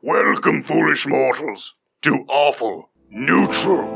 [0.00, 3.88] Welcome, foolish mortals, to Awful Neutral.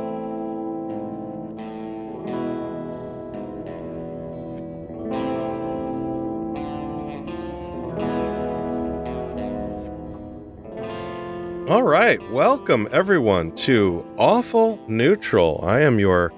[11.68, 15.60] All right, welcome everyone to Awful Neutral.
[15.62, 16.32] I am your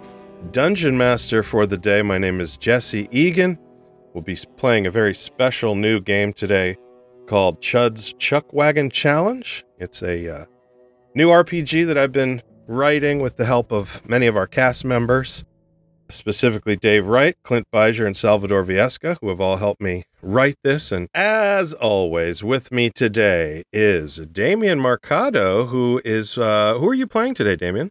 [0.50, 2.02] dungeon master for the day.
[2.02, 3.58] My name is Jesse Egan.
[4.12, 6.76] We'll be playing a very special new game today
[7.26, 9.64] called Chud's Chuck Wagon Challenge.
[9.78, 10.44] It's a uh,
[11.14, 15.44] new RPG that I've been writing with the help of many of our cast members,
[16.08, 20.92] specifically Dave Wright, Clint Beiser, and Salvador Viesca, who have all helped me write this.
[20.92, 27.06] And as always, with me today is Damian Marcado, who is uh, who are you
[27.06, 27.90] playing today, Damian?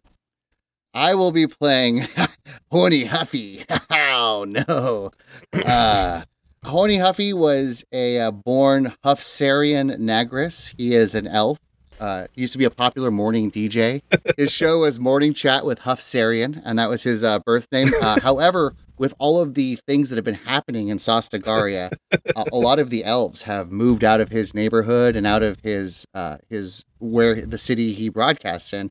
[0.92, 2.02] I will be playing
[2.70, 3.64] Horny Huffy.
[3.90, 5.10] oh no.
[5.52, 6.22] Uh,
[6.66, 10.74] Horny Huffy was a uh, born Huffsarian Nagris.
[10.76, 11.58] He is an elf.
[12.00, 14.02] Uh, he used to be a popular morning DJ.
[14.36, 17.88] His show was Morning Chat with Huffsarian, and that was his uh, birth name.
[18.00, 21.92] Uh, however, with all of the things that have been happening in Sostagaria,
[22.34, 25.58] uh, a lot of the elves have moved out of his neighborhood and out of
[25.62, 28.90] his uh, his where the city he broadcasts in.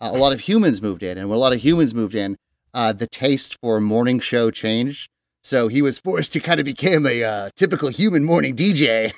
[0.00, 2.38] Uh, a lot of humans moved in, and when a lot of humans moved in,
[2.72, 5.10] uh, the taste for morning show changed.
[5.48, 9.12] So he was forced to kind of become a uh, typical human morning DJ,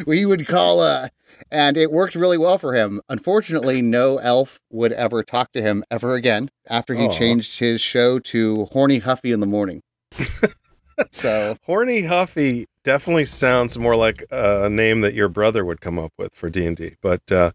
[0.04, 1.10] where he would call, uh,
[1.52, 3.00] and it worked really well for him.
[3.08, 7.12] Unfortunately, no elf would ever talk to him ever again after he Aw.
[7.12, 9.82] changed his show to Horny Huffy in the morning.
[11.12, 16.12] so Horny Huffy definitely sounds more like a name that your brother would come up
[16.18, 17.52] with for D and D, but uh,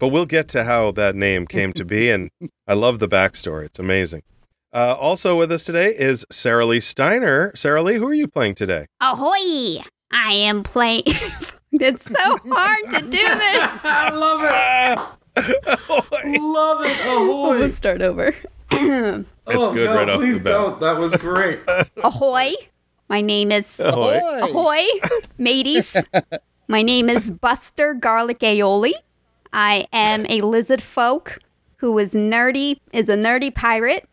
[0.00, 2.32] but we'll get to how that name came to be, and
[2.66, 3.66] I love the backstory.
[3.66, 4.24] It's amazing.
[4.74, 7.52] Uh, also with us today is Sarah Lee Steiner.
[7.54, 8.86] Sarah Lee, who are you playing today?
[9.02, 9.82] Ahoy!
[10.10, 11.02] I am playing.
[11.72, 13.12] it's so hard to do this.
[13.84, 16.40] I love it.
[16.40, 17.06] love it.
[17.06, 17.58] Ahoy.
[17.58, 18.34] We'll start over.
[19.44, 20.52] It's oh, good no, right off the please bat.
[20.52, 20.80] don't.
[20.80, 21.58] That was great.
[22.04, 22.52] Ahoy!
[23.08, 24.20] My name is Ahoy.
[24.40, 24.84] Ahoy,
[25.36, 25.96] mateys.
[26.68, 28.92] My name is Buster Garlic Aioli.
[29.52, 31.40] I am a lizard folk
[31.78, 34.08] who is nerdy, is a nerdy pirate.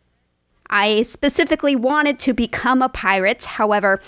[0.70, 3.44] I specifically wanted to become a pirate.
[3.44, 4.00] However,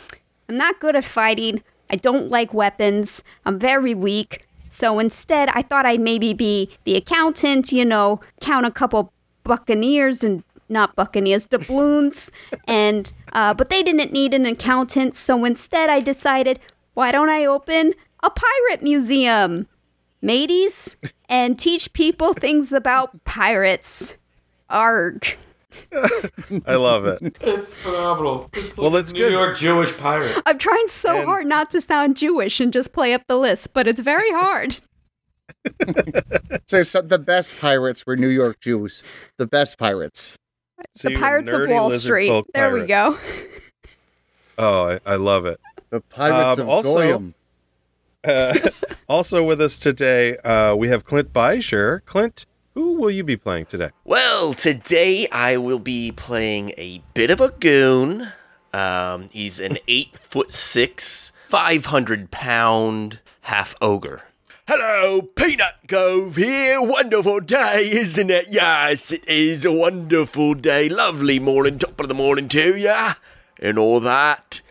[0.49, 1.63] I'm not good at fighting.
[1.91, 3.23] I don't like weapons.
[3.45, 4.47] I'm very weak.
[4.69, 9.13] So instead, I thought I'd maybe be the accountant, you know, count a couple
[9.45, 12.31] buccaneers and not buccaneers, doubloons.
[12.67, 15.17] and, uh, but they didn't need an accountant.
[15.17, 16.59] So instead, I decided,
[16.95, 19.67] why don't I open a pirate museum?
[20.23, 20.97] mateys
[21.29, 24.17] and teach people things about pirates.
[24.71, 25.37] Arg.
[26.67, 27.39] I love it.
[27.43, 28.51] It's phenomenal.
[28.55, 29.33] It's Well, like that's New good.
[29.33, 30.37] York Jewish pirate.
[30.47, 33.73] I'm trying so And- hard not to sound Jewish and just play up the list,
[33.73, 34.77] but it's very hard.
[36.67, 39.03] So, so the best pirates were New York Jews.
[39.39, 40.37] The best pirates.
[40.97, 42.29] So the Pirates of Wall Street.
[42.29, 43.19] folk There we go.
[44.59, 45.61] Oh, I, I love it.
[45.91, 47.35] The pirates Um, of also- Goyim.
[48.25, 48.55] Uh,
[49.09, 52.05] also with us today, uh, we have Clint Beiser.
[52.07, 53.91] Clint, who will you be playing today?
[54.05, 58.33] Well, today I will be playing a bit of a goon.
[58.73, 64.23] Um, he's an eight foot six, five hundred pound half ogre.
[64.69, 66.81] Hello, Peanut Cove here.
[66.81, 68.47] Wonderful day, isn't it?
[68.49, 70.89] Yes, it is a wonderful day.
[70.89, 73.15] Lovely morning, top of the morning to ya,
[73.61, 74.63] and all that.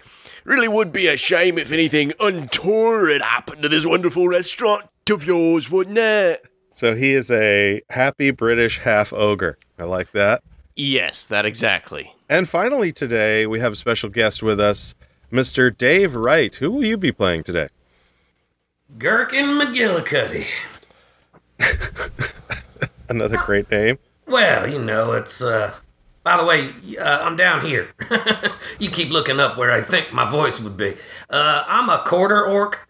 [0.44, 5.70] Really would be a shame if anything untoward happened to this wonderful restaurant of yours,
[5.70, 6.51] wouldn't it?
[6.82, 9.60] So he is a happy British half ogre.
[9.78, 10.42] I like that.
[10.76, 12.16] Yes, that exactly.
[12.28, 14.96] And finally, today we have a special guest with us,
[15.32, 15.78] Mr.
[15.78, 16.56] Dave Wright.
[16.56, 17.68] Who will you be playing today?
[18.98, 20.48] Gherkin McGillicuddy.
[23.10, 24.00] Another great name.
[24.26, 25.76] Well, you know, it's, uh,
[26.24, 27.90] by the way, uh, I'm down here.
[28.80, 30.96] you keep looking up where I think my voice would be.
[31.30, 32.88] Uh, I'm a quarter orc.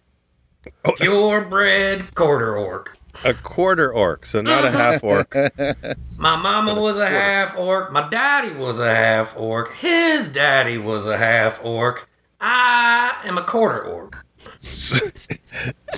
[0.96, 2.97] Purebred quarter orc.
[3.23, 4.78] A quarter orc, so not a uh-huh.
[4.78, 5.35] half orc.
[6.17, 7.91] My mama was a half orc.
[7.91, 9.73] My daddy was a half orc.
[9.75, 12.09] His daddy was a half orc.
[12.40, 14.25] I am a quarter orc.
[14.59, 15.05] so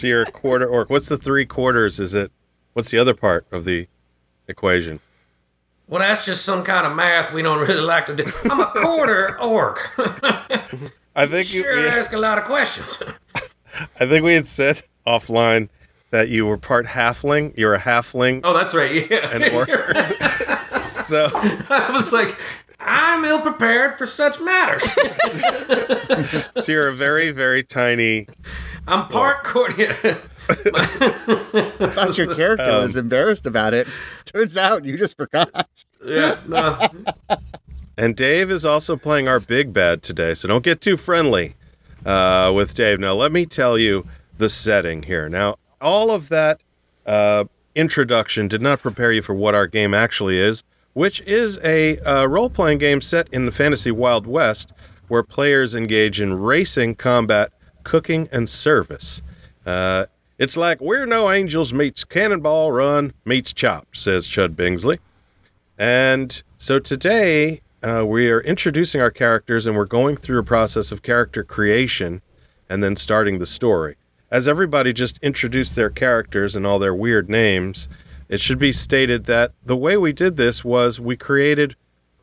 [0.02, 0.90] you're a quarter orc.
[0.90, 2.00] What's the three quarters?
[2.00, 2.32] Is it?
[2.74, 3.88] What's the other part of the
[4.48, 5.00] equation?
[5.88, 8.26] Well, that's just some kind of math we don't really like to do.
[8.46, 9.92] I'm a quarter orc.
[11.16, 13.02] I think you, sure we, ask a lot of questions.
[14.00, 15.70] I think we had said offline
[16.14, 17.58] that you were part halfling.
[17.58, 18.42] You're a halfling.
[18.44, 18.94] Oh, that's right.
[19.12, 19.30] Yeah.
[19.36, 19.68] An orc.
[20.80, 22.38] So I was like,
[22.80, 24.84] I'm ill prepared for such matters.
[26.64, 28.28] So you're a very, very tiny.
[28.88, 29.74] I'm part court.
[31.94, 33.88] thought your character Um, was embarrassed about it.
[34.26, 35.68] Turns out you just forgot.
[36.06, 36.78] yeah, no.
[37.98, 41.56] And Dave is also playing our big bad today, so don't get too friendly
[42.06, 43.00] uh, with Dave.
[43.00, 44.06] Now, let me tell you
[44.38, 45.28] the setting here.
[45.30, 46.62] Now, all of that
[47.06, 47.44] uh,
[47.76, 50.64] introduction did not prepare you for what our game actually is,
[50.94, 54.74] which is a uh, role playing game set in the fantasy Wild West
[55.10, 57.52] where players engage in racing, combat,
[57.84, 59.22] cooking, and service.
[59.66, 60.06] Uh,
[60.40, 65.00] it's like We're No Angels meets Cannonball Run meets Chopped, says Chud Bingsley.
[65.78, 70.92] And so today uh, we are introducing our characters and we're going through a process
[70.92, 72.22] of character creation
[72.70, 73.96] and then starting the story.
[74.34, 77.88] As everybody just introduced their characters and all their weird names,
[78.30, 81.76] it should be stated that the way we did this was we created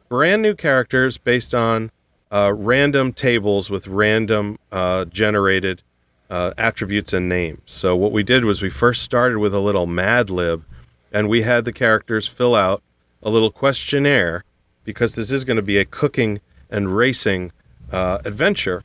[0.08, 1.92] brand new characters based on
[2.32, 5.84] uh, random tables with random uh, generated
[6.30, 7.60] uh, attributes and names.
[7.66, 10.64] So what we did was we first started with a little Mad Lib,
[11.12, 12.82] and we had the characters fill out
[13.22, 14.42] a little questionnaire
[14.82, 16.40] because this is going to be a cooking
[16.70, 17.52] and racing
[17.92, 18.82] uh, adventure.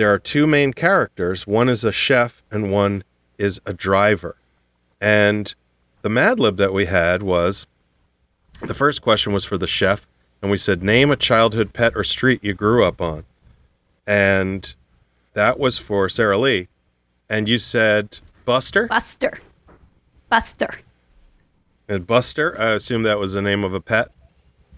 [0.00, 1.46] There are two main characters.
[1.46, 3.04] One is a chef, and one
[3.36, 4.36] is a driver.
[4.98, 5.54] And
[6.00, 7.66] the Mad Lib that we had was
[8.62, 10.06] the first question was for the chef,
[10.40, 13.24] and we said, Name a childhood pet or street you grew up on.
[14.06, 14.74] And
[15.34, 16.68] that was for Sarah Lee.
[17.28, 18.86] And you said Buster?
[18.86, 19.40] Buster.
[20.30, 20.80] Buster.
[21.90, 24.10] And Buster, I assume that was the name of a pet.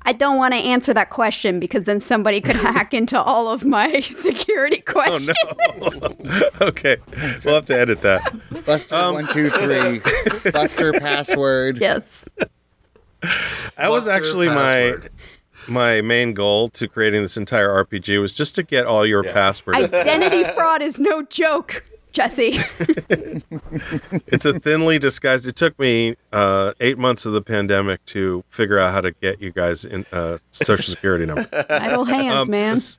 [0.04, 3.64] I don't want to answer that question because then somebody could hack into all of
[3.64, 5.37] my security questions.
[5.46, 6.00] Oh, questions.
[6.25, 6.50] no.
[6.69, 6.96] okay.
[7.44, 8.32] We'll have to edit that.
[8.66, 10.00] Buster Um, one two three.
[10.52, 11.78] Buster password.
[11.78, 12.28] Yes.
[13.76, 15.02] That was actually password.
[15.04, 15.08] my
[15.69, 19.78] my main goal to creating this entire RPG was just to get all your passwords.
[19.78, 22.59] Identity fraud is no joke, Jesse.
[24.26, 25.47] it's a thinly disguised.
[25.47, 29.41] It took me uh, eight months of the pandemic to figure out how to get
[29.41, 31.49] you guys in uh, social security number.
[31.70, 32.75] Idle hands, Um, man.
[32.75, 32.99] this-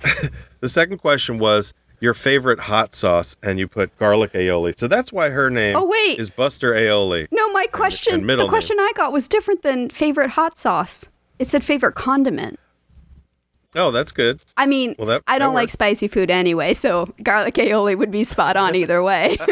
[0.60, 4.78] the second question was your favorite hot sauce, and you put garlic aioli.
[4.78, 6.20] So that's why her name Oh, wait.
[6.20, 7.26] is Buster Aioli.
[7.32, 11.08] No, my question, and middle the question I got was different than favorite hot sauce.
[11.40, 12.60] It said favorite condiment.
[13.78, 14.40] Oh, that's good.
[14.56, 18.24] I mean, Well, that- I don't like spicy food anyway, so garlic aioli would be
[18.24, 19.36] spot on either way.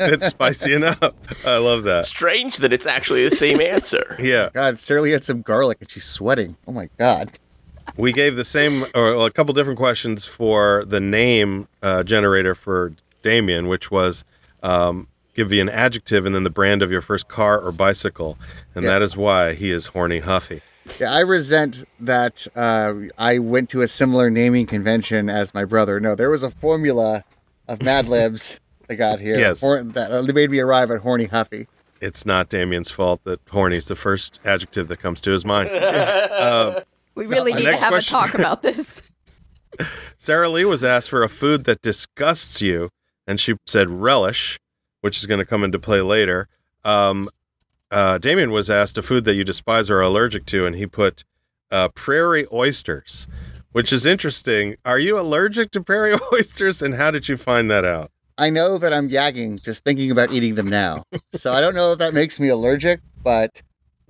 [0.00, 0.98] It's spicy enough.
[1.44, 2.06] I love that.
[2.06, 4.16] Strange that it's actually the same answer.
[4.28, 4.50] Yeah.
[4.52, 6.56] God, Sarah Lee had some garlic and she's sweating.
[6.66, 7.38] Oh my god.
[7.96, 12.92] We gave the same, or a couple different questions for the name uh, generator for
[13.22, 14.24] Damien, which was
[14.62, 18.38] um, give you an adjective and then the brand of your first car or bicycle.
[18.74, 18.90] And Yeah.
[18.92, 20.60] that is why he is horny Huffy.
[21.00, 26.00] Yeah, I resent that uh, I went to a similar naming convention as my brother.
[26.00, 27.24] No, there was a formula
[27.68, 29.38] of Mad Libs that got here.
[29.38, 29.60] Yes.
[29.60, 31.68] Hor- that uh, made me arrive at Horny Huffy.
[32.00, 35.68] It's not Damien's fault that horny is the first adjective that comes to his mind.
[37.14, 39.02] we really need to have question- a talk about this.
[40.16, 42.90] Sarah Lee was asked for a food that disgusts you,
[43.26, 44.58] and she said relish,
[45.00, 46.48] which is going to come into play later.
[46.84, 47.28] Um,
[47.90, 50.86] uh, Damien was asked a food that you despise or are allergic to, and he
[50.86, 51.24] put
[51.70, 53.26] uh, prairie oysters,
[53.72, 54.76] which is interesting.
[54.84, 58.10] Are you allergic to prairie oysters, and how did you find that out?
[58.36, 61.02] I know that I'm gagging just thinking about eating them now.
[61.32, 63.62] so I don't know if that makes me allergic, but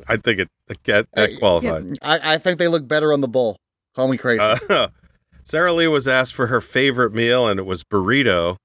[0.07, 0.49] I think it
[0.85, 1.95] that, that qualifies.
[2.03, 3.57] I, I think they look better on the bowl.
[3.95, 4.41] Call me crazy.
[4.41, 4.89] Uh,
[5.45, 8.59] Sarah Lee was asked for her favorite meal, and it was burrito.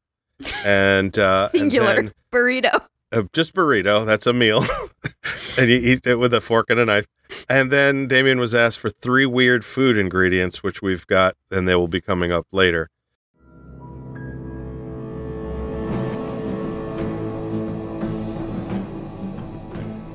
[0.65, 2.85] And uh, and Singular then- burrito.
[3.13, 4.05] Uh, just burrito.
[4.05, 4.65] That's a meal,
[5.57, 7.05] and you eat it with a fork and a knife.
[7.47, 11.75] And then Damien was asked for three weird food ingredients, which we've got, and they
[11.75, 12.89] will be coming up later.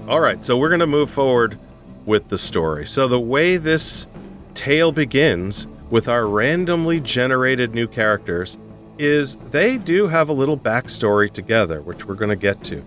[0.09, 1.59] All right, so we're going to move forward
[2.07, 2.87] with the story.
[2.87, 4.07] So the way this
[4.55, 8.59] tale begins with our randomly generated new characters
[8.99, 12.85] is they do have a little backstory together, which we're going to get to.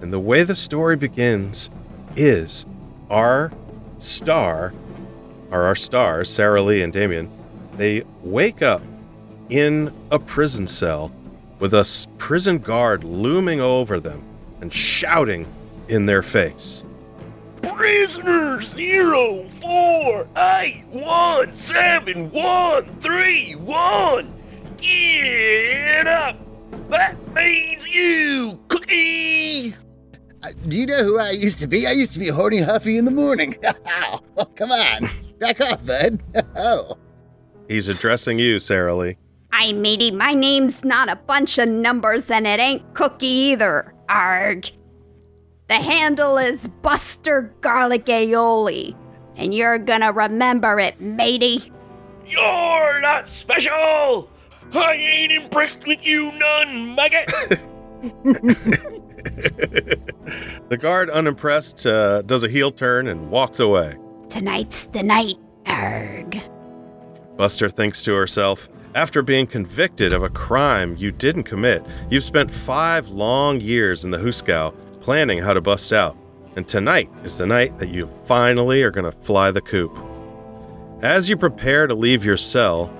[0.00, 1.70] And the way the story begins
[2.16, 2.66] is
[3.10, 3.52] our
[3.98, 4.74] star,
[5.50, 7.30] or our stars, Sarah Lee and Damien,
[7.76, 8.82] they wake up
[9.48, 11.12] in a prison cell
[11.58, 14.22] with a prison guard looming over them
[14.60, 15.46] and shouting
[15.88, 16.84] in their face.
[23.00, 24.41] Three, one.
[24.82, 26.36] Get up.
[26.90, 29.74] That means you, Cookie.
[30.42, 31.86] Uh, Do you know who I used to be?
[31.86, 33.54] I used to be Horny Huffy in the morning.
[34.36, 35.08] oh, come on.
[35.38, 36.20] Back off, bud.
[36.56, 36.96] Oh.
[37.68, 39.16] He's addressing you, Sarah Lee.
[39.52, 40.10] Hi, matey.
[40.10, 43.94] My name's not a bunch of numbers, and it ain't Cookie either.
[44.08, 44.68] Arg.
[45.68, 48.96] The handle is Buster Garlic Aioli,
[49.36, 51.72] and you're gonna remember it, matey.
[52.26, 54.28] You're not special!
[54.74, 57.60] I ain't impressed with you none, maggot!
[60.68, 63.98] The guard, unimpressed, uh, does a heel turn and walks away.
[64.30, 65.36] Tonight's the night.
[65.68, 66.42] erg.
[67.36, 72.50] Buster thinks to herself, after being convicted of a crime you didn't commit, you've spent
[72.50, 76.16] five long years in the hoosegow planning how to bust out.
[76.56, 79.98] And tonight is the night that you finally are going to fly the coop.
[81.02, 82.90] As you prepare to leave your cell,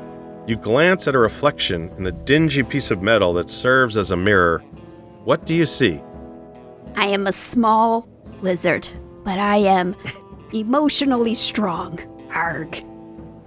[0.46, 4.16] you glance at a reflection in a dingy piece of metal that serves as a
[4.16, 4.58] mirror.
[5.24, 6.02] What do you see?
[6.96, 8.08] I am a small
[8.40, 8.88] lizard,
[9.24, 9.94] but I am
[10.52, 12.00] emotionally strong.
[12.34, 12.84] Arg.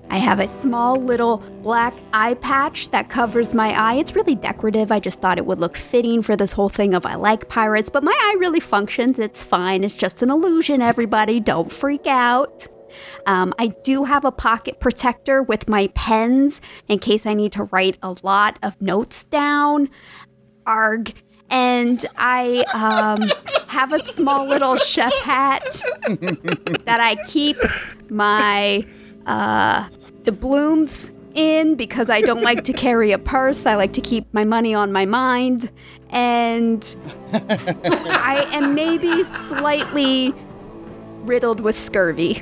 [0.09, 3.95] I have a small little black eye patch that covers my eye.
[3.95, 4.91] It's really decorative.
[4.91, 7.89] I just thought it would look fitting for this whole thing of I like pirates,
[7.89, 9.19] but my eye really functions.
[9.19, 9.83] It's fine.
[9.83, 11.39] It's just an illusion, everybody.
[11.39, 12.67] Don't freak out.
[13.25, 17.63] Um, I do have a pocket protector with my pens in case I need to
[17.63, 19.89] write a lot of notes down.
[20.65, 21.13] Arg.
[21.49, 23.27] And I um,
[23.67, 25.63] have a small little chef hat
[26.85, 27.57] that I keep
[28.09, 28.85] my
[29.25, 29.87] uh,
[30.23, 33.65] doubloons in because I don't like to carry a purse.
[33.65, 35.71] I like to keep my money on my mind.
[36.09, 36.95] And
[37.31, 40.33] I am maybe slightly
[41.23, 42.41] riddled with scurvy.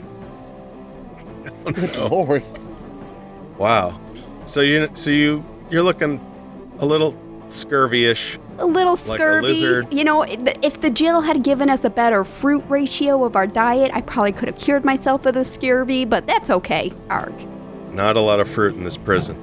[1.97, 2.43] Lord.
[3.57, 3.99] Wow.
[4.45, 6.19] So you so you you're looking
[6.79, 7.17] a little
[7.47, 8.39] scurvy-ish.
[8.59, 9.47] A little Like a scurvy.
[9.47, 9.93] lizard.
[9.93, 13.91] You know, if the Jill had given us a better fruit ratio of our diet,
[13.93, 16.91] I probably could have cured myself of the scurvy, but that's okay.
[17.09, 17.33] Arg.
[17.93, 19.35] Not a lot of fruit in this prison.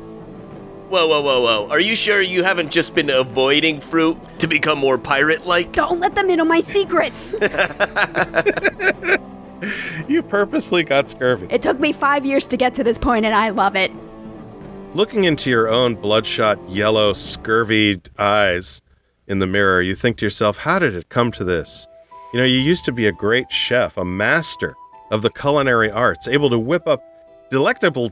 [0.90, 1.68] whoa, whoa, whoa, whoa.
[1.70, 5.72] Are you sure you haven't just been avoiding fruit to become more pirate like?
[5.72, 7.34] Don't let them in on my secrets.
[10.08, 11.46] You purposely got scurvy.
[11.50, 13.92] it took me five years to get to this point, and I love it.
[14.94, 18.82] Looking into your own bloodshot, yellow, scurvy eyes
[19.28, 21.86] in the mirror, you think to yourself, how did it come to this?
[22.32, 24.74] You know, you used to be a great chef, a master
[25.10, 27.02] of the culinary arts, able to whip up
[27.50, 28.10] delectable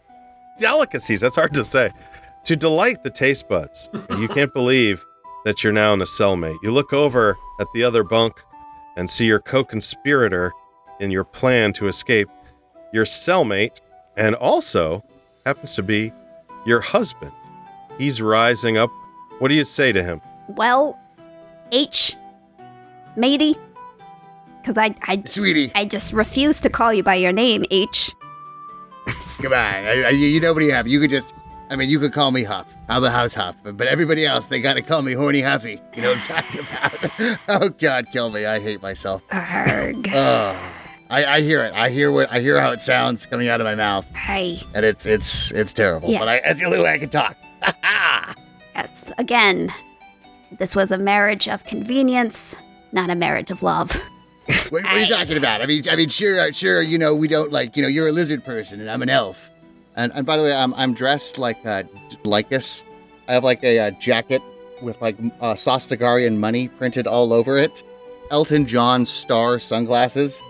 [0.58, 1.92] delicacies, that's hard to say,
[2.44, 3.90] to delight the taste buds.
[4.10, 5.04] And you can't believe
[5.44, 6.58] that you're now in a cellmate.
[6.62, 8.34] You look over at the other bunk
[8.96, 10.52] and see your co conspirator
[11.00, 12.28] in your plan to escape,
[12.92, 13.80] your cellmate,
[14.16, 15.04] and also
[15.46, 16.12] happens to be
[16.66, 17.32] your husband.
[17.98, 18.90] He's rising up.
[19.38, 20.20] What do you say to him?
[20.48, 20.98] Well,
[21.72, 22.16] H,
[23.16, 23.56] matey,
[24.60, 25.70] because I, I, Sweetie.
[25.74, 28.12] I just refuse to call you by your name, H.
[29.42, 29.58] Come on.
[29.58, 30.86] I, I, you know what you have.
[30.86, 31.32] You could just,
[31.70, 32.66] I mean, you could call me Huff.
[32.88, 33.56] I'm a house Huff.
[33.62, 35.80] But, but everybody else, they got to call me Horny Huffy.
[35.94, 36.60] You know what I'm talking
[37.18, 37.38] about?
[37.48, 38.44] oh, God, kill me.
[38.46, 39.22] I hate myself.
[39.30, 40.08] Arg.
[40.12, 40.72] Oh,
[41.10, 41.72] I, I hear it.
[41.74, 44.84] I hear what I hear how it sounds coming out of my mouth, Hey, and
[44.84, 46.10] it's it's it's terrible.
[46.10, 46.20] Yes.
[46.20, 47.36] But I, that's the only way I can talk.
[48.74, 49.72] yes, again,
[50.58, 52.56] this was a marriage of convenience,
[52.92, 53.92] not a marriage of love.
[54.68, 55.62] what, what are you talking about?
[55.62, 56.82] I mean, I mean, sure, sure.
[56.82, 57.76] You know, we don't like.
[57.76, 59.50] You know, you're a lizard person, and I'm an elf.
[59.96, 61.84] And and by the way, I'm I'm dressed like uh,
[62.24, 62.84] Lycus.
[63.28, 64.42] I have like a uh, jacket
[64.82, 67.82] with like uh, Sostagarian money printed all over it.
[68.30, 70.42] Elton John star sunglasses.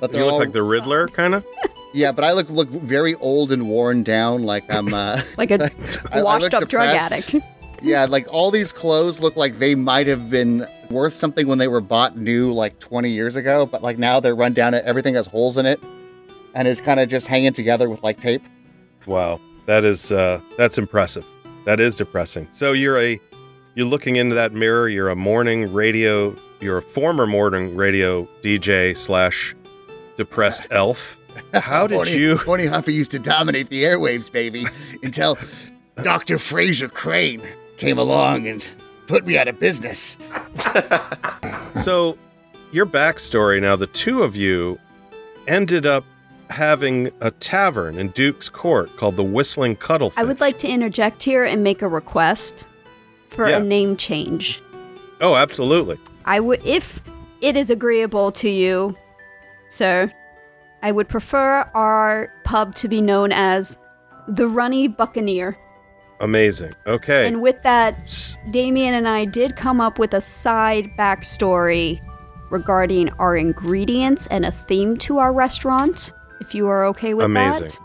[0.00, 1.44] But You look all, like the Riddler, kind of.
[1.92, 5.64] yeah, but I look look very old and worn down, like I'm uh, Like a
[6.12, 7.36] I- I washed look up drug addict.
[7.82, 11.68] Yeah, like all these clothes look like they might have been worth something when they
[11.68, 14.74] were bought new like 20 years ago, but like now they're run down.
[14.74, 15.80] And everything has holes in it,
[16.54, 18.42] and it's kind of just hanging together with like tape.
[19.06, 21.24] Wow, that is uh, that's impressive.
[21.64, 22.48] That is depressing.
[22.52, 23.18] So you're a
[23.74, 24.88] you're looking into that mirror.
[24.88, 26.34] You're a morning radio.
[26.60, 29.54] You're a former morning radio DJ slash
[30.24, 31.16] depressed elf.
[31.54, 32.36] How did Horny, you?
[32.36, 34.66] Horny Huffy used to dominate the airwaves, baby,
[35.02, 35.38] until
[36.02, 36.36] Dr.
[36.36, 37.42] Frasier Crane
[37.78, 38.68] came along and
[39.06, 40.18] put me out of business.
[41.82, 42.18] So
[42.72, 43.74] your backstory now.
[43.76, 44.78] The two of you
[45.48, 46.04] ended up
[46.50, 50.18] having a tavern in Duke's Court called the Whistling Cuttlefish.
[50.18, 52.66] I would like to interject here and make a request
[53.30, 53.58] for Yeah.
[53.58, 54.60] a name change.
[55.22, 55.96] Oh, absolutely.
[56.26, 57.00] I would, if
[57.40, 58.96] it is agreeable to you,
[59.70, 60.10] sir,
[60.82, 63.78] I would prefer our pub to be known as
[64.28, 65.58] the Runny Buccaneer.
[66.20, 66.72] Amazing.
[66.86, 67.26] Okay.
[67.26, 72.00] And with that, Damien and I did come up with a side backstory
[72.50, 76.12] regarding our ingredients and a theme to our restaurant.
[76.40, 77.30] If you are okay with that.
[77.30, 77.68] Amazing.
[77.68, 77.80] that.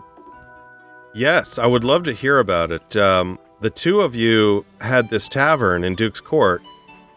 [1.13, 2.95] Yes, I would love to hear about it.
[2.97, 6.61] Um, the two of you had this tavern in Duke's Court.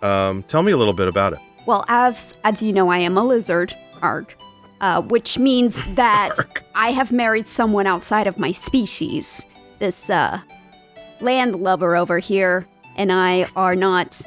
[0.03, 1.41] Um, tell me a little bit about it.
[1.67, 4.35] Well, as as you know, I am a lizard, arg,
[4.81, 6.35] uh, which means that
[6.75, 9.45] I have married someone outside of my species.
[9.79, 10.41] This uh,
[11.21, 12.67] landlubber over here
[12.97, 14.21] and I are not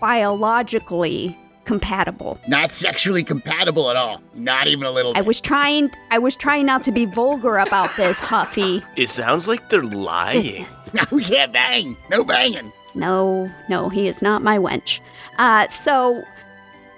[0.00, 2.38] biologically compatible.
[2.46, 4.20] Not sexually compatible at all.
[4.34, 5.12] Not even a little.
[5.16, 8.82] I was trying I was trying not to be vulgar about this, Huffy.
[8.96, 10.66] It sounds like they're lying.
[10.94, 11.96] No, we can't bang.
[12.10, 12.70] No banging.
[12.94, 15.00] No, no, he is not my wench.
[15.38, 16.22] Uh, so,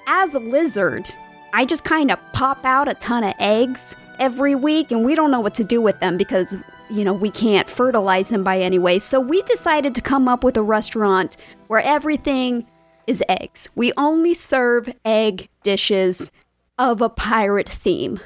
[0.08, 1.08] as a lizard,
[1.54, 5.30] I just kind of pop out a ton of eggs every week, and we don't
[5.30, 6.56] know what to do with them because,
[6.90, 8.98] you know, we can't fertilize them by any way.
[8.98, 11.36] So, we decided to come up with a restaurant
[11.68, 12.66] where everything
[13.06, 13.68] is eggs.
[13.76, 16.32] We only serve egg dishes
[16.76, 18.18] of a pirate theme.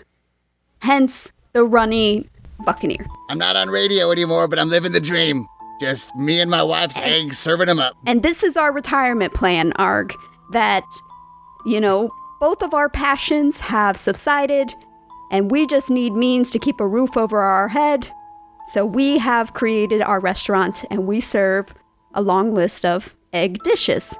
[0.80, 2.30] Hence, the runny
[2.64, 3.06] buccaneer.
[3.28, 5.47] I'm not on radio anymore, but I'm living the dream.
[5.82, 7.92] Just me and my wife's eggs serving them up.
[8.06, 10.14] And this is our retirement plan, Arg,
[10.52, 10.85] that,
[11.66, 14.75] you know, both of our passions have subsided,
[15.30, 18.11] and we just need means to keep a roof over our head.
[18.68, 21.75] So we have created our restaurant, and we serve
[22.14, 24.18] a long list of egg dishes.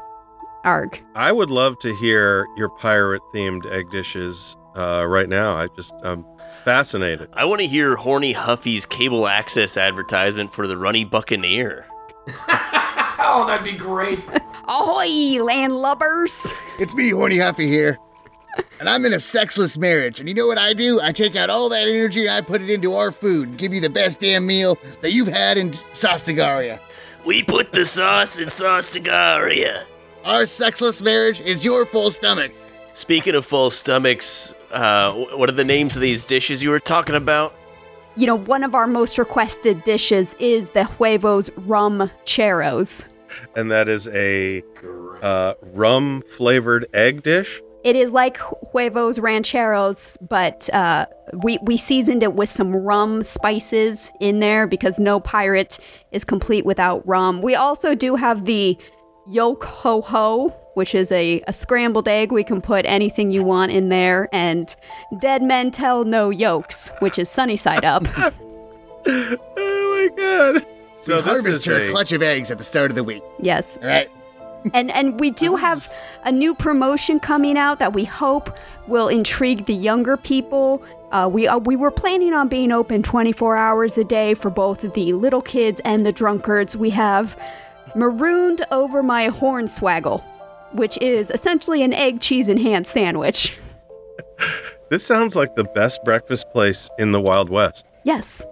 [0.65, 1.01] Arg.
[1.15, 5.55] I would love to hear your pirate themed egg dishes uh, right now.
[5.55, 6.25] I just, I'm
[6.65, 7.29] fascinated.
[7.33, 11.87] I want to hear Horny Huffy's cable access advertisement for the Runny Buccaneer.
[13.31, 14.27] Oh, that'd be great.
[14.69, 15.09] Ahoy,
[15.39, 16.55] landlubbers!
[16.79, 17.99] It's me, Horny Huffy here.
[18.81, 20.21] And I'm in a sexless marriage.
[20.21, 21.00] And you know what I do?
[21.00, 23.75] I take out all that energy and I put it into our food and give
[23.75, 26.79] you the best damn meal that you've had in Sostagaria.
[27.27, 29.85] We put the sauce in Sostagaria.
[30.25, 32.53] Our sexless marriage is your full stomach.
[32.93, 37.15] Speaking of full stomachs, uh, what are the names of these dishes you were talking
[37.15, 37.55] about?
[38.17, 43.07] You know, one of our most requested dishes is the huevos rum cheros.
[43.55, 44.62] And that is a
[45.23, 47.61] uh, rum flavored egg dish.
[47.85, 48.38] It is like
[48.73, 54.99] huevos rancheros, but uh, we we seasoned it with some rum spices in there because
[54.99, 55.78] no pirate
[56.10, 57.41] is complete without rum.
[57.41, 58.76] We also do have the
[59.28, 62.32] yolk ho ho, which is a, a scrambled egg.
[62.32, 64.75] We can put anything you want in there, and
[65.21, 68.04] dead men tell no yolks, which is sunny side up.
[69.06, 70.67] Oh my god!
[70.97, 72.91] So So we this harvest is her a, a clutch of eggs at the start
[72.91, 73.23] of the week.
[73.41, 74.08] yes, All right.
[74.75, 75.86] and and we do have
[76.25, 80.83] a new promotion coming out that we hope will intrigue the younger people.
[81.13, 84.81] Uh, we uh, we were planning on being open 24 hours a day for both
[84.95, 86.76] the little kids and the drunkards.
[86.76, 87.41] We have
[87.95, 90.23] marooned over my hornswaggle,
[90.73, 93.57] which is essentially an egg, cheese, and ham sandwich.
[94.91, 97.85] This sounds like the best breakfast place in the Wild West.
[98.04, 98.43] Yes.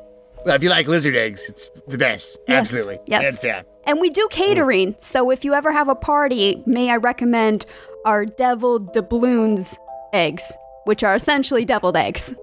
[0.45, 2.39] Well, if you like lizard eggs, it's the best.
[2.47, 2.99] Yes, Absolutely.
[3.07, 3.23] yes.
[3.23, 3.65] Hands down.
[3.87, 7.67] And we do catering, so if you ever have a party, may I recommend
[8.05, 9.79] our deviled doubloons
[10.13, 12.35] eggs, which are essentially deviled eggs.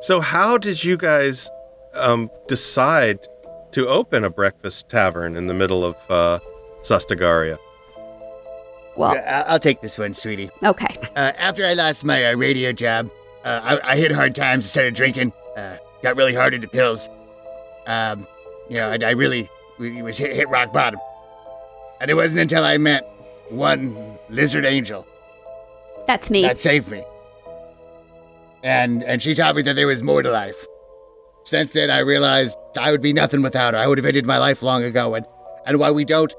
[0.00, 1.50] So, how did you guys
[1.94, 3.18] um, decide
[3.72, 6.38] to open a breakfast tavern in the middle of uh,
[6.82, 7.58] Sostagaria?
[8.96, 10.50] Well, I- I'll take this one, sweetie.
[10.62, 10.96] okay.
[11.16, 13.10] Uh, after I lost my uh, radio job,
[13.44, 15.32] uh, I-, I hit hard times started drinking.
[15.56, 17.08] Uh, got really hard into pills.
[17.86, 18.26] Um,
[18.68, 21.00] you know, I, I really we- was hit, hit rock bottom.
[22.00, 23.08] And it wasn't until I met
[23.48, 25.06] one lizard angel
[26.06, 26.42] That's me.
[26.42, 27.02] that saved me.
[28.62, 30.56] And and she taught me that there was more to life.
[31.44, 33.80] Since then, I realized I would be nothing without her.
[33.80, 35.14] I would have ended my life long ago.
[35.14, 35.26] And
[35.66, 36.32] and while we don't,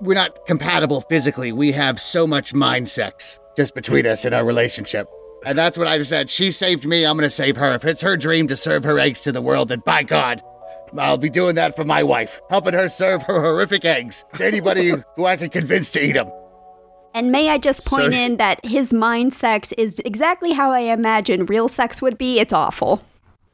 [0.00, 1.52] we're not compatible physically.
[1.52, 5.08] We have so much mind sex just between us in our relationship.
[5.46, 6.28] And that's what I said.
[6.28, 7.04] She saved me.
[7.04, 7.72] I'm gonna save her.
[7.74, 10.42] If it's her dream to serve her eggs to the world, then by God,
[10.96, 14.92] I'll be doing that for my wife, helping her serve her horrific eggs to anybody
[15.16, 16.30] who I can convince to eat them.
[17.14, 20.80] and may I just point So- in that his mind sex is exactly how I
[20.80, 22.38] imagine real sex would be?
[22.40, 23.02] It's awful.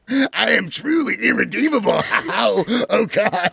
[0.09, 2.01] I am truly irredeemable.
[2.01, 2.63] How?
[2.89, 3.51] Oh God.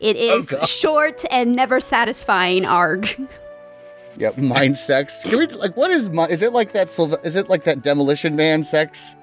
[0.00, 0.66] It oh, is God.
[0.68, 3.08] short and never satisfying, arg.
[4.18, 5.22] Yep, mind sex.
[5.22, 6.88] Can we like what is mi- is it like that
[7.24, 9.14] is it like that demolition man sex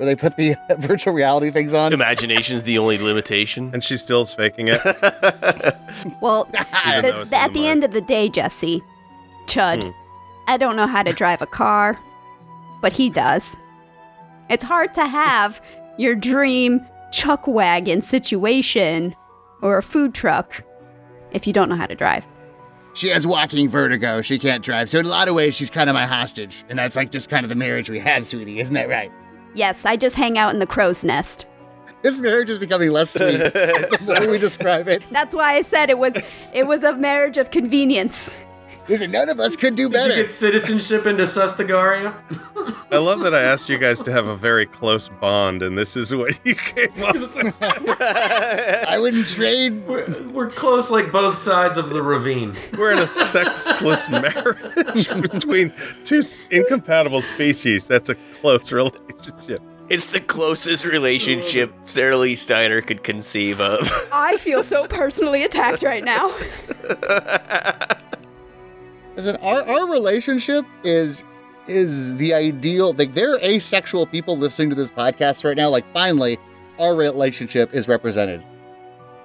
[0.00, 1.92] where they put the virtual reality things on?
[1.92, 3.70] Imagination's the only limitation.
[3.74, 4.80] And she still's faking it.
[6.22, 7.56] Well, the- the- at the the mind.
[7.56, 8.82] end of the day, Jesse,
[9.46, 9.90] Chud, Hmm.
[10.48, 11.98] I don't know how to drive a car,
[12.80, 13.56] but he does.
[14.48, 15.60] It's hard to have
[15.98, 19.14] your dream chuck wagon situation
[19.62, 20.64] or a food truck
[21.32, 22.26] if you don't know how to drive.
[22.94, 24.22] She has walking vertigo.
[24.22, 24.88] She can't drive.
[24.88, 27.28] So in a lot of ways, she's kind of my hostage, and that's like just
[27.28, 28.58] kind of the marriage we have, sweetie.
[28.58, 29.12] Isn't that right?
[29.54, 31.46] Yes, I just hang out in the crow's nest.
[32.02, 35.02] This marriage is becoming less sweet the more we describe it.
[35.10, 38.34] That's why I said it was it was a marriage of convenience.
[38.90, 40.16] Listen, none of us could do Did better.
[40.16, 42.12] you get citizenship into Sostagaria?
[42.90, 45.96] I love that I asked you guys to have a very close bond, and this
[45.96, 47.56] is what you came up with.
[47.62, 49.86] I wouldn't trade.
[49.86, 52.56] we're, we're close like both sides of the ravine.
[52.76, 55.72] We're in a sexless marriage between
[56.04, 57.86] two incompatible species.
[57.86, 59.62] That's a close relationship.
[59.88, 63.88] It's the closest relationship Sarah Lee Steiner could conceive of.
[64.12, 66.34] I feel so personally attacked right now.
[69.16, 71.24] Listen, our, our relationship is
[71.66, 72.92] is the ideal.
[72.94, 75.68] Like there are asexual people listening to this podcast right now.
[75.68, 76.38] Like finally,
[76.78, 78.42] our relationship is represented.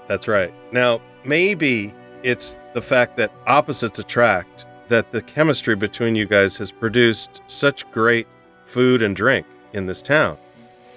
[0.07, 0.53] That's right.
[0.71, 1.93] Now, maybe
[2.23, 7.89] it's the fact that opposites attract, that the chemistry between you guys has produced such
[7.91, 8.27] great
[8.65, 10.37] food and drink in this town.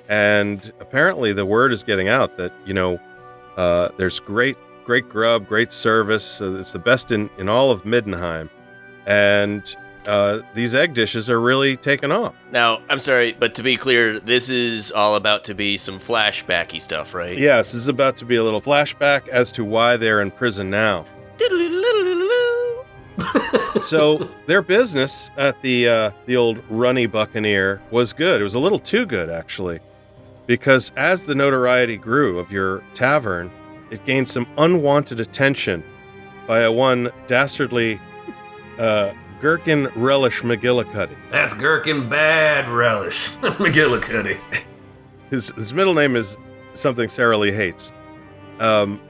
[0.08, 2.98] And apparently, the word is getting out that, you know,
[3.56, 6.24] uh, there's great, great grub, great service.
[6.24, 8.48] So it's the best in, in all of Middenheim.
[9.08, 9.74] And
[10.06, 12.34] uh, these egg dishes are really taking off.
[12.52, 16.80] now, I'm sorry, but to be clear, this is all about to be some flashbacky
[16.80, 17.36] stuff, right?
[17.36, 20.68] Yes, this is about to be a little flashback as to why they're in prison
[20.68, 21.06] now.
[23.80, 28.40] so their business at the uh, the old Runny Buccaneer was good.
[28.40, 29.80] It was a little too good, actually,
[30.46, 33.50] because as the notoriety grew of your tavern,
[33.90, 35.82] it gained some unwanted attention
[36.46, 38.00] by a one dastardly
[38.78, 41.16] uh, Gherkin Relish McGillicuddy.
[41.30, 43.30] That's Gherkin Bad Relish.
[43.38, 44.38] McGillicuddy.
[45.30, 46.36] His his middle name is
[46.74, 47.92] something Sarah Lee hates.
[48.60, 49.00] Um,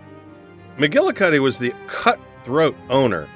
[0.76, 3.28] McGillicuddy was the cutthroat owner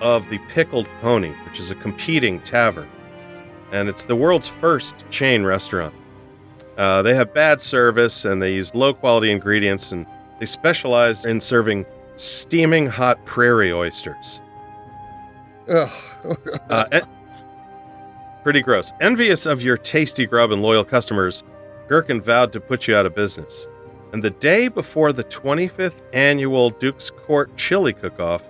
[0.00, 2.88] of the Pickled Pony, which is a competing tavern,
[3.72, 5.94] and it's the world's first chain restaurant.
[6.76, 10.06] Uh, they have bad service and they use low quality ingredients, and
[10.38, 14.40] they specialize in serving steaming hot prairie oysters.
[15.68, 17.08] Uh, en-
[18.42, 18.92] pretty gross.
[19.00, 21.42] Envious of your tasty grub and loyal customers,
[21.88, 23.68] Gherkin vowed to put you out of business.
[24.12, 28.42] And the day before the 25th annual Duke's Court chili cook-off,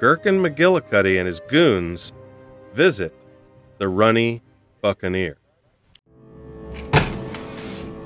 [0.00, 2.12] Gherkin McGillicuddy and his goons
[2.74, 3.14] visit
[3.78, 4.42] the Runny
[4.82, 5.38] Buccaneer.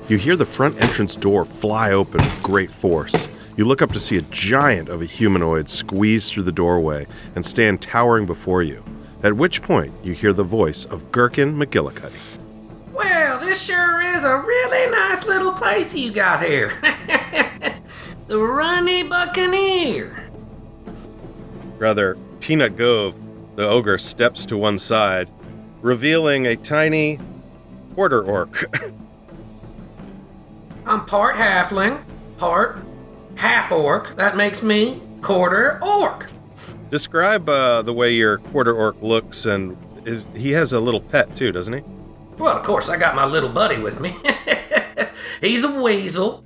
[0.07, 3.29] You hear the front entrance door fly open with great force.
[3.57, 7.45] You look up to see a giant of a humanoid squeeze through the doorway and
[7.45, 8.81] stand towering before you.
[9.23, 12.13] At which point, you hear the voice of Gherkin McGillicuddy.
[12.93, 16.71] Well, this sure is a really nice little place you got here.
[18.27, 20.29] the Runny Buccaneer.
[21.77, 23.15] Rather, Peanut Gove,
[23.57, 25.29] the ogre, steps to one side,
[25.81, 27.19] revealing a tiny
[27.95, 28.73] quarter orc.
[30.85, 32.01] I'm part halfling,
[32.37, 32.77] part
[33.41, 34.15] half orc.
[34.17, 36.29] That makes me quarter orc.
[36.89, 39.75] Describe uh, the way your quarter orc looks, and
[40.05, 41.81] is, he has a little pet too, doesn't he?
[42.37, 44.13] Well, of course, I got my little buddy with me.
[45.41, 46.45] He's a weasel.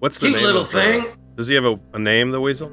[0.00, 1.06] What's the Cute name little of the- thing.
[1.36, 2.70] Does he have a, a name, the weasel?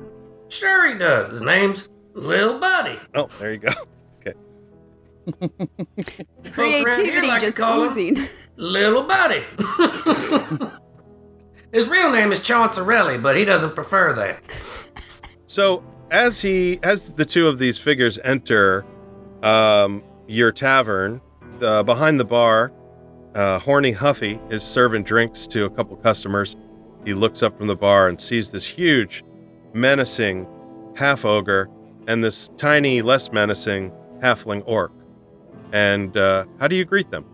[0.50, 1.30] Sure, he does.
[1.30, 3.00] His name's Lil Buddy.
[3.13, 3.72] Oh, there you go.
[4.28, 4.34] Okay.
[5.58, 8.28] Folks here Creativity like just call him oozing.
[8.58, 9.44] Little Buddy.
[11.75, 14.41] His real name is Chauncey, but he doesn't prefer that.
[15.45, 18.85] So as he as the two of these figures enter
[19.43, 21.19] um, your tavern,
[21.61, 22.71] uh, behind the bar,
[23.35, 26.55] uh, Horny Huffy is serving drinks to a couple customers.
[27.03, 29.25] He looks up from the bar and sees this huge,
[29.73, 30.47] menacing
[30.95, 31.69] half ogre
[32.07, 34.93] and this tiny, less menacing halfling orc.
[35.73, 37.25] And uh, how do you greet them?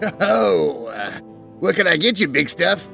[0.18, 1.20] Oh, uh,
[1.60, 2.88] what can I get you, big stuff?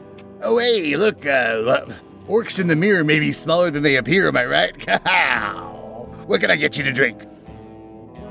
[0.46, 1.86] Oh, hey, look, uh,
[2.28, 4.76] orcs in the mirror may be smaller than they appear, am I right?
[6.26, 7.22] what can I get you to drink?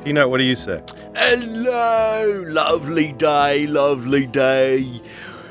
[0.05, 0.83] Peanut, what do you say?
[1.15, 5.01] Hello, lovely day, lovely day.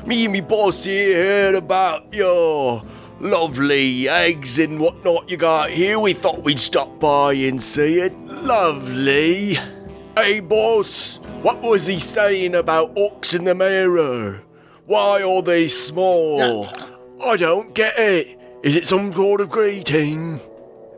[0.06, 2.84] Me and me boss here heard about your
[3.18, 5.98] lovely eggs and whatnot you got here.
[5.98, 8.16] We thought we'd stop by and see it.
[8.20, 9.58] Lovely.
[10.16, 14.44] Hey, boss, what was he saying about orcs in the mirror?
[14.86, 16.68] Why are they small?
[17.24, 18.38] I don't get it.
[18.62, 20.40] Is it some sort of greeting?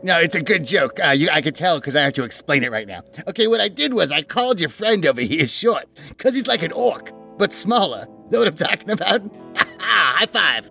[0.03, 0.99] No, it's a good joke.
[1.03, 3.01] Uh, you, I could tell because I have to explain it right now.
[3.27, 6.61] Okay, what I did was I called your friend over here short because he's like
[6.61, 8.05] an orc, but smaller.
[8.29, 9.21] Know what I'm talking about?
[9.79, 10.69] High five.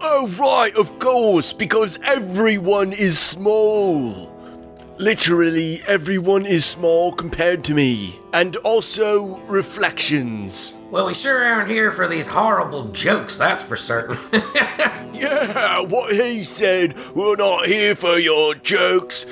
[0.00, 4.31] Oh, right, of course, because everyone is small.
[4.98, 8.18] Literally, everyone is small compared to me.
[8.32, 10.74] And also, reflections.
[10.90, 14.18] Well, we sure aren't here for these horrible jokes, that's for certain.
[15.14, 16.96] Yeah, what he said.
[17.14, 19.24] We're not here for your jokes.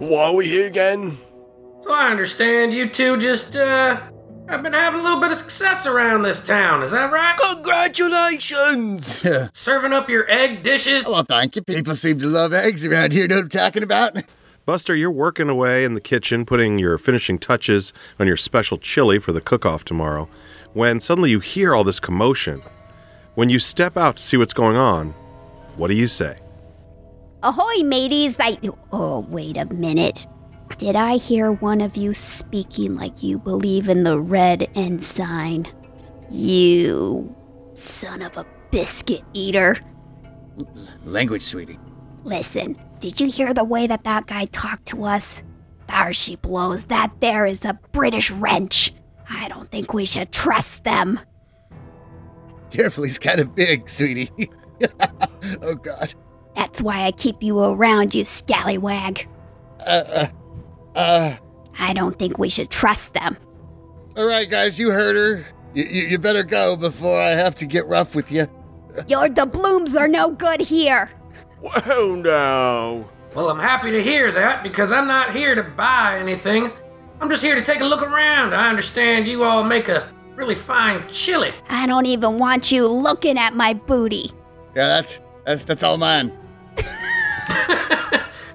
[0.00, 1.18] Why are we here again?
[1.80, 4.00] so I understand you two just, uh,
[4.48, 7.36] have been having a little bit of success around this town, is that right?
[7.54, 9.24] Congratulations!
[9.52, 11.06] Serving up your egg dishes.
[11.06, 11.62] Well, thank you.
[11.62, 13.28] People seem to love eggs around here.
[13.28, 14.16] Know what I'm talking about?
[14.70, 19.18] Buster, you're working away in the kitchen, putting your finishing touches on your special chili
[19.18, 20.28] for the cook off tomorrow,
[20.74, 22.62] when suddenly you hear all this commotion.
[23.34, 25.10] When you step out to see what's going on,
[25.74, 26.38] what do you say?
[27.42, 28.36] Ahoy, mateys!
[28.38, 28.60] I.
[28.92, 30.28] Oh, wait a minute.
[30.78, 35.66] Did I hear one of you speaking like you believe in the red ensign?
[36.30, 37.34] You
[37.74, 39.78] son of a biscuit eater.
[41.04, 41.80] Language, sweetie.
[42.22, 45.42] Listen, did you hear the way that that guy talked to us?
[45.88, 46.84] There she blows.
[46.84, 48.92] That there is a British wrench.
[49.28, 51.18] I don't think we should trust them.
[52.70, 54.30] Careful, he's kind of big, sweetie.
[55.62, 56.14] oh, God.
[56.54, 59.26] That's why I keep you around, you scallywag.
[59.84, 60.26] Uh,
[60.94, 61.36] uh,
[61.78, 63.36] I don't think we should trust them.
[64.16, 65.46] all right, guys, you heard her.
[65.74, 68.46] You, you, you better go before I have to get rough with you.
[69.08, 71.10] Your doubloons are no good here.
[71.60, 73.10] Well, now.
[73.34, 76.72] Well, I'm happy to hear that because I'm not here to buy anything.
[77.20, 78.54] I'm just here to take a look around.
[78.54, 81.52] I understand you all make a really fine chili.
[81.68, 84.30] I don't even want you looking at my booty.
[84.74, 86.32] Yeah, that's, that's, that's all mine.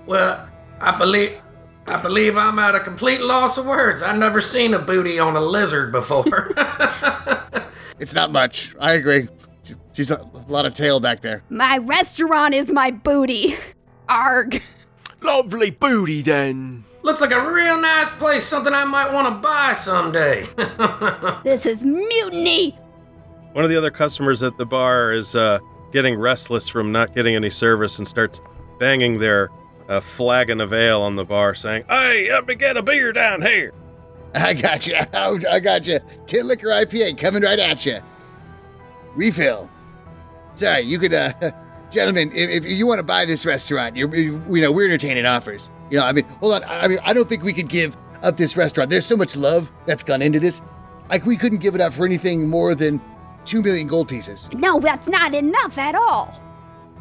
[0.06, 0.48] Well,
[0.80, 1.42] I believe
[1.88, 4.02] I believe I'm at a complete loss of words.
[4.02, 6.52] I've never seen a booty on a lizard before.
[7.98, 8.76] It's not much.
[8.78, 9.30] I agree.
[9.96, 11.42] She's a lot of tail back there.
[11.50, 13.56] My restaurant is my booty.
[14.10, 14.62] Arg.
[15.22, 16.84] Lovely booty then.
[17.02, 20.48] Looks like a real nice place, something I might want to buy someday.
[21.44, 22.72] This is mutiny.
[23.54, 25.60] One of the other customers at the bar is uh,
[25.94, 28.42] getting restless from not getting any service and starts
[28.80, 29.50] banging their
[29.88, 33.42] uh, flagon of ale on the bar, saying, Hey, let me get a beer down
[33.44, 33.72] here.
[34.34, 34.96] I got you.
[35.14, 36.00] I got you.
[36.26, 38.00] Tin liquor IPA coming right at you.
[39.16, 39.70] Refill.
[40.56, 41.34] Sorry, you could, uh,
[41.90, 45.70] gentlemen, if, if you want to buy this restaurant, you you know, we're entertaining offers.
[45.90, 46.64] You know, I mean, hold on.
[46.66, 48.90] I mean, I don't think we could give up this restaurant.
[48.90, 50.62] There's so much love that's gone into this.
[51.10, 53.00] Like, we couldn't give it up for anything more than
[53.46, 54.50] two million gold pieces.
[54.54, 56.42] No, that's not enough at all.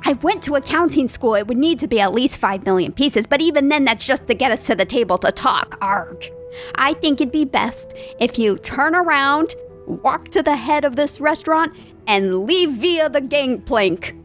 [0.06, 1.34] I went to accounting school.
[1.34, 4.26] It would need to be at least 5 million pieces, but even then, that's just
[4.26, 5.78] to get us to the table to talk.
[5.80, 6.30] Arg.
[6.74, 9.54] I think it'd be best if you turn around,
[9.86, 11.74] walk to the head of this restaurant,
[12.06, 14.16] and leave via the gangplank.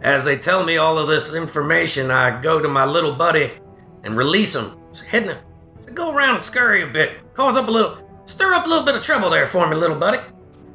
[0.00, 3.50] As they tell me all of this information, I go to my little buddy
[4.02, 4.76] and release him.
[4.92, 5.38] Say, Hidden, him.
[5.80, 7.12] so go around and scurry a bit.
[7.34, 9.96] Cause up a little, stir up a little bit of trouble there for me, little
[9.96, 10.18] buddy.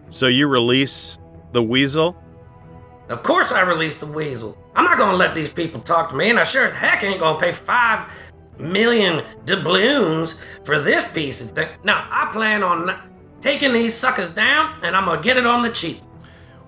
[0.10, 1.18] So you release
[1.52, 2.16] the weasel.
[3.10, 4.58] Of course I release the weasel.
[4.76, 7.20] I'm not gonna let these people talk to me, and I sure as heck ain't
[7.20, 8.10] gonna pay five
[8.58, 11.70] million doubloons for this piece of thing.
[11.84, 13.00] Now I plan on n-
[13.42, 16.02] taking these suckers down, and I'm gonna get it on the cheap.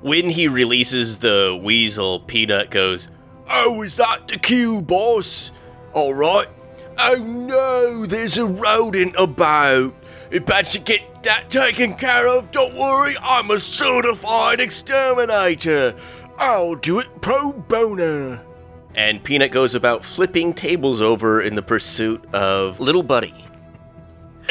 [0.02, 3.10] When he releases the weasel, Peanut goes,
[3.50, 5.52] Oh, is that the cue, boss?
[5.94, 6.48] Alright.
[6.98, 9.96] Oh no, there's a rodent about.
[10.32, 12.52] You better get that taken care of.
[12.52, 15.96] Don't worry, I'm a certified exterminator.
[16.38, 18.40] I'll do it pro bono.
[18.96, 23.34] And Peanut goes about flipping tables over in the pursuit of Little Buddy.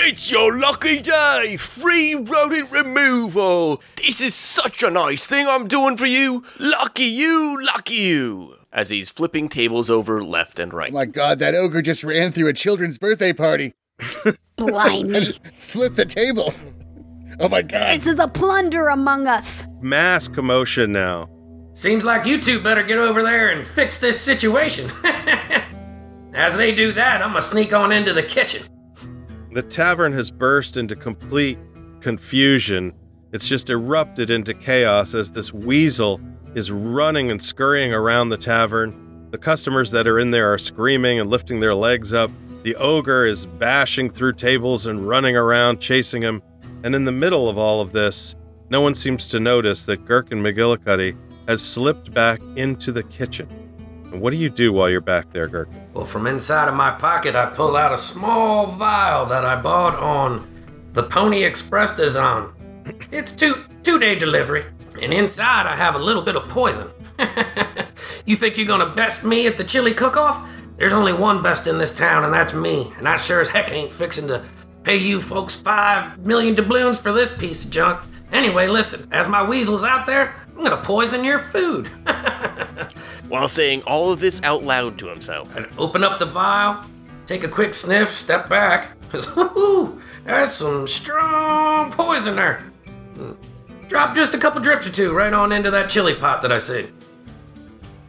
[0.00, 1.56] It's your lucky day!
[1.58, 3.82] Free rodent removal!
[3.96, 6.44] This is such a nice thing I'm doing for you!
[6.58, 8.54] Lucky you, lucky you!
[8.72, 10.90] As he's flipping tables over left and right.
[10.92, 13.74] Oh my God, that ogre just ran through a children's birthday party.
[14.56, 15.37] Blimey.
[15.58, 16.54] Flip the table.
[17.40, 17.98] Oh my God.
[17.98, 19.64] this is a plunder among us.
[19.80, 21.28] Mass commotion now.
[21.72, 24.90] Seems like you two better get over there and fix this situation.
[26.34, 28.62] As they do that, I'm gonna sneak on into the kitchen.
[29.52, 31.58] The tavern has burst into complete
[32.00, 32.92] confusion.
[33.32, 36.20] It's just erupted into chaos as this weasel
[36.54, 39.28] is running and scurrying around the tavern.
[39.30, 42.30] The customers that are in there are screaming and lifting their legs up.
[42.62, 46.42] The ogre is bashing through tables and running around, chasing him.
[46.82, 48.37] And in the middle of all of this,
[48.68, 53.67] no one seems to notice that Gherkin McGillicuddy has slipped back into the kitchen.
[54.12, 55.80] And what do you do while you're back there, Gherkin?
[55.92, 59.96] Well, from inside of my pocket, I pull out a small vial that I bought
[59.96, 60.48] on
[60.92, 62.50] the Pony Express design.
[63.12, 64.64] It's two two day delivery,
[65.02, 66.88] and inside I have a little bit of poison.
[68.24, 70.48] you think you're gonna best me at the chili cook off?
[70.78, 72.92] there's only one best in this town, and that's me.
[72.98, 74.44] And I sure as heck ain't fixing to
[74.84, 78.00] pay you folks five million doubloons for this piece of junk.
[78.32, 81.86] Anyway, listen, as my weasel's out there, I'm gonna poison your food.
[83.28, 85.54] While saying all of this out loud to himself.
[85.54, 86.84] and open up the vial,
[87.26, 88.90] take a quick sniff, step back.
[89.36, 92.64] Woo, that's some strong poison there.
[93.86, 96.58] Drop just a couple drips or two right on into that chili pot that I
[96.58, 96.88] see.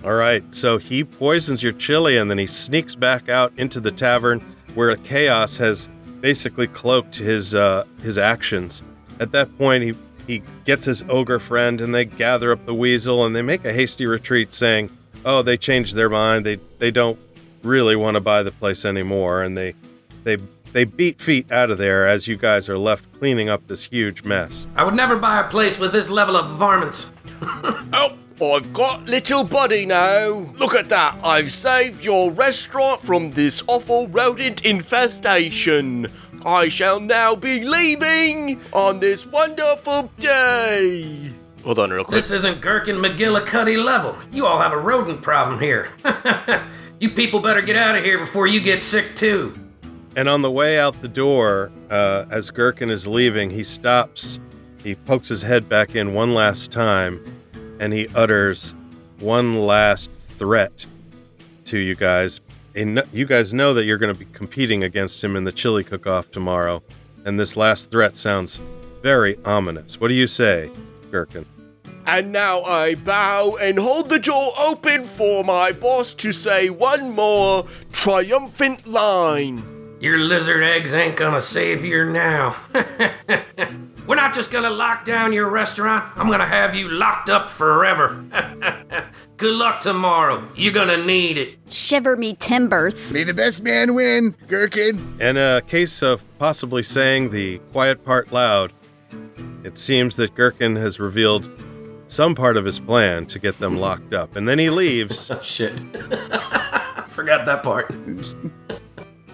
[0.03, 3.91] All right, so he poisons your chili and then he sneaks back out into the
[3.91, 4.39] tavern
[4.73, 5.87] where chaos has
[6.19, 8.81] basically cloaked his uh, his actions.
[9.19, 9.93] At that point, he
[10.29, 13.73] he gets his ogre friend and they gather up the weasel and they make a
[13.73, 14.91] hasty retreat, saying,
[15.25, 16.45] "Oh, they changed their mind.
[16.45, 17.17] They they don't
[17.63, 19.73] really want to buy the place anymore." And they
[20.23, 20.37] they
[20.71, 24.23] they beat feet out of there as you guys are left cleaning up this huge
[24.23, 24.67] mess.
[24.75, 27.11] I would never buy a place with this level of varmints.
[28.41, 30.29] Oh, I've got little buddy now.
[30.57, 31.17] Look at that.
[31.21, 36.07] I've saved your restaurant from this awful rodent infestation.
[36.45, 41.33] I shall now be leaving on this wonderful day.
[41.63, 42.15] Hold on real quick.
[42.15, 44.15] This isn't Gherkin McGillicuddy level.
[44.31, 45.89] You all have a rodent problem here.
[46.99, 49.53] you people better get out of here before you get sick too.
[50.15, 54.39] And on the way out the door, uh, as Gherkin is leaving, he stops.
[54.83, 57.23] He pokes his head back in one last time,
[57.79, 58.73] and he utters
[59.19, 60.85] one last threat
[61.65, 62.39] to you guys.
[62.75, 65.83] And you guys know that you're going to be competing against him in the chili
[65.83, 66.83] cook-off tomorrow,
[67.25, 68.61] and this last threat sounds
[69.01, 69.99] very ominous.
[69.99, 70.69] What do you say,
[71.11, 71.45] Gherkin?
[72.05, 77.11] And now I bow and hold the door open for my boss to say one
[77.11, 79.97] more triumphant line.
[79.99, 82.55] Your lizard eggs ain't gonna save you now.
[84.09, 88.25] We're not just gonna lock down your restaurant, I'm gonna have you locked up forever.
[89.37, 90.49] Good luck tomorrow.
[90.55, 91.59] You're gonna need it.
[91.69, 93.13] Shiver me timbers.
[93.13, 95.21] May the best man win, Gherkin.
[95.21, 98.73] In a case of possibly saying the quiet part loud,
[99.63, 101.47] it seems that Gherkin has revealed
[102.07, 104.35] some part of his plan to get them locked up.
[104.35, 105.29] And then he leaves.
[105.43, 105.79] Shit.
[107.09, 107.93] Forgot that part.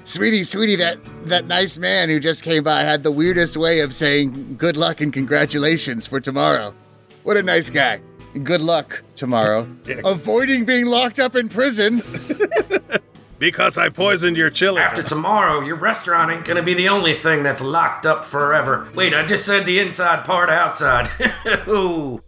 [0.06, 3.92] Sweetie, sweetie, that, that nice man who just came by had the weirdest way of
[3.92, 6.76] saying good luck and congratulations for tomorrow.
[7.24, 8.02] What a nice guy.
[8.44, 9.68] Good luck tomorrow.
[10.06, 11.96] Avoiding being locked up in prison.
[13.40, 14.80] because I poisoned your chili.
[14.80, 18.88] After tomorrow, your restaurant ain't gonna be the only thing that's locked up forever.
[18.94, 21.10] Wait, I just said the inside part outside.
[21.68, 22.22] Ooh.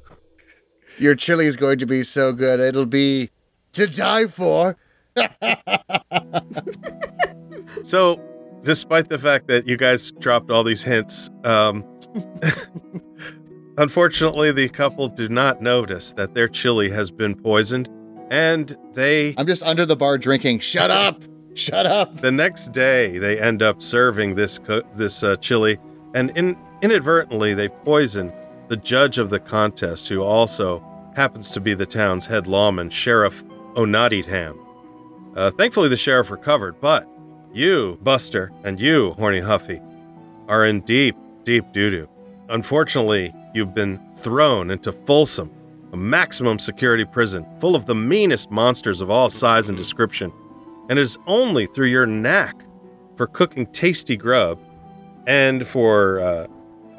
[0.98, 2.60] Your chili is going to be so good.
[2.60, 3.30] It'll be
[3.74, 4.78] to die for.
[7.84, 8.22] So,
[8.64, 11.86] despite the fact that you guys dropped all these hints, um,
[13.78, 17.90] unfortunately, the couple do not notice that their chili has been poisoned,
[18.30, 20.60] and they I'm just under the bar drinking.
[20.60, 21.22] Shut up.
[21.54, 22.18] Shut up.
[22.18, 25.80] the next day they end up serving this co- this uh, chili,
[26.14, 28.32] and in, inadvertently they poison
[28.68, 30.84] the judge of the contest, who also
[31.16, 34.58] happens to be the town's head lawman, Sheriff Onaditham.
[35.36, 37.08] Uh, thankfully, the sheriff recovered, but
[37.58, 39.82] you, Buster, and you, Horny Huffy,
[40.48, 42.10] are in deep, deep doo doo.
[42.50, 45.52] Unfortunately, you've been thrown into Folsom,
[45.92, 50.32] a maximum security prison full of the meanest monsters of all size and description,
[50.90, 52.56] and it is only through your knack
[53.18, 54.60] for cooking tasty grub
[55.26, 56.48] and for uh,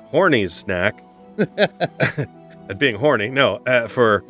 [0.06, 1.02] Horny's knack
[1.38, 4.24] at being horny, no, uh, for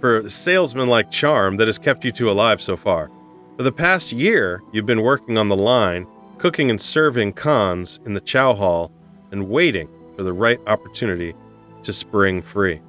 [0.00, 3.10] for salesman-like charm that has kept you two alive so far.
[3.56, 8.12] For the past year, you've been working on the line, cooking and serving cons in
[8.12, 8.90] the chow hall,
[9.30, 11.34] and waiting for the right opportunity
[11.84, 12.80] to spring free.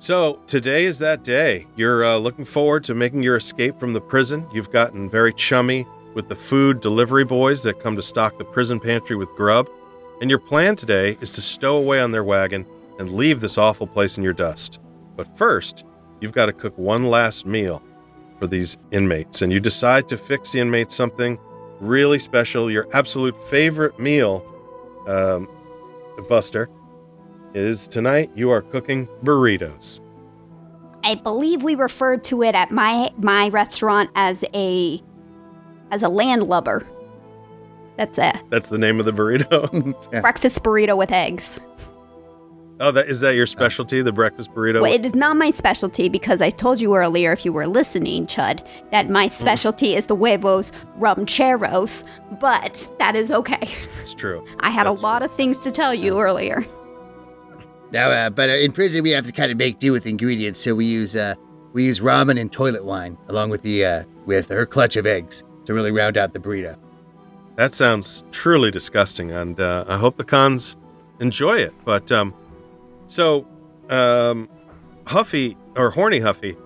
[0.00, 1.68] So, today is that day.
[1.76, 4.44] You're uh, looking forward to making your escape from the prison.
[4.52, 8.80] You've gotten very chummy with the food delivery boys that come to stock the prison
[8.80, 9.70] pantry with grub.
[10.20, 12.66] And your plan today is to stow away on their wagon
[12.98, 14.80] and leave this awful place in your dust.
[15.16, 15.84] But first,
[16.20, 17.80] you've got to cook one last meal
[18.40, 21.38] for these inmates, and you decide to fix the inmates something
[21.78, 22.70] really special.
[22.70, 24.44] Your absolute favorite meal,
[25.06, 25.48] um,
[26.28, 26.68] Buster,
[27.54, 30.00] is tonight you are cooking burritos.
[31.04, 35.00] I believe we referred to it at my my restaurant as a
[35.90, 36.86] as a landlubber.
[37.96, 38.36] That's it.
[38.48, 39.94] That's the name of the burrito.
[40.22, 41.60] breakfast burrito with eggs.
[42.80, 44.80] Oh, that is that your specialty, the breakfast burrito?
[44.80, 48.26] Well, it is not my specialty because I told you earlier, if you were listening,
[48.26, 52.04] Chud, that my specialty is the huevos rancheros,
[52.40, 53.68] but that is okay.
[54.00, 54.44] It's true.
[54.60, 56.64] I had That's a lot of things to tell you earlier.
[57.92, 60.60] Now, uh, but uh, in prison, we have to kind of make do with ingredients,
[60.60, 61.34] so we use uh,
[61.72, 65.44] we use ramen and toilet wine along with the uh, with her clutch of eggs
[65.66, 66.76] to really round out the burrito.
[67.56, 70.76] That sounds truly disgusting, and uh, I hope the cons
[71.18, 71.74] enjoy it.
[71.84, 72.34] But um,
[73.10, 73.46] so
[73.88, 74.48] um,
[75.06, 76.56] Huffy or Horny Huffy,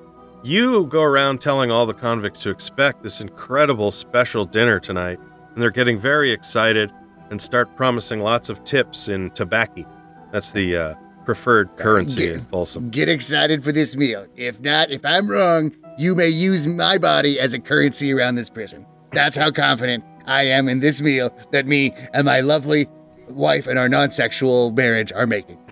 [0.43, 5.19] you go around telling all the convicts to expect this incredible special dinner tonight,
[5.55, 6.93] and they're getting very excited
[7.31, 9.85] and start promising lots of tips in tobacco.
[10.33, 12.91] That's the uh, preferred currency in Folsom.
[12.91, 14.27] Get excited for this meal.
[14.37, 18.51] If not, if I'm wrong, you may use my body as a currency around this
[18.51, 18.87] prison.
[19.13, 22.87] That's how confident I am in this meal that me and my lovely
[23.31, 25.64] wife and our non-sexual marriage are making.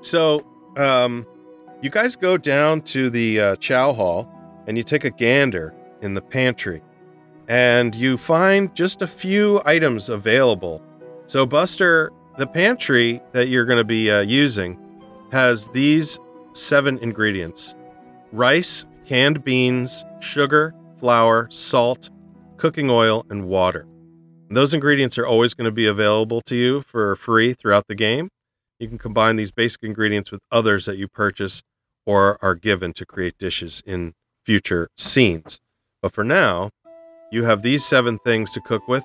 [0.00, 0.44] So,
[0.76, 1.26] um,
[1.80, 4.28] you guys go down to the uh, chow hall
[4.66, 6.82] and you take a gander in the pantry,
[7.48, 10.82] and you find just a few items available.
[11.26, 14.78] So, Buster, the pantry that you're going to be uh, using
[15.32, 16.18] has these
[16.52, 17.74] seven ingredients
[18.32, 22.10] rice, canned beans, sugar, flour, salt,
[22.58, 23.86] cooking oil, and water.
[24.50, 28.28] Those ingredients are always going to be available to you for free throughout the game.
[28.78, 31.62] You can combine these basic ingredients with others that you purchase
[32.06, 34.14] or are given to create dishes in
[34.44, 35.58] future scenes.
[36.00, 36.70] But for now,
[37.32, 39.04] you have these seven things to cook with,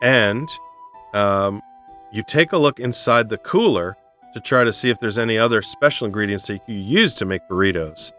[0.00, 0.48] and
[1.12, 1.62] um,
[2.12, 3.96] you take a look inside the cooler
[4.34, 7.42] to try to see if there's any other special ingredients that you use to make
[7.50, 8.12] burritos.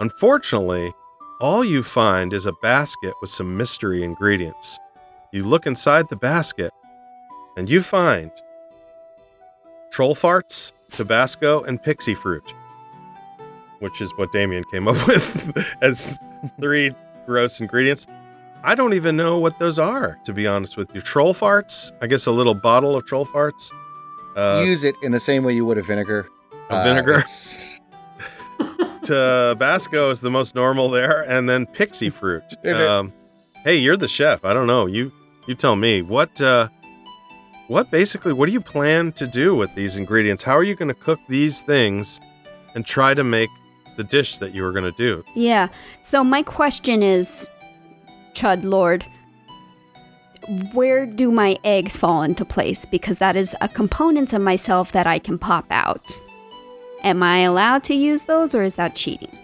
[0.00, 0.92] Unfortunately,
[1.40, 4.78] all you find is a basket with some mystery ingredients.
[5.32, 6.72] You look inside the basket,
[7.56, 8.32] and you find
[9.98, 12.44] troll farts, Tabasco, and pixie fruit,
[13.80, 16.16] which is what Damien came up with as
[16.60, 16.94] three
[17.26, 18.06] gross ingredients.
[18.62, 21.00] I don't even know what those are, to be honest with you.
[21.00, 21.90] Troll farts?
[22.00, 23.72] I guess a little bottle of troll farts.
[24.36, 26.28] Uh, use it in the same way you would a vinegar.
[26.70, 27.14] A vinegar?
[27.14, 27.80] it's-
[29.02, 32.44] Tabasco is the most normal there, and then pixie fruit.
[32.64, 33.12] Um,
[33.64, 34.44] hey, you're the chef.
[34.44, 34.86] I don't know.
[34.86, 35.10] You
[35.48, 36.68] you tell me what uh,
[37.68, 40.42] what basically what do you plan to do with these ingredients?
[40.42, 42.20] How are you going to cook these things
[42.74, 43.50] and try to make
[43.96, 45.24] the dish that you were going to do?
[45.34, 45.68] Yeah.
[46.02, 47.48] So my question is,
[48.34, 49.04] Chud Lord,
[50.72, 52.84] where do my eggs fall into place?
[52.86, 56.08] Because that is a component of myself that I can pop out.
[57.04, 59.36] Am I allowed to use those, or is that cheating?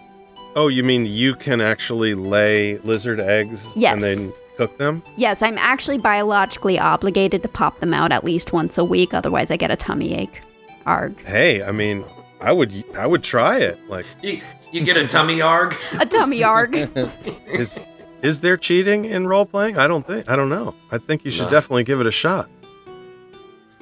[0.55, 3.93] Oh, you mean you can actually lay lizard eggs Yes.
[3.93, 5.03] and then cook them?
[5.17, 9.13] Yes, I'm actually biologically obligated to pop them out at least once a week.
[9.13, 10.41] Otherwise, I get a tummy ache.
[10.85, 11.19] Arg.
[11.25, 12.05] Hey, I mean,
[12.41, 13.77] I would I would try it.
[13.89, 14.41] Like You,
[14.71, 15.75] you get a tummy arg.
[15.99, 16.75] A tummy arg.
[17.47, 17.79] is
[18.21, 19.77] is there cheating in role playing?
[19.77, 20.29] I don't think.
[20.29, 20.75] I don't know.
[20.91, 21.49] I think you should No.
[21.51, 22.49] definitely give it a shot.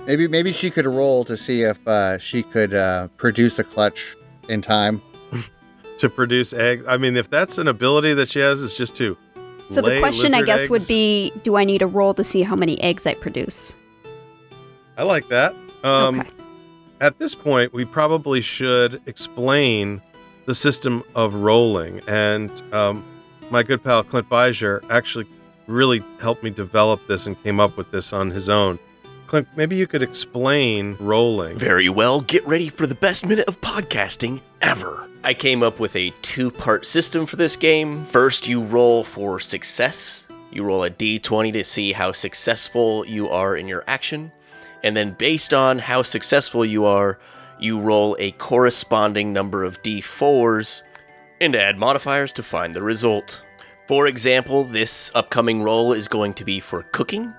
[0.05, 4.15] maybe maybe she could roll to see if uh, she could uh, produce a clutch
[4.49, 5.01] in time.
[5.97, 6.83] to produce eggs.
[6.87, 9.15] I mean, if that's an ability that she has, it's just to.
[9.73, 12.43] So the question, I lizard guess, would be: Do I need a roll to see
[12.43, 13.75] how many eggs I produce?
[14.97, 15.55] I like that.
[15.83, 16.29] Um, okay.
[17.01, 20.01] At this point, we probably should explain
[20.45, 23.03] the system of rolling, and um,
[23.49, 25.27] my good pal Clint Beiser actually
[25.67, 28.79] really helped me develop this and came up with this on his own.
[29.27, 31.57] Clint, maybe you could explain rolling.
[31.57, 35.09] Very well, get ready for the best minute of podcasting ever.
[35.25, 38.03] I came up with a two part system for this game.
[38.07, 40.27] First, you roll for success.
[40.51, 44.33] You roll a d20 to see how successful you are in your action.
[44.83, 47.19] And then, based on how successful you are,
[47.57, 50.83] you roll a corresponding number of d4s
[51.39, 53.45] and add modifiers to find the result.
[53.87, 57.33] For example, this upcoming roll is going to be for cooking.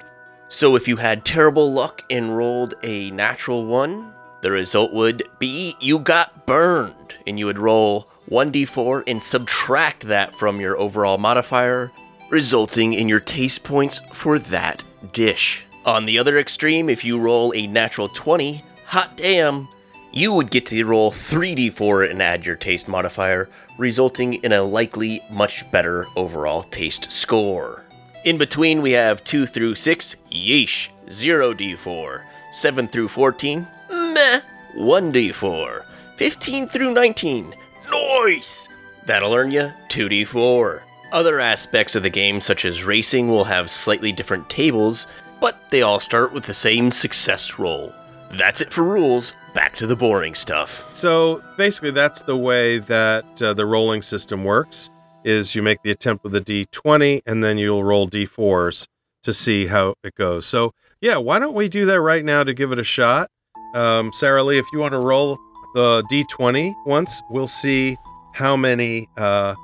[0.49, 4.14] So if you had terrible luck and rolled a natural one,
[4.45, 10.35] the result would be you got burned, and you would roll 1d4 and subtract that
[10.35, 11.91] from your overall modifier,
[12.29, 15.65] resulting in your taste points for that dish.
[15.87, 19.67] On the other extreme, if you roll a natural 20, hot damn,
[20.13, 25.23] you would get to roll 3d4 and add your taste modifier, resulting in a likely
[25.31, 27.83] much better overall taste score.
[28.27, 32.25] In between, we have 2 through 6, yeesh, 0d4.
[32.53, 34.41] 7 through 14, meh,
[34.77, 35.85] 1d4.
[36.17, 37.55] 15 through 19,
[37.91, 38.69] nice!
[39.07, 40.83] That'll earn you 2d4.
[41.13, 45.07] Other aspects of the game, such as racing, will have slightly different tables,
[45.41, 47.93] but they all start with the same success roll.
[48.33, 49.33] That's it for rules.
[49.55, 50.85] Back to the boring stuff.
[50.93, 54.91] So basically, that's the way that uh, the rolling system works:
[55.23, 58.89] is you make the attempt with a d20, and then you'll roll d4s
[59.23, 60.47] to see how it goes.
[60.47, 63.31] So yeah, why don't we do that right now to give it a shot?
[63.75, 65.39] Um, Sarah Lee, if you want to roll
[65.75, 67.97] the d20 once, we'll see
[68.33, 69.55] how many uh,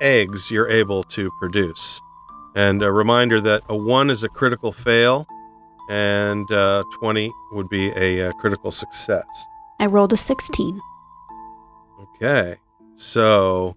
[0.00, 2.00] eggs you're able to produce.
[2.54, 5.26] And a reminder that a one is a critical fail,
[5.88, 9.24] and uh, 20 would be a, uh critical success.
[9.80, 10.80] I rolled a 16.
[12.16, 12.56] Okay,
[12.96, 13.76] so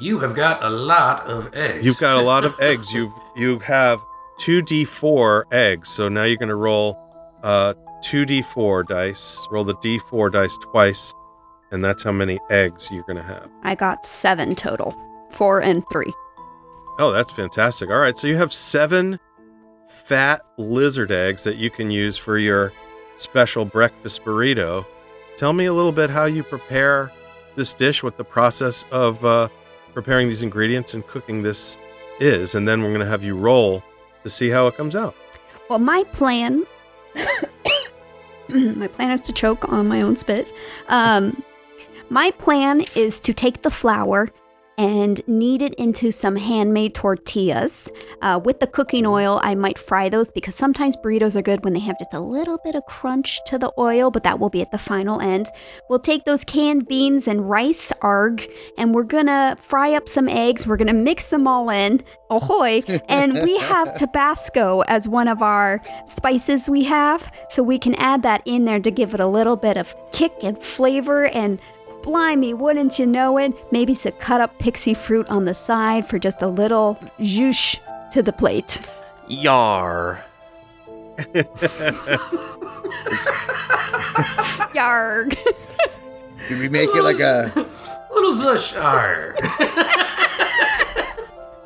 [0.00, 1.84] You have got a lot of eggs.
[1.84, 2.92] you've got a lot of eggs.
[2.92, 4.00] You've you have
[4.38, 5.88] two d4 eggs.
[5.90, 6.96] So now you're going to roll
[7.42, 9.46] uh, two d4 dice.
[9.50, 11.12] Roll the d4 dice twice,
[11.70, 13.50] and that's how many eggs you're going to have.
[13.62, 14.94] I got seven total.
[15.30, 16.12] Four and three.
[16.98, 17.90] Oh, that's fantastic.
[17.90, 19.18] All right, so you have seven
[19.88, 22.72] fat lizard eggs that you can use for your
[23.16, 24.86] special breakfast burrito.
[25.36, 27.12] Tell me a little bit how you prepare
[27.54, 29.48] this dish, what the process of uh,
[29.92, 31.76] preparing these ingredients and cooking this
[32.20, 33.82] is, and then we're going to have you roll
[34.22, 35.14] to see how it comes out.
[35.68, 36.64] Well, my plan.
[38.76, 40.52] my plan is to choke on my own spit.
[40.88, 41.42] Um,
[42.08, 44.28] my plan is to take the flour
[44.78, 47.90] and knead it into some handmade tortillas.
[48.20, 51.72] Uh, with the cooking oil, I might fry those because sometimes burritos are good when
[51.72, 54.60] they have just a little bit of crunch to the oil, but that will be
[54.60, 55.48] at the final end.
[55.88, 58.46] We'll take those canned beans and rice, arg,
[58.76, 60.66] and we're gonna fry up some eggs.
[60.66, 62.02] We're gonna mix them all in.
[62.30, 62.82] Ahoy!
[63.08, 68.22] And we have Tabasco as one of our spices we have, so we can add
[68.22, 71.60] that in there to give it a little bit of kick and flavor and
[72.06, 73.52] Blimey, wouldn't you know it?
[73.72, 77.78] Maybe some cut up pixie fruit on the side for just a little zhoosh
[78.12, 78.80] to the plate.
[79.26, 80.24] Yar.
[84.72, 85.36] Yarg.
[86.48, 87.50] Did we make it like a?
[88.14, 89.34] Little Zushar.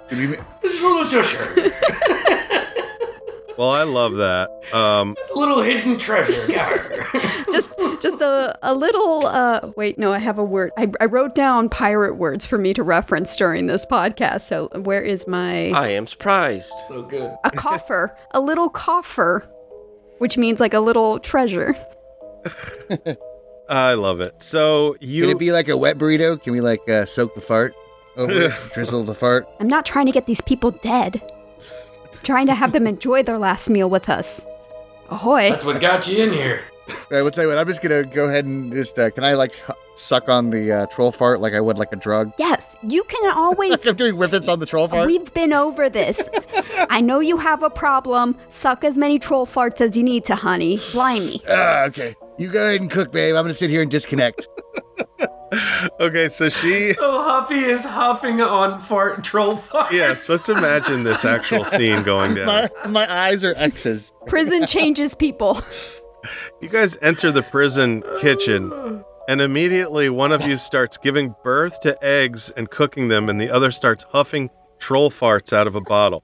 [0.09, 1.71] Did we, ma- Little Zushar.
[3.59, 4.51] Well, I love that.
[4.73, 6.47] Um, It's a little hidden treasure.
[6.51, 7.05] Yar.
[7.53, 10.71] just just a, a little uh wait, no, I have a word.
[10.79, 14.43] I, I wrote down pirate words for me to reference during this podcast.
[14.43, 16.73] So where is my I am surprised.
[16.89, 17.37] so good.
[17.45, 18.17] a coffer.
[18.33, 19.47] a little coffer.
[20.19, 21.75] Which means like a little treasure.
[23.69, 24.43] I love it.
[24.43, 26.43] So you can it be like a wet burrito?
[26.43, 27.75] Can we like uh, soak the fart
[28.17, 29.47] over it, drizzle the fart?
[29.61, 31.23] I'm not trying to get these people dead.
[32.21, 34.45] I'm trying to have them enjoy their last meal with us.
[35.09, 35.49] Ahoy.
[35.49, 36.61] That's what got you in here.
[36.87, 37.57] All right, we'll tell you what.
[37.57, 38.99] I'm just gonna go ahead and just.
[38.99, 39.55] Uh, can I like
[39.95, 42.31] suck on the uh, troll fart like I would like a drug?
[42.39, 45.07] Yes, you can always Like I'm doing whippets on the troll fart.
[45.07, 46.29] We've been over this.
[46.91, 48.37] I know you have a problem.
[48.51, 50.77] Suck as many troll farts as you need to, honey.
[50.93, 51.41] Blimey.
[51.49, 52.15] Ah, okay.
[52.37, 53.35] You go ahead and cook, babe.
[53.35, 54.47] I'm gonna sit here and disconnect.
[56.01, 56.29] okay?
[56.29, 59.91] So she So Huffy is huffing on fart troll farts.
[59.91, 60.29] yes.
[60.29, 62.47] Let's imagine this actual scene going down.
[62.47, 64.13] my my eyes are X's.
[64.27, 65.61] Prison changes people.
[66.61, 71.97] You guys enter the prison kitchen, and immediately one of you starts giving birth to
[72.05, 76.23] eggs and cooking them, and the other starts huffing troll farts out of a bottle.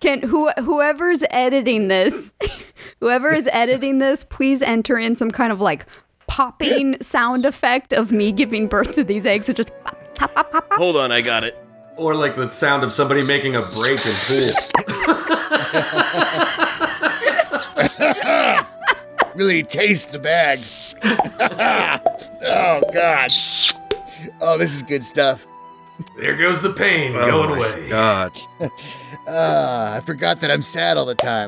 [0.00, 2.32] Can who whoever's editing this,
[3.00, 5.84] whoever is editing this, please enter in some kind of like
[6.32, 9.50] popping sound effect of me giving birth to these eggs.
[9.50, 10.78] It just pop, pop, pop, pop, pop.
[10.78, 11.58] Hold on, I got it.
[11.96, 14.52] Or like the sound of somebody making a break in pool.
[19.34, 20.58] Really taste the bag.
[22.42, 23.30] oh God.
[24.42, 25.46] Oh, this is good stuff.
[26.18, 27.88] There goes the pain Oh going my away.
[27.88, 28.32] God.
[29.28, 31.46] Ah, I forgot that I'm sad all the time.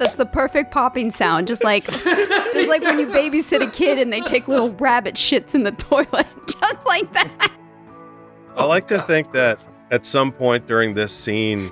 [0.00, 4.10] That's the perfect popping sound, just like just like when you babysit a kid and
[4.10, 7.52] they take little rabbit shits in the toilet, just like that.
[8.56, 11.70] I like to think that at some point during this scene,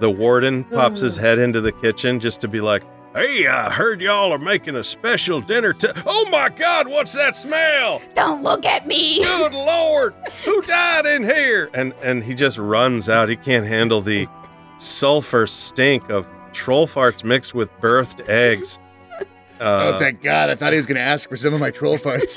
[0.00, 1.22] the warden pops his mm.
[1.22, 2.82] head into the kitchen just to be like,
[3.14, 5.72] Hey, I heard y'all are making a special dinner.
[5.72, 8.02] T- oh my God, what's that smell?
[8.14, 9.24] Don't look at me.
[9.24, 10.14] Good Lord,
[10.44, 11.70] who died in here?
[11.72, 13.30] And and he just runs out.
[13.30, 14.28] He can't handle the
[14.76, 18.78] sulfur stink of troll farts mixed with birthed eggs.
[19.60, 20.50] Uh, oh, thank God.
[20.50, 22.34] I thought he was gonna ask for some of my troll farts.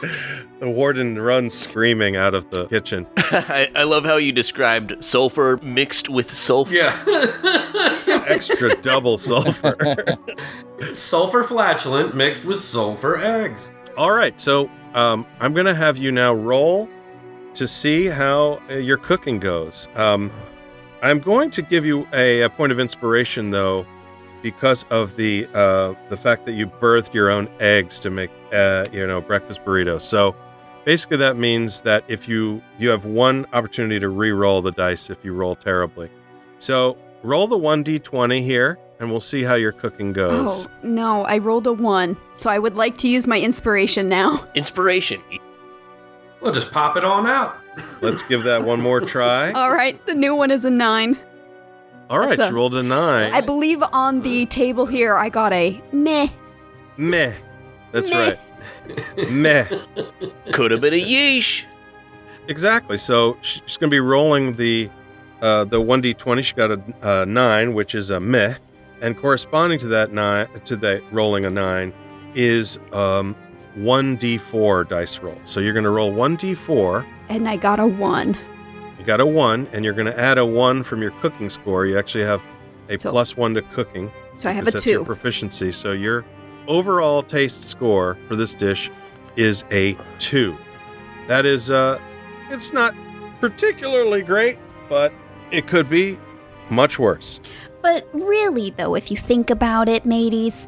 [0.60, 3.04] the warden runs screaming out of the kitchen.
[3.16, 6.72] I, I love how you described sulfur mixed with sulfur.
[6.72, 6.94] Yeah.
[8.28, 9.76] Extra double sulfur.
[10.92, 13.72] sulfur flatulent mixed with sulfur eggs.
[13.96, 16.88] All right, so um, I'm going to have you now roll
[17.54, 19.88] to see how uh, your cooking goes.
[19.94, 20.30] Um,
[21.04, 23.86] I'm going to give you a, a point of inspiration, though,
[24.42, 28.86] because of the uh, the fact that you birthed your own eggs to make uh,
[28.90, 30.00] you know breakfast burritos.
[30.00, 30.34] So
[30.86, 35.22] basically, that means that if you you have one opportunity to re-roll the dice if
[35.22, 36.08] you roll terribly.
[36.58, 40.66] So roll the 1d20 here, and we'll see how your cooking goes.
[40.66, 42.16] Oh, no, I rolled a one.
[42.32, 44.46] So I would like to use my inspiration now.
[44.54, 45.22] Inspiration.
[46.40, 47.58] We'll just pop it on out.
[48.00, 49.52] Let's give that one more try.
[49.52, 51.18] All right, the new one is a nine.
[52.10, 53.32] All right, that's a- you rolled a nine.
[53.32, 56.28] I believe on the table here I got a meh.
[56.96, 57.32] Meh.
[57.92, 58.36] That's Meh.
[59.16, 59.30] right.
[59.30, 59.64] Meh.
[60.52, 61.64] Could have been a yeesh.
[62.48, 62.98] Exactly.
[62.98, 64.90] So she's going to be rolling the
[65.40, 66.42] uh, the one d twenty.
[66.42, 68.54] She got a uh, nine, which is a meh,
[69.00, 71.92] and corresponding to that nine to that rolling a nine
[72.34, 73.34] is um
[73.76, 75.38] one d four dice roll.
[75.44, 77.06] So you're going to roll one d four.
[77.28, 78.36] And I got a one.
[78.98, 81.86] You got a one, and you're going to add a one from your cooking score.
[81.86, 82.42] You actually have
[82.88, 84.10] a So- plus one to cooking.
[84.36, 85.04] So I have a that's your two.
[85.04, 85.72] proficiency.
[85.72, 86.24] So your
[86.66, 88.90] overall taste score for this dish
[89.36, 90.56] is a two.
[91.28, 91.98] That is, uh,
[92.50, 92.94] it's not
[93.40, 94.58] particularly great,
[94.88, 95.12] but
[95.50, 96.18] it could be
[96.70, 97.40] much worse.
[97.82, 100.66] But really, though, if you think about it, mateys,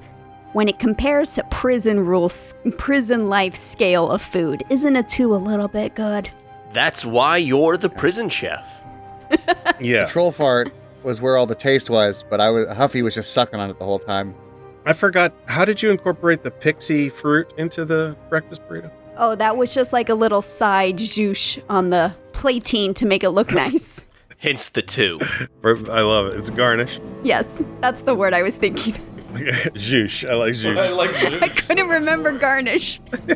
[0.53, 5.37] when it compares to prison rules, prison life scale of food, isn't a two a
[5.37, 6.29] little bit good?
[6.73, 8.83] That's why you're the prison chef.
[9.81, 10.07] Yeah.
[10.07, 13.59] Troll fart was where all the taste was, but I was Huffy was just sucking
[13.61, 14.35] on it the whole time.
[14.87, 15.35] I forgot.
[15.47, 18.91] How did you incorporate the pixie fruit into the breakfast burrito?
[19.19, 23.31] Oh, that was just like a little side juice on the platine to make it
[23.31, 24.07] look nice.
[24.39, 25.19] Hence the two.
[25.65, 26.37] I love it.
[26.37, 27.01] It's garnish.
[27.23, 28.95] yes, that's the word I was thinking.
[29.75, 30.29] Zhoosh.
[30.29, 30.97] I like I zhoosh.
[30.97, 33.01] like I couldn't remember garnish.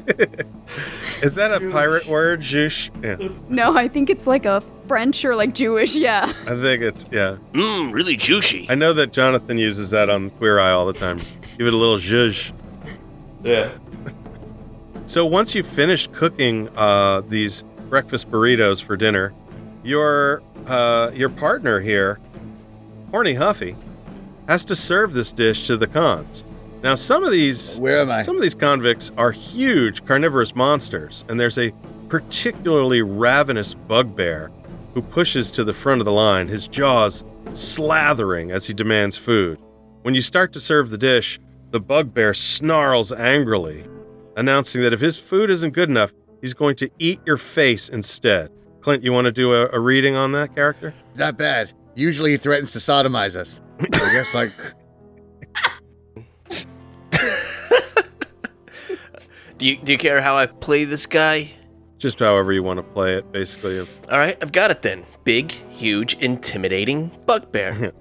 [1.23, 2.41] Is that a pirate word?
[2.41, 2.91] Zhoosh?
[3.03, 3.39] Yeah.
[3.49, 6.33] No, I think it's like a French or like Jewish, yeah.
[6.47, 7.37] I think it's, yeah.
[7.53, 8.67] Mmm, really juicy.
[8.69, 11.19] I know that Jonathan uses that on Queer Eye all the time.
[11.59, 12.53] Give it a little zhuzh.
[13.45, 13.71] Yeah.
[15.07, 19.33] So once you finish cooking uh, these breakfast burritos for dinner,
[19.83, 22.21] your uh, your partner here,
[23.11, 23.75] Horny Huffy,
[24.51, 26.43] has to serve this dish to the cons.
[26.83, 28.23] Now, some of these Where am I?
[28.23, 31.73] some of these convicts are huge carnivorous monsters, and there's a
[32.09, 34.51] particularly ravenous bugbear
[34.95, 37.23] who pushes to the front of the line, his jaws
[37.53, 39.61] slathering as he demands food.
[40.03, 41.39] When you start to serve the dish,
[41.71, 43.85] the bugbear snarls angrily,
[44.37, 48.51] announcing that if his food isn't good enough, he's going to eat your face instead.
[48.81, 50.93] Clint, you want to do a, a reading on that character?
[51.15, 51.71] Not bad.
[51.95, 53.61] Usually he threatens to sodomize us.
[53.81, 54.53] I guess like
[59.61, 61.51] Do you, do you care how I play this guy?
[61.99, 63.79] Just however you want to play it, basically.
[63.79, 65.05] All right, I've got it then.
[65.25, 67.93] Big, huge, intimidating bugbear.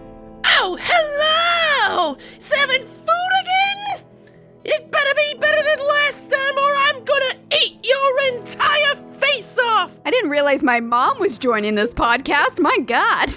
[0.44, 2.16] oh, hello!
[2.38, 4.04] Serving food again?
[4.64, 7.34] It better be better than last time, or I'm gonna
[7.64, 8.94] eat your entire
[9.28, 9.98] face off!
[10.04, 12.58] I didn't realize my mom was joining this podcast.
[12.58, 13.34] My God.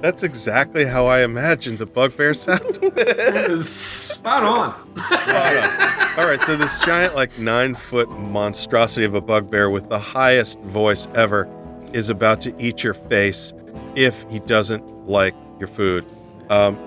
[0.00, 2.76] That's exactly how I imagined the bugbear sound.
[3.62, 4.96] Spot on.
[4.96, 6.18] Spot on.
[6.18, 10.58] All right, so this giant, like nine foot monstrosity of a bugbear with the highest
[10.60, 11.48] voice ever
[11.92, 13.52] is about to eat your face
[13.94, 16.06] if he doesn't like your food.
[16.48, 16.78] Um,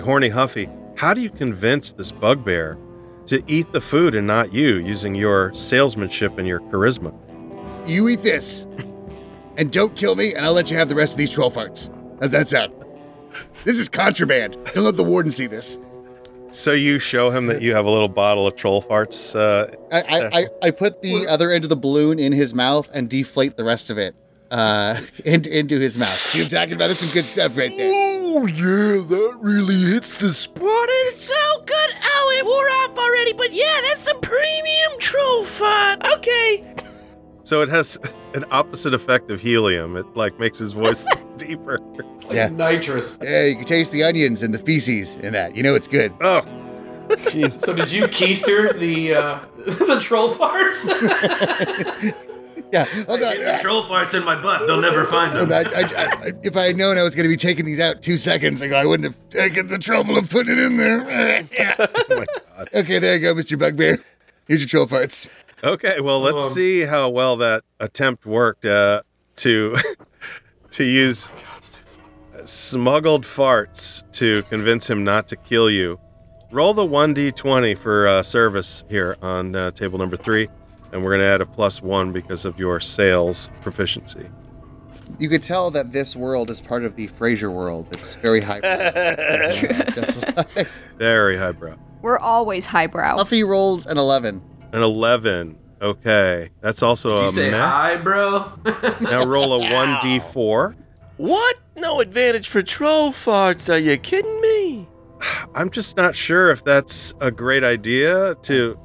[0.00, 2.78] Horny Huffy, how do you convince this bugbear
[3.26, 7.14] to eat the food and not you using your salesmanship and your charisma?
[7.86, 8.66] You eat this.
[9.56, 11.90] And don't kill me, and I'll let you have the rest of these troll farts.
[12.20, 12.72] How's that sound?
[13.64, 14.56] This is contraband.
[14.74, 15.78] Don't let the warden see this.
[16.50, 19.34] So you show him that you have a little bottle of troll farts.
[19.34, 22.88] Uh, I, I, I, I put the other end of the balloon in his mouth
[22.94, 24.14] and deflate the rest of it
[24.50, 26.08] uh, into, into his mouth.
[26.08, 26.88] See what I'm talking about?
[26.88, 27.90] That's some good stuff right there.
[27.92, 30.64] Oh, yeah, that really hits the spot.
[30.66, 31.90] It's so good!
[32.04, 36.06] Oh, it wore off already, but yeah, that's some premium troll fart.
[36.18, 36.64] Okay.
[37.44, 37.96] So it has
[38.34, 39.96] an opposite effect of helium.
[39.96, 41.78] It like makes his voice deeper.
[42.14, 42.48] It's like Yeah.
[42.48, 43.18] nitrous.
[43.22, 45.54] Yeah, you can taste the onions and the feces in that.
[45.56, 46.12] You know it's good.
[46.20, 46.40] Oh,
[47.30, 47.60] jeez.
[47.60, 50.84] So did you keister the uh, the troll farts?
[52.72, 53.36] Yeah, hold on.
[53.36, 54.66] Get the troll farts in my butt.
[54.66, 55.44] They'll never find them.
[55.46, 55.52] on.
[55.52, 55.82] I, I,
[56.26, 58.60] I, if I had known I was going to be taking these out two seconds
[58.62, 61.46] ago, I wouldn't have taken the trouble of putting it in there.
[61.52, 61.76] yeah.
[61.78, 62.24] Oh my
[62.56, 62.68] God.
[62.74, 63.56] okay, there you go, Mr.
[63.56, 64.02] Bugbear.
[64.48, 65.28] Here's your troll farts.
[65.64, 69.02] Okay, well, let's Um, see how well that attempt worked uh,
[69.36, 69.76] to
[70.72, 71.30] to use
[72.44, 75.98] smuggled farts to convince him not to kill you.
[76.50, 80.48] Roll the 1d20 for uh, service here on uh, table number three,
[80.92, 84.28] and we're going to add a plus one because of your sales proficiency.
[85.18, 87.88] You could tell that this world is part of the Frasier world.
[87.92, 88.70] It's very highbrow.
[90.56, 91.76] Like- Very highbrow.
[92.02, 93.16] We're always highbrow.
[93.16, 94.42] Buffy rolled an 11.
[94.74, 95.58] An 11.
[95.80, 97.58] Okay, that's also Did a you say meh.
[97.58, 98.52] hi, bro?
[99.00, 100.74] Now roll a 1d4.
[101.16, 101.56] What?
[101.76, 103.72] No advantage for troll farts?
[103.72, 104.88] Are you kidding me?
[105.54, 108.78] I'm just not sure if that's a great idea to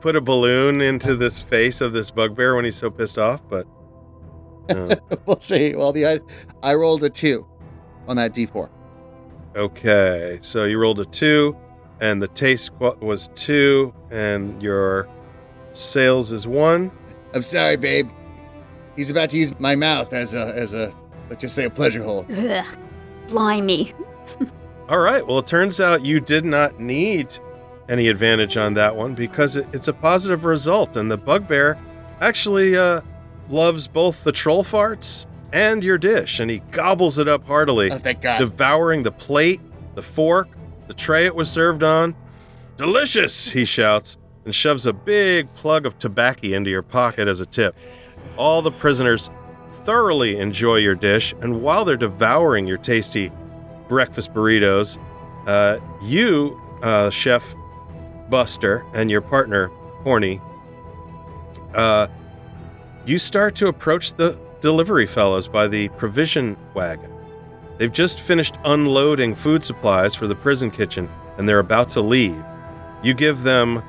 [0.00, 3.66] put a balloon into this face of this bugbear when he's so pissed off, but
[4.70, 4.94] uh,
[5.26, 5.74] we'll see.
[5.74, 6.22] Well, the
[6.62, 7.46] I rolled a two
[8.06, 8.70] on that d4.
[9.56, 10.38] okay.
[10.40, 11.56] So you rolled a two,
[12.00, 15.08] and the taste qu- was two, and your
[15.72, 16.90] sales is one.
[17.34, 18.08] I'm sorry, babe.
[18.96, 20.92] He's about to use my mouth as a as a
[21.28, 22.26] let's just say a pleasure hole.
[22.30, 22.64] Ugh.
[23.28, 23.94] Blimey.
[24.88, 25.26] All right.
[25.26, 27.38] Well, it turns out you did not need
[27.88, 31.78] any advantage on that one because it, it's a positive result, and the bugbear
[32.20, 33.00] actually uh,
[33.48, 37.98] loves both the troll farts and your dish, and he gobbles it up heartily, Oh,
[37.98, 38.38] thank God.
[38.38, 39.60] devouring the plate,
[39.94, 40.48] the fork,
[40.86, 42.14] the tray it was served on.
[42.76, 43.50] Delicious!
[43.50, 47.76] He shouts and shoves a big plug of tobacco into your pocket as a tip.
[48.38, 49.28] All the prisoners
[49.70, 53.30] thoroughly enjoy your dish, and while they're devouring your tasty
[53.88, 54.98] breakfast burritos,
[55.46, 57.54] uh, you, uh, Chef
[58.30, 59.68] Buster, and your partner,
[60.02, 60.40] Horny,
[61.74, 62.06] uh,
[63.04, 67.12] you start to approach the delivery fellows by the provision wagon.
[67.76, 72.42] They've just finished unloading food supplies for the prison kitchen, and they're about to leave.
[73.02, 73.82] You give them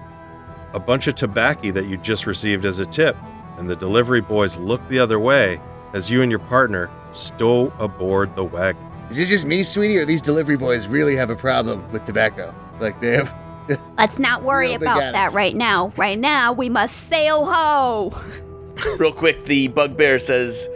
[0.73, 3.15] a bunch of tobacco that you just received as a tip,
[3.57, 5.59] and the delivery boys look the other way
[5.93, 8.85] as you and your partner stow aboard the wagon.
[9.09, 12.53] Is it just me, sweetie, or these delivery boys really have a problem with tobacco?
[12.79, 13.33] Like they have.
[13.97, 15.13] Let's not worry about addicts.
[15.13, 15.91] that right now.
[15.95, 18.13] Right now, we must sail ho.
[18.97, 20.67] Real quick, the bugbear says,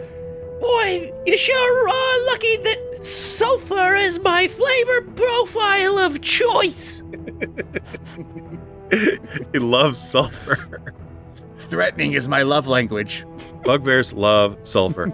[0.60, 7.02] Boy, you sure are lucky that sulfur is my flavor profile of choice.
[9.52, 10.82] he loves sulfur.
[11.58, 13.24] Threatening is my love language.
[13.64, 15.12] Bugbears love sulfur.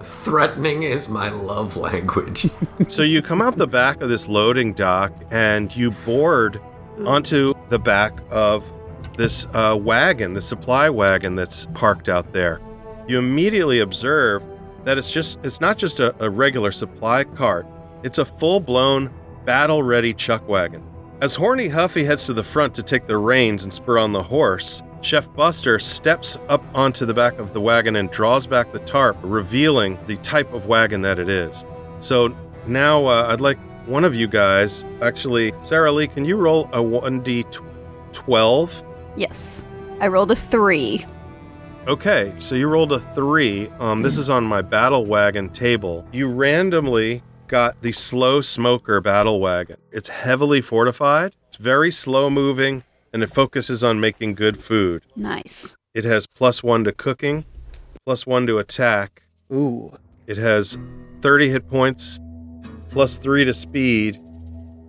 [0.00, 2.46] Threatening is my love language.
[2.88, 6.60] so you come out the back of this loading dock and you board
[7.04, 8.64] onto the back of
[9.16, 12.60] this uh, wagon, the supply wagon that's parked out there.
[13.06, 14.42] You immediately observe
[14.84, 17.66] that it's just it's not just a, a regular supply cart.
[18.02, 19.12] It's a full-blown
[19.44, 20.82] battle-ready chuck wagon.
[21.22, 24.22] As Horny Huffy heads to the front to take the reins and spur on the
[24.22, 28.78] horse, Chef Buster steps up onto the back of the wagon and draws back the
[28.78, 31.66] tarp, revealing the type of wagon that it is.
[32.00, 32.34] So
[32.66, 36.78] now uh, I'd like one of you guys, actually, Sarah Lee, can you roll a
[36.78, 38.84] 1d12?
[39.16, 39.66] Yes.
[40.00, 41.04] I rolled a three.
[41.86, 43.68] Okay, so you rolled a three.
[43.78, 46.06] Um, this is on my battle wagon table.
[46.12, 49.76] You randomly got the slow smoker battle wagon.
[49.90, 55.02] It's heavily fortified, it's very slow moving, and it focuses on making good food.
[55.16, 55.76] Nice.
[55.92, 57.44] It has plus one to cooking,
[58.06, 59.24] plus one to attack.
[59.52, 59.98] Ooh.
[60.28, 60.78] It has
[61.22, 62.20] 30 hit points,
[62.88, 64.22] plus three to speed,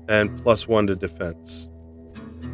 [0.08, 1.68] and plus one to defense.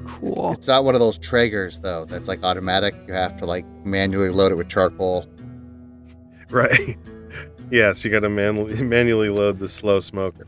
[0.05, 0.53] Cool.
[0.53, 2.05] It's not one of those Traegers though.
[2.05, 2.95] That's like automatic.
[3.07, 5.25] You have to like manually load it with charcoal.
[6.49, 6.97] Right.
[7.69, 10.47] Yes, you got to manually manually load the slow smoker.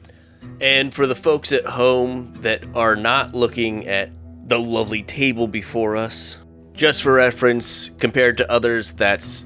[0.61, 4.11] And for the folks at home that are not looking at
[4.47, 6.37] the lovely table before us,
[6.73, 9.45] just for reference, compared to others, that's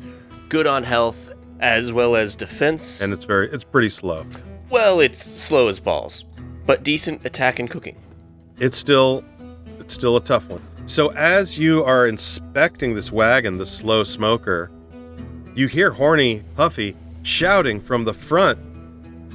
[0.49, 3.01] good on health as well as defense.
[3.01, 4.25] And it's very it's pretty slow.
[4.69, 6.25] well, it's slow as balls,
[6.65, 7.95] but decent attack and cooking.
[8.59, 9.23] It's still
[9.79, 10.61] it's still a tough one.
[10.85, 14.69] So as you are inspecting this wagon, the slow smoker,
[15.55, 18.59] you hear Horny Huffy shouting from the front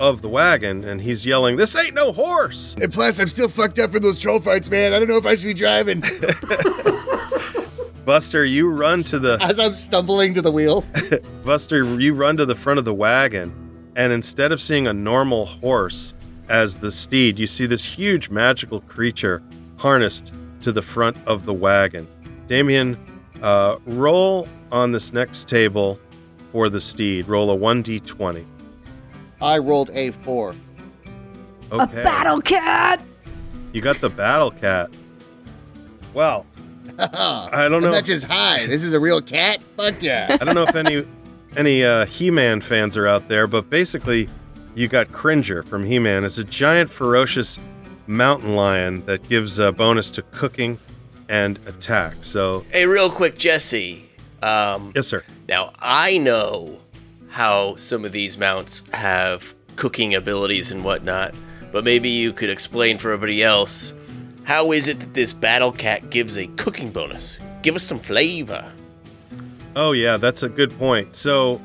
[0.01, 3.79] of the wagon and he's yelling, "This ain't no horse!" And plus, I'm still fucked
[3.79, 4.95] up from those troll farts, man.
[4.95, 6.03] I don't know if I should be driving.
[8.05, 10.85] Buster, you run to the As I'm stumbling to the wheel.
[11.43, 13.53] Buster, you run to the front of the wagon,
[13.97, 16.15] and instead of seeing a normal horse
[16.49, 19.43] as the steed, you see this huge magical creature
[19.77, 20.33] harnessed
[20.63, 22.09] to the front of the wagon.
[22.47, 22.97] Damien,
[23.43, 26.01] uh, roll on this next table
[26.53, 27.29] for the steed.
[27.29, 28.45] Roll a 1d20.
[29.41, 30.55] I rolled a four.
[31.71, 32.01] Okay.
[32.01, 33.01] A battle cat.
[33.73, 34.91] You got the battle cat.
[36.15, 36.47] Well,
[36.99, 37.93] I don't know.
[37.93, 38.67] That's just hi.
[38.67, 39.63] This is a real cat.
[39.77, 40.37] Fuck yeah.
[40.41, 41.07] I don't know if any
[41.57, 44.29] any uh, He-Man fans are out there, but basically,
[44.75, 46.25] you got Cringer from He-Man.
[46.25, 47.59] It's a giant, ferocious
[48.07, 50.79] mountain lion that gives a bonus to cooking
[51.29, 52.17] and attack.
[52.23, 54.08] So, Hey, real quick, Jesse.
[54.43, 55.25] Um, yes, sir.
[55.49, 56.79] now I know
[57.29, 61.35] how some of these mounts have cooking abilities and whatnot,
[61.73, 63.93] but maybe you could explain for everybody else
[64.45, 67.39] how is it that this battle cat gives a cooking bonus?
[67.63, 68.65] Give us some flavor.
[69.77, 71.17] Oh yeah, that's a good point.
[71.17, 71.61] So,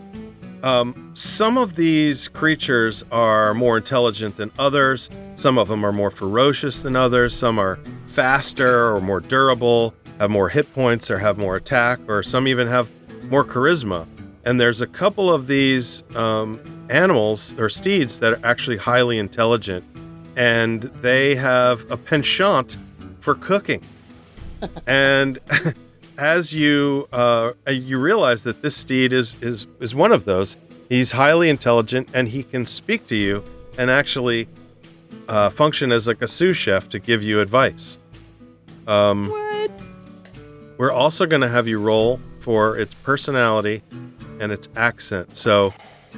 [0.63, 5.09] Um, some of these creatures are more intelligent than others.
[5.35, 7.33] Some of them are more ferocious than others.
[7.35, 9.93] Some are faster or more durable,
[10.23, 12.89] have more hit points or have more attack, or some even have
[13.23, 14.07] more charisma.
[14.45, 19.83] And there's a couple of these um, animals or steeds that are actually highly intelligent,
[20.37, 22.77] and they have a penchant
[23.19, 23.83] for cooking.
[24.87, 25.39] and
[26.17, 30.55] as you uh, you realize that this steed is is is one of those,
[30.87, 33.43] he's highly intelligent and he can speak to you
[33.77, 34.47] and actually
[35.27, 37.99] uh, function as like a sous chef to give you advice.
[38.87, 39.52] Um?
[40.77, 43.81] We're also going to have you roll for its personality
[44.39, 45.35] and its accent.
[45.35, 45.73] So,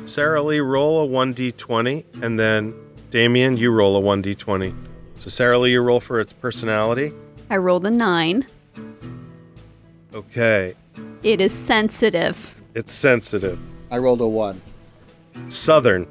[0.06, 2.74] Sarah Lee, roll a 1d20, and then
[3.10, 4.76] Damien, you roll a 1d20.
[5.20, 7.14] So, Sarah Lee, you roll for its personality.
[7.50, 8.48] I rolled a nine.
[10.14, 10.74] Okay.
[11.24, 12.54] It is sensitive.
[12.74, 13.60] It's sensitive.
[13.92, 14.62] I rolled a one.
[15.50, 16.08] Southern.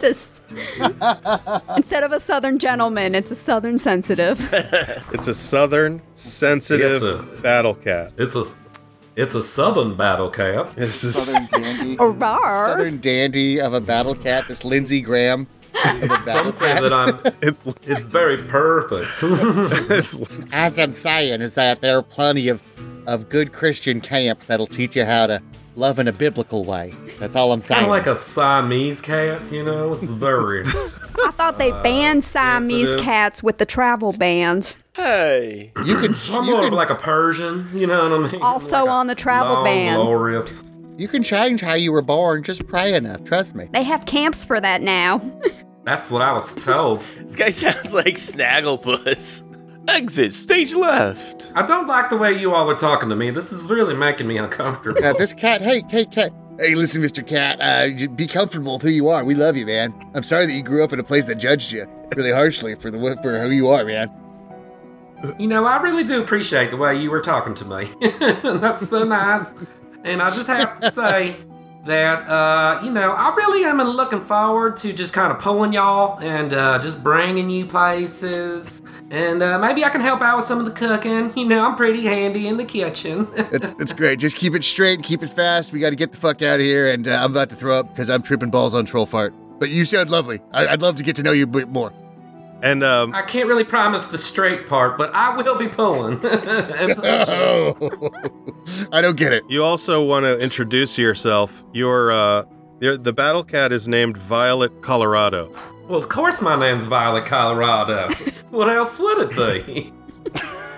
[0.00, 0.08] It's a.
[0.10, 4.38] s- Instead of a southern gentleman, it's a southern sensitive.
[5.12, 7.22] It's a southern, sensitive Yes, sir.
[7.42, 8.12] battle cat.
[8.16, 8.44] It's a
[9.16, 10.72] it's a southern battle cat.
[10.76, 11.96] It's a Southern dandy.
[11.98, 12.66] Rawr.
[12.68, 14.46] Southern dandy of a battle cat.
[14.48, 15.46] This Lindsey Graham.
[15.84, 16.82] Of a battle Some say cat.
[16.82, 19.08] that I'm it's, it's very perfect.
[19.90, 20.18] it's
[20.54, 22.62] As I'm saying is that there are plenty of,
[23.06, 25.42] of good Christian camps that'll teach you how to
[25.78, 26.92] love in a biblical way.
[27.18, 27.84] That's all I'm kind saying.
[27.84, 29.94] of like a Siamese cat, you know.
[29.94, 33.04] It's very I thought they uh, banned Siamese sensitive.
[33.04, 34.62] cats with the travel ban.
[34.94, 35.72] Hey.
[35.86, 38.42] you can I'm you more can, of like a Persian, you know what I mean?
[38.42, 40.00] Also Like on the travel long, ban.
[40.00, 40.50] Glorious.
[40.96, 42.42] you can change how you were born.
[42.42, 43.24] Just pray enough.
[43.24, 43.68] Trust me.
[43.72, 45.20] They have camps for that now.
[45.84, 47.00] That's what I was told.
[47.00, 49.42] This guy sounds like Snagglepuss.
[49.88, 51.50] Exit stage left.
[51.54, 53.30] I don't like the way you all are talking to me.
[53.30, 55.02] This is really making me uncomfortable.
[55.04, 55.60] Uh, this cat.
[55.60, 56.32] Hey, hey, cat.
[56.58, 57.26] Hey, listen, Mr.
[57.26, 57.60] Cat.
[57.60, 59.24] Uh, be comfortable with who you are.
[59.24, 59.94] We love you, man.
[60.14, 61.86] I'm sorry that you grew up in a place that judged you
[62.16, 64.10] really harshly for the for who you are, man.
[65.38, 67.90] You know, I really do appreciate the way you were talking to me.
[68.42, 69.52] That's so nice.
[70.04, 71.36] And I just have to say
[71.84, 76.18] that, uh, you know, I really am looking forward to just kind of pulling y'all
[76.20, 78.82] and uh, just bringing you places.
[79.10, 81.32] And uh, maybe I can help out with some of the cooking.
[81.38, 83.26] You know, I'm pretty handy in the kitchen.
[83.36, 84.18] That's, that's great.
[84.18, 85.72] Just keep it straight keep it fast.
[85.72, 87.78] We got to get the fuck out of here, and uh, I'm about to throw
[87.78, 89.32] up because I'm tripping balls on troll fart.
[89.58, 90.40] But you sound lovely.
[90.52, 91.92] I- I'd love to get to know you a bit more.
[92.62, 96.20] And um, I can't really promise the straight part, but I will be pulling.
[97.30, 97.74] Oh,
[98.92, 99.42] I don't get it.
[99.48, 101.62] you also want to introduce yourself.
[101.72, 102.44] Your uh,
[102.80, 105.50] your, the battle cat is named Violet Colorado.
[105.88, 108.08] well, of course, my name's Violet Colorado.
[108.50, 109.92] what else would it be?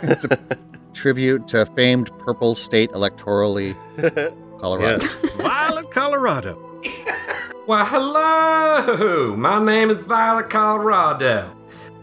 [0.03, 0.39] It's a
[0.95, 3.75] tribute to famed purple state electorally
[4.61, 5.05] Colorado.
[5.05, 5.31] Yeah.
[5.37, 6.59] Violet Colorado.
[7.67, 9.37] Well, hello!
[9.37, 11.55] My name is Violet Colorado.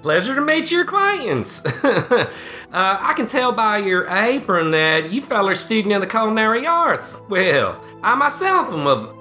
[0.07, 1.61] Pleasure to meet your acquaintance.
[1.83, 2.29] uh,
[2.71, 7.21] I can tell by your apron that you fella are student in the culinary arts.
[7.27, 9.13] Well, I myself am of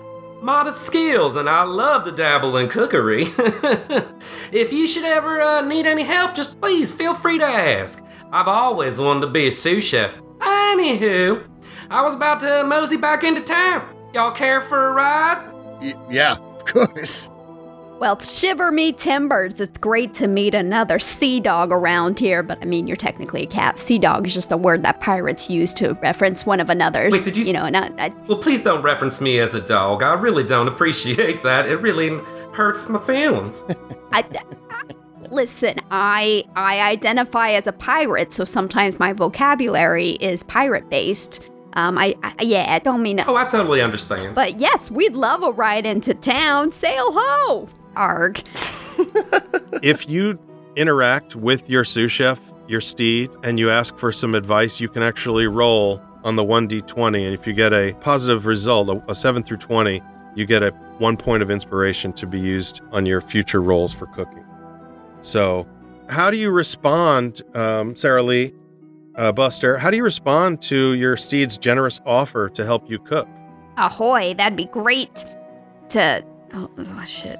[0.44, 3.24] modest skills and I love to dabble in cookery.
[4.52, 8.04] if you should ever uh, need any help, just please feel free to ask.
[8.30, 10.16] I've always wanted to be a sous chef.
[10.38, 11.48] Anywho,
[11.90, 13.92] I was about to mosey back into town.
[14.14, 15.52] Y'all care for a ride?
[15.80, 17.28] Y- yeah, of course.
[17.98, 19.58] Well, shiver me timbers.
[19.58, 23.46] It's great to meet another sea dog around here, but I mean, you're technically a
[23.46, 23.78] cat.
[23.78, 27.08] Sea dog is just a word that pirates use to reference one of another.
[27.10, 29.62] Wait, did you- You know, and I, I, Well, please don't reference me as a
[29.62, 30.02] dog.
[30.02, 31.66] I really don't appreciate that.
[31.70, 32.10] It really
[32.52, 33.64] hurts my feelings.
[34.12, 34.24] I,
[35.30, 41.48] listen, I I identify as a pirate, so sometimes my vocabulary is pirate based.
[41.72, 43.20] Um, I, I yeah, I don't mean.
[43.26, 44.34] Oh, I totally understand.
[44.34, 46.72] But yes, we'd love a ride into town.
[46.72, 47.68] Sail ho!
[47.96, 48.42] Arg.
[49.82, 50.38] if you
[50.76, 55.02] interact with your sous chef, your steed, and you ask for some advice, you can
[55.02, 57.24] actually roll on the 1d20.
[57.24, 60.02] And if you get a positive result, a, a 7 through 20,
[60.34, 64.06] you get a one point of inspiration to be used on your future rolls for
[64.06, 64.44] cooking.
[65.22, 65.66] So,
[66.08, 68.54] how do you respond, um, Sarah Lee,
[69.16, 69.76] uh, Buster?
[69.76, 73.28] How do you respond to your steed's generous offer to help you cook?
[73.76, 74.34] Ahoy!
[74.34, 75.24] That'd be great.
[75.90, 76.24] To
[76.54, 77.38] oh, oh shit.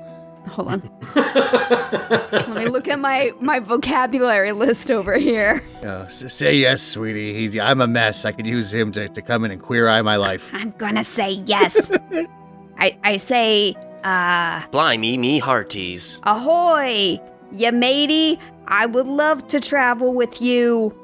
[0.49, 0.91] Hold on.
[1.17, 5.63] Let me look at my my vocabulary list over here.
[5.85, 7.49] Uh, say yes, sweetie.
[7.49, 8.25] He, I'm a mess.
[8.25, 10.51] I could use him to, to come in and queer eye my life.
[10.53, 11.91] I'm gonna say yes.
[12.79, 13.75] I I say
[14.05, 16.19] uh Blimey, me hearties.
[16.23, 17.19] ahoy,
[17.53, 18.39] ya matey.
[18.69, 20.95] I would love to travel with you.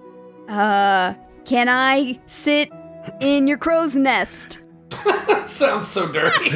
[0.49, 1.15] Uh,
[1.45, 2.71] can I sit
[3.21, 4.61] in your crow's nest?
[5.47, 6.51] Sounds so dirty.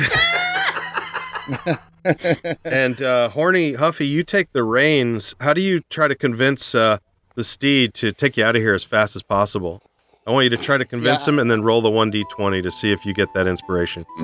[2.65, 5.35] And uh, Horny Huffy, you take the reins.
[5.41, 6.99] How do you try to convince uh,
[7.35, 9.83] the steed to take you out of here as fast as possible?
[10.27, 11.35] I want you to try to convince Yeah.
[11.35, 14.05] him and then roll the 1d20 to see if you get that inspiration.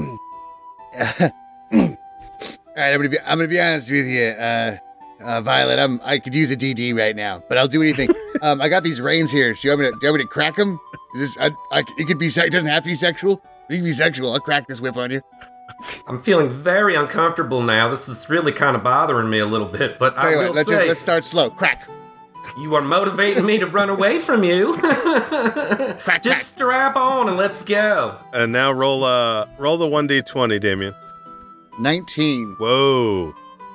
[0.95, 1.29] All
[2.77, 4.77] right, I'm gonna be I'm gonna be honest with you, uh,
[5.23, 5.79] uh, Violet.
[5.79, 8.09] I'm I could use a DD right now, but I'll do anything.
[8.43, 9.53] um, I got these reins here.
[9.53, 10.81] Do you want me to, do you want me to crack them?
[11.15, 13.43] Is this I, I, it could be it doesn't have to be sexual.
[13.69, 14.33] It can be sexual.
[14.33, 15.21] I'll crack this whip on you.
[16.07, 17.89] I'm feeling very uncomfortable now.
[17.89, 20.55] This is really kind of bothering me a little bit, but Tell I will what,
[20.55, 21.51] let's say just let's start slow.
[21.51, 21.89] Crack,
[22.59, 24.75] you are motivating me to run away from you.
[26.01, 28.17] crack, Just strap on and let's go.
[28.33, 30.95] And now roll uh roll the 1d20, Damien.
[31.79, 32.55] Nineteen.
[32.59, 33.35] Whoa.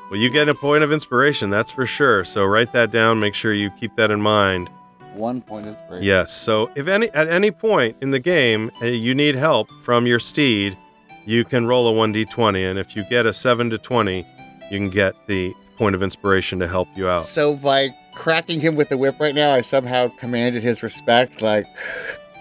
[0.10, 2.24] Well, you get a point of inspiration, that's for sure.
[2.24, 3.20] So write that down.
[3.20, 4.70] Make sure you keep that in mind.
[5.14, 6.06] One point of inspiration.
[6.06, 6.32] Yes.
[6.32, 10.20] So if any at any point in the game uh, you need help from your
[10.20, 10.78] steed,
[11.28, 14.26] you can roll a 1d20 and if you get a 7 to 20,
[14.72, 17.26] you can get the point of inspiration to help you out.
[17.26, 21.42] So by cracking him with the whip right now, I somehow commanded his respect.
[21.42, 21.68] Like,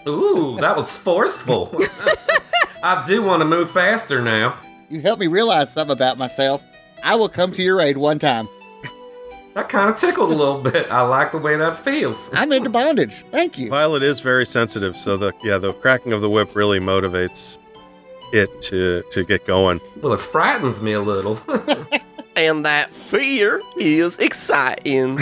[0.08, 1.76] Ooh, that was forceful.
[2.82, 4.56] I do want to move faster now.
[4.88, 6.62] you helped me realize something about myself.
[7.02, 8.48] I will come to your aid one time.
[9.54, 10.90] That kind of tickled a little bit.
[10.92, 12.30] I like the way that feels.
[12.34, 13.24] I'm into bondage.
[13.32, 13.68] Thank you.
[13.68, 17.58] Violet is very sensitive, so the yeah, the cracking of the whip really motivates
[18.32, 19.80] it to to get going.
[20.00, 21.40] Well, it frightens me a little.
[22.36, 25.18] And that fear is exciting.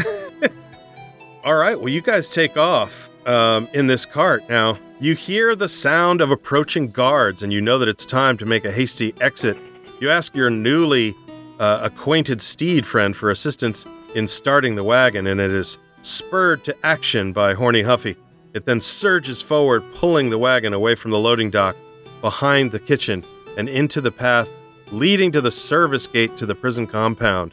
[1.45, 4.43] All right, well, you guys take off um, in this cart.
[4.49, 8.47] Now, you hear the sound of approaching guards, and you know that it's time to
[8.47, 9.57] make a hasty exit.
[10.01, 11.15] You ask your newly
[11.61, 13.87] uh, acquainted steed friend for assistance
[14.17, 18.17] in starting the wagon, and it is spurred to action by Horny Huffy.
[18.55, 21.77] It then surges forward, pulling the wagon away from the loading dock
[22.25, 23.23] behind the kitchen
[23.59, 24.49] and into the path
[24.91, 27.53] leading to the service gate to the prison compound.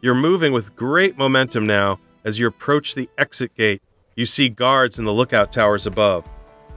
[0.00, 2.00] You're moving with great momentum now.
[2.24, 3.82] As you approach the exit gate,
[4.14, 6.24] you see guards in the lookout towers above.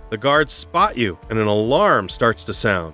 [0.09, 2.93] The guards spot you, and an alarm starts to sound.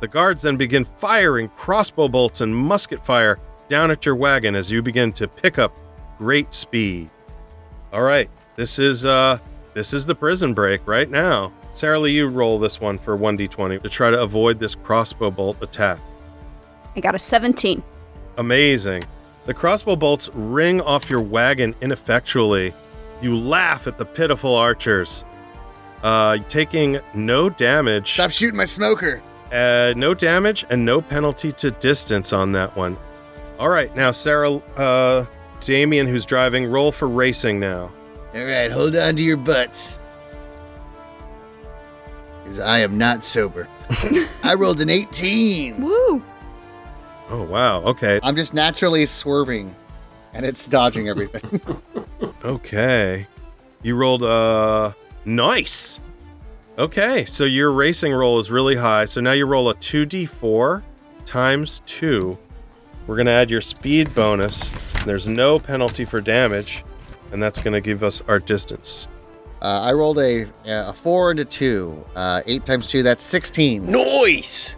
[0.00, 4.70] The guards then begin firing crossbow bolts and musket fire down at your wagon as
[4.70, 5.74] you begin to pick up
[6.18, 7.08] great speed.
[7.94, 9.38] All right, this is uh
[9.72, 11.54] this is the prison break right now.
[11.78, 15.62] Sarah Lee, you roll this one for 1d20 to try to avoid this crossbow bolt
[15.62, 16.00] attack.
[16.96, 17.80] I got a 17.
[18.36, 19.04] Amazing.
[19.46, 22.74] The crossbow bolts ring off your wagon ineffectually.
[23.22, 25.24] You laugh at the pitiful archers.
[26.02, 29.22] Uh, taking no damage, Stop shooting my smoker.
[29.52, 32.96] uh, no damage, and no penalty to distance on that one.
[33.60, 35.26] All right, now Sarah, uh,
[35.60, 37.92] Damien, who's driving, roll for racing now.
[38.34, 39.97] All right, hold on to your butts.
[42.48, 43.68] Because I am not sober.
[44.42, 45.78] I rolled an 18.
[45.82, 46.24] Woo!
[47.28, 47.82] Oh wow.
[47.82, 48.18] Okay.
[48.22, 49.76] I'm just naturally swerving,
[50.32, 51.60] and it's dodging everything.
[52.44, 53.26] Okay.
[53.82, 54.92] You rolled uh
[55.24, 56.00] nice.
[56.78, 59.04] Okay, so your racing roll is really high.
[59.06, 60.82] So now you roll a 2d4
[61.26, 62.38] times 2.
[63.06, 64.68] We're going to add your speed bonus.
[65.04, 66.84] There's no penalty for damage,
[67.32, 69.08] and that's going to give us our distance.
[69.60, 72.04] Uh, I rolled a, a 4 and a 2.
[72.14, 73.90] Uh, 8 times 2, that's 16.
[73.90, 74.76] Noise!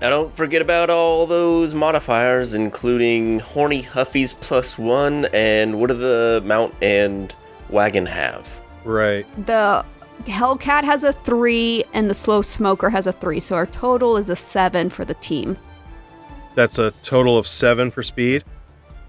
[0.00, 5.94] Now don't forget about all those modifiers, including Horny Huffies plus one, and what do
[5.94, 7.34] the mount and
[7.70, 8.46] wagon have?
[8.84, 9.26] Right.
[9.46, 9.84] The
[10.24, 14.30] Hellcat has a 3 and the Slow Smoker has a 3, so our total is
[14.30, 15.56] a 7 for the team.
[16.54, 18.44] That's a total of 7 for speed.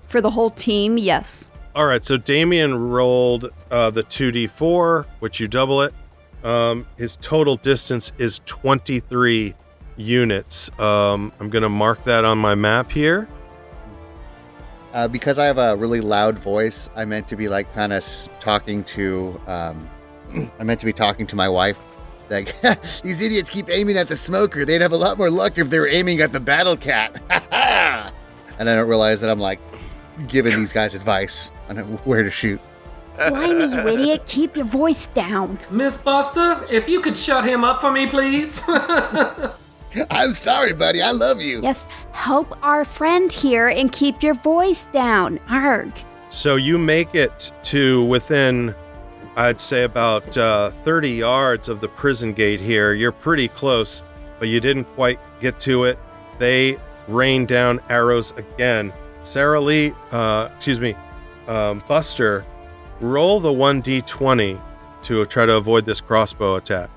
[0.07, 1.51] For the whole team, yes.
[1.75, 5.93] All right, so Damien rolled uh, the 2d4, which you double it.
[6.41, 9.53] Um, his total distance is 23
[9.97, 10.71] units.
[10.79, 13.27] Um, I'm going to mark that on my map here.
[14.93, 18.05] Uh, because I have a really loud voice, I meant to be like kind of
[18.39, 19.41] talking to.
[19.45, 19.89] Um,
[20.57, 21.77] I meant to be talking to my wife.
[22.29, 22.55] Like,
[23.03, 24.63] these idiots keep aiming at the smoker.
[24.63, 27.21] They'd have a lot more luck if they were aiming at the battle cat.
[28.59, 29.59] and I don't realize that I'm like
[30.29, 32.59] giving these guys advice on where to shoot.
[33.17, 34.23] Blimey, you idiot.
[34.25, 35.57] Keep your voice down.
[35.69, 38.61] Miss Buster, if you could shut him up for me, please.
[40.11, 41.01] I'm sorry, buddy.
[41.01, 41.61] I love you.
[41.61, 45.39] Yes, help our friend here and keep your voice down.
[45.49, 45.93] Arg.
[46.29, 48.75] So you make it to within,
[49.37, 52.93] I'd say, about uh, 30 yards of the prison gate here.
[52.93, 54.03] You're pretty close,
[54.39, 55.97] but you didn't quite get to it.
[56.37, 58.91] They rain down arrows again.
[59.23, 60.95] Sarah Lee, uh, excuse me,
[61.47, 62.45] um, Buster,
[63.01, 64.59] roll the 1d20
[65.03, 66.89] to try to avoid this crossbow attack.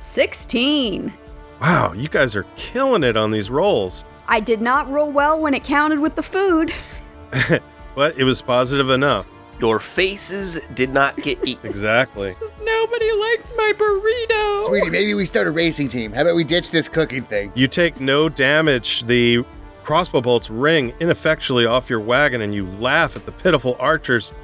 [0.00, 1.12] 16.
[1.60, 4.04] Wow, you guys are killing it on these rolls.
[4.28, 6.72] I did not roll well when it counted with the food.
[7.98, 9.26] But it was positive enough.
[9.58, 11.68] Your faces did not get eaten.
[11.68, 12.36] Exactly.
[12.62, 14.66] Nobody likes my burrito.
[14.66, 16.12] Sweetie, maybe we start a racing team.
[16.12, 17.50] How about we ditch this cooking thing?
[17.56, 19.02] You take no damage.
[19.06, 19.44] The
[19.88, 24.34] crossbow bolts ring ineffectually off your wagon, and you laugh at the pitiful archers.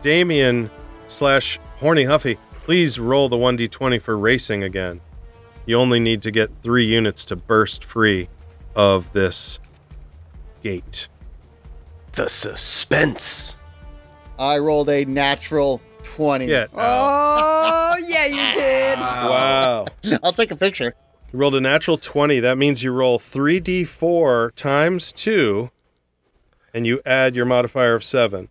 [0.00, 0.70] Damien
[1.08, 5.02] slash Horny Huffy, please roll the 1d20 for racing again.
[5.66, 8.30] You only need to get three units to burst free
[8.74, 9.60] of this
[10.62, 11.08] gate.
[12.12, 13.58] The suspense.
[14.38, 16.46] I rolled a natural 20.
[16.46, 16.68] Yeah.
[16.72, 18.98] Oh, yeah, you did.
[18.98, 19.84] Wow.
[20.22, 20.94] I'll take a picture.
[21.34, 22.38] You rolled a natural 20.
[22.38, 25.68] That means you roll 3d4 times 2,
[26.72, 28.48] and you add your modifier of 7.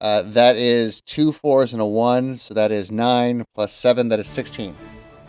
[0.00, 4.08] Uh, that is two fours and a one, so that is nine plus seven.
[4.08, 4.76] That is sixteen.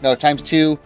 [0.04, 0.78] No, times two.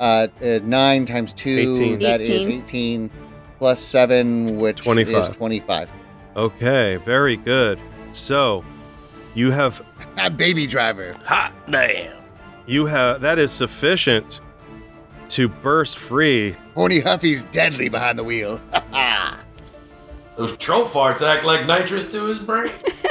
[0.00, 1.74] Uh, uh, nine times two.
[1.76, 1.98] 18.
[1.98, 2.62] That is 18.
[2.62, 3.10] eighteen.
[3.58, 5.14] Plus seven, which 25.
[5.14, 5.90] is twenty-five.
[6.34, 7.78] Okay, very good.
[8.12, 8.64] So,
[9.34, 9.84] you have
[10.16, 11.12] Ah, baby driver.
[11.26, 12.25] Hot damn.
[12.66, 14.40] You have that is sufficient
[15.30, 16.56] to burst free.
[16.74, 18.60] Horny Huffy's deadly behind the wheel.
[20.36, 22.70] Those troll farts act like nitrous to his brain.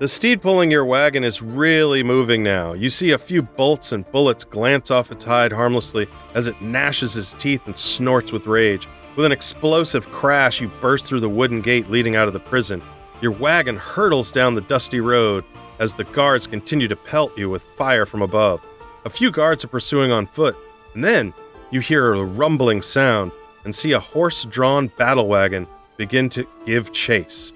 [0.00, 2.72] The steed pulling your wagon is really moving now.
[2.72, 7.18] You see a few bolts and bullets glance off its hide harmlessly as it gnashes
[7.18, 8.88] its teeth and snorts with rage.
[9.14, 12.82] With an explosive crash, you burst through the wooden gate leading out of the prison.
[13.20, 15.44] Your wagon hurtles down the dusty road
[15.80, 18.64] as the guards continue to pelt you with fire from above.
[19.04, 20.56] A few guards are pursuing on foot,
[20.94, 21.34] and then
[21.72, 23.32] you hear a rumbling sound
[23.64, 25.66] and see a horse drawn battle wagon
[25.96, 27.52] begin to give chase.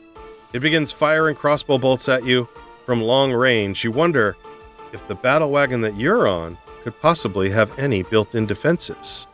[0.53, 2.49] It begins firing crossbow bolts at you
[2.87, 3.85] from long range.
[3.85, 4.37] You wonder
[4.93, 9.27] if the battle wagon that you're on could possibly have any built in defenses.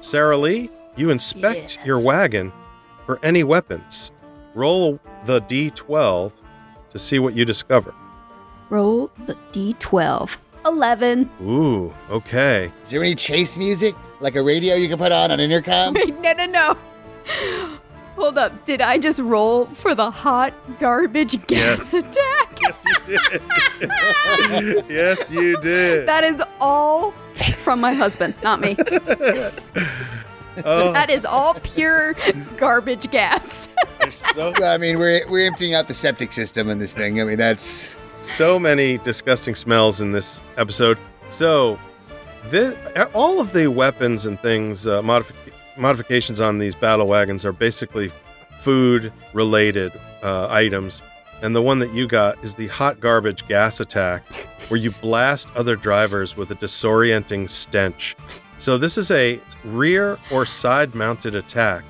[0.00, 1.86] Sarah Lee, you inspect Yes.
[1.86, 2.52] your wagon
[3.06, 4.12] for any weapons.
[4.54, 6.32] Roll the d12
[6.94, 7.92] to see what you discover.
[8.70, 10.38] Roll the d12.
[10.64, 11.28] 11.
[11.42, 12.72] Ooh, okay.
[12.82, 15.92] Is there any chase music, like a radio you can put on an intercom?
[15.94, 16.78] Wait, no, no, no.
[18.16, 18.64] Hold up.
[18.64, 22.58] Did I just roll for the hot garbage gas attack?
[22.62, 24.84] Yes, you did.
[24.88, 26.08] yes, you did.
[26.08, 27.10] That is all
[27.64, 28.76] from my husband, not me.
[30.64, 32.14] Oh, That is all pure
[32.56, 33.68] garbage gas.
[34.00, 37.20] there's so I mean, we're we're emptying out the septic system in this thing.
[37.20, 37.88] I mean, that's
[38.22, 40.98] so many disgusting smells in this episode.
[41.30, 41.78] So,
[42.46, 42.76] this,
[43.14, 45.32] all of the weapons and things, uh, modifi-
[45.76, 48.12] modifications on these battle wagons are basically
[48.60, 49.92] food related
[50.22, 51.02] uh, items.
[51.42, 54.24] And the one that you got is the hot garbage gas attack,
[54.68, 58.16] where you blast other drivers with a disorienting stench.
[58.58, 61.84] So, this is a rear or side mounted attack,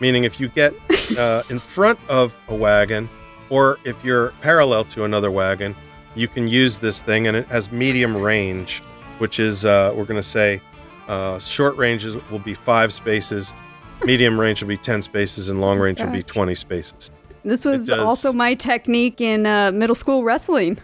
[0.00, 0.74] meaning if you get
[1.16, 3.08] uh, in front of a wagon,
[3.50, 5.76] or if you're parallel to another wagon,
[6.14, 8.80] you can use this thing, and it has medium range,
[9.18, 10.60] which is uh, we're going to say
[11.08, 13.54] uh, short ranges will be five spaces,
[14.04, 17.10] medium range will be ten spaces, and long range will be twenty spaces.
[17.44, 20.78] This was also my technique in uh, middle school wrestling.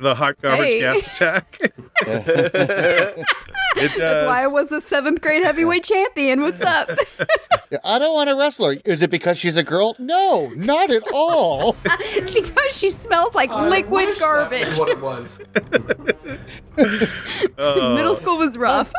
[0.00, 0.80] The hot garbage Hey.
[0.80, 1.58] gas attack.
[2.06, 3.16] it
[3.76, 3.96] does.
[3.96, 6.42] That's why I was a seventh grade heavyweight champion.
[6.42, 6.90] What's up?
[7.84, 8.76] I don't want a wrestler.
[8.84, 9.96] Is it because she's a girl?
[9.98, 11.74] No, not at all.
[11.84, 14.68] it's because she smells like I liquid wish that garbage.
[14.68, 15.40] was what it was.
[17.58, 17.94] Oh.
[17.96, 18.92] Middle school was uh, rough.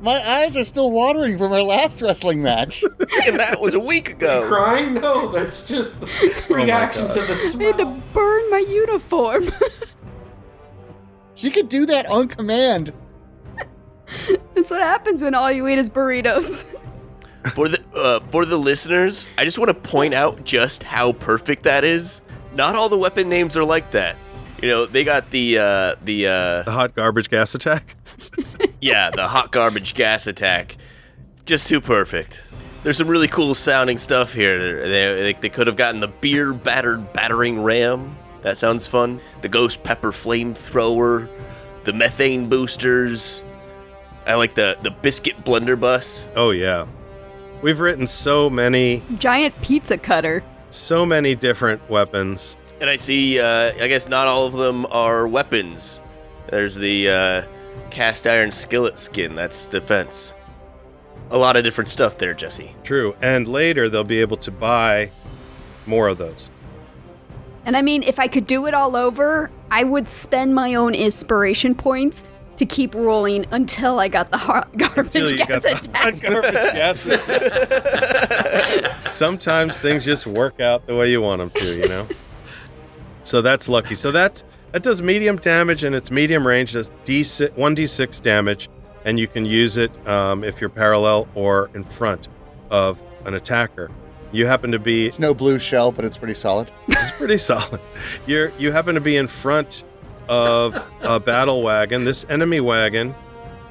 [0.00, 2.82] My eyes are still watering from our last wrestling match.
[3.26, 4.46] and that was a week ago.
[4.46, 4.94] Crying?
[4.94, 6.06] No, that's just the
[6.50, 9.50] reaction to the I had to burn my uniform.
[11.38, 12.92] She could do that on command.
[14.56, 16.64] That's what happens when all you eat is burritos.
[17.54, 21.62] For the uh, for the listeners, I just want to point out just how perfect
[21.62, 22.22] that is.
[22.54, 24.16] Not all the weapon names are like that.
[24.60, 27.94] You know, they got the uh, the uh, the hot garbage gas attack.
[28.80, 30.76] Yeah, the hot garbage gas attack.
[31.46, 32.42] Just too perfect.
[32.82, 34.82] There's some really cool sounding stuff here.
[34.82, 34.88] They,
[35.22, 38.16] they, they could have gotten the beer battered battering ram.
[38.42, 39.20] That sounds fun.
[39.42, 41.28] The ghost pepper flamethrower.
[41.84, 43.44] The methane boosters.
[44.26, 46.28] I like the, the biscuit blunderbuss.
[46.36, 46.86] Oh yeah,
[47.62, 50.44] we've written so many, Giant pizza cutter.
[50.70, 52.56] so many different weapons.
[52.80, 56.02] And I see, uh, I guess not all of them are weapons.
[56.50, 57.42] There's the uh,
[57.90, 59.34] cast iron skillet skin.
[59.34, 60.34] That's defense.
[61.30, 62.74] A lot of different stuff there, Jesse.
[62.84, 65.10] True, and later they'll be able to buy
[65.86, 66.50] more of those.
[67.64, 70.94] And I mean, if I could do it all over, I would spend my own
[70.94, 72.24] inspiration points
[72.56, 76.20] to keep rolling until I got the har- garbage Until you gas got the attack.
[76.22, 79.12] garbage gas attack.
[79.12, 82.08] Sometimes things just work out the way you want them to, you know.
[83.22, 83.94] So that's lucky.
[83.94, 84.42] So that's
[84.72, 86.72] that does medium damage and it's medium range.
[86.72, 88.68] Does D6, one d six damage,
[89.04, 92.28] and you can use it um, if you're parallel or in front
[92.70, 93.90] of an attacker.
[94.30, 96.70] You happen to be It's no blue shell, but it's pretty solid.
[96.88, 97.80] it's pretty solid.
[98.26, 99.84] You're you happen to be in front
[100.28, 102.04] of a battle wagon.
[102.04, 103.14] This enemy wagon,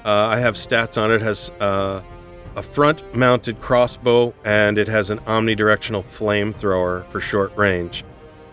[0.03, 1.21] uh, I have stats on it.
[1.21, 2.01] Has uh,
[2.55, 8.03] a front-mounted crossbow and it has an omnidirectional flamethrower for short range.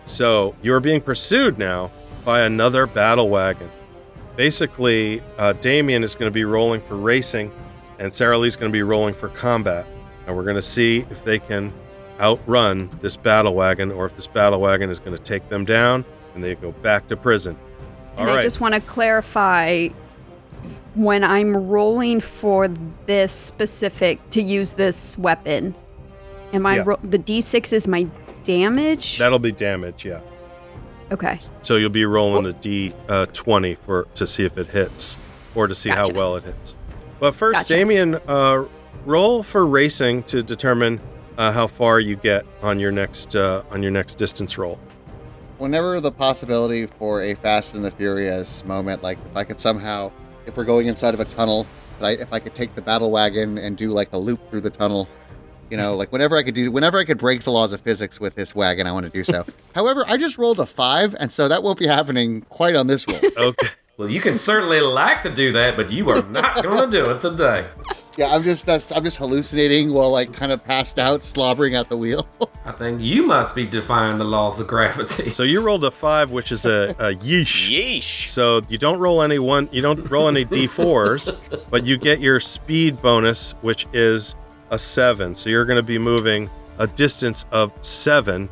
[0.05, 1.89] So you are being pursued now
[2.25, 3.69] by another battle wagon.
[4.35, 7.51] Basically, uh, Damien is going to be rolling for racing,
[7.99, 9.87] and Sarah Lee's going to be rolling for combat.
[10.27, 11.71] And we're going to see if they can
[12.19, 16.03] outrun this battle wagon or if this battle wagon is going to take them down
[16.33, 17.57] and they go back to prison.
[18.17, 19.89] And All I just want to clarify
[20.95, 22.67] when I'm rolling for
[23.05, 25.75] this specific to use this weapon.
[26.53, 26.83] Am I Yeah.
[26.85, 28.07] ro- the d6 is my
[28.43, 29.17] damage?
[29.17, 30.21] That'll be damage, yeah.
[31.11, 31.39] Okay.
[31.61, 35.17] So you'll be rolling a d uh, 20 for to see if it hits
[35.53, 36.75] or to see how well it hits.
[37.19, 37.75] But first, Gotcha.
[37.75, 38.65] Damien, uh,
[39.05, 40.99] roll for racing to determine
[41.37, 44.79] uh, how far you get on your next uh, on your next distance roll.
[45.57, 50.11] Whenever the possibility for a Fast and the Furious moment, like if I could somehow,
[50.45, 51.65] if we're going inside of a tunnel,
[51.99, 54.61] that I, if I could take the battle wagon and do like a loop through
[54.61, 55.07] the tunnel,
[55.69, 58.19] you know, like whenever I could do, whenever I could break the laws of physics
[58.19, 59.45] with this wagon, I want to do so.
[59.75, 63.07] However, I just rolled a five, and so that won't be happening quite on this
[63.07, 63.19] roll.
[63.37, 63.67] Okay.
[63.97, 67.09] Well, you can certainly like to do that, but you are not going to do
[67.11, 67.65] it today.
[68.17, 71.87] yeah, I'm just, that's, I'm just hallucinating while like kind of passed out, slobbering at
[71.87, 72.27] the wheel.
[72.65, 75.29] I think you must be defying the laws of gravity.
[75.29, 77.71] so you rolled a five, which is a, a yeesh.
[77.71, 78.27] Yeesh.
[78.27, 81.37] So you don't roll any one, you don't roll any d4s,
[81.69, 84.35] but you get your speed bonus, which is
[84.75, 85.33] a seven.
[85.33, 86.49] So you're going to be moving
[86.79, 88.49] a distance of seven,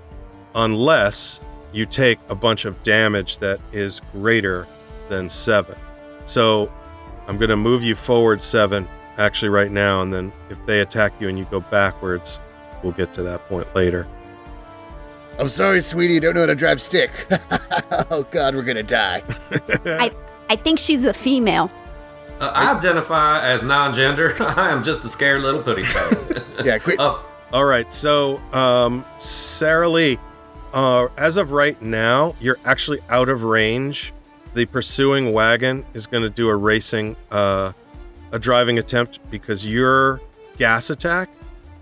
[0.55, 1.41] unless
[1.73, 4.65] you take a bunch of damage that is greater
[5.09, 5.75] than seven.
[6.25, 6.71] So
[7.27, 8.87] I'm going to move you forward seven,
[9.17, 12.39] actually right now, and then if they attack you and you go backwards,
[12.81, 14.07] we'll get to that point later.
[15.37, 17.11] I'm sorry, sweetie, you don't know how to drive stick.
[18.11, 19.23] oh God, we're gonna die.
[19.85, 20.13] I
[20.49, 21.71] I think she's a female.
[22.43, 24.35] Uh, I identify as non-gender.
[24.43, 26.43] I am just a scared little putty face.
[26.63, 26.97] Yeah, quit.
[26.99, 30.19] Oh, All right, so um, Sarah Lee,
[30.71, 34.13] uh, as of right now, you're actually out of range.
[34.53, 37.73] The pursuing wagon is going to do a racing, uh,
[38.31, 40.21] a driving attempt because your
[40.57, 41.29] gas attack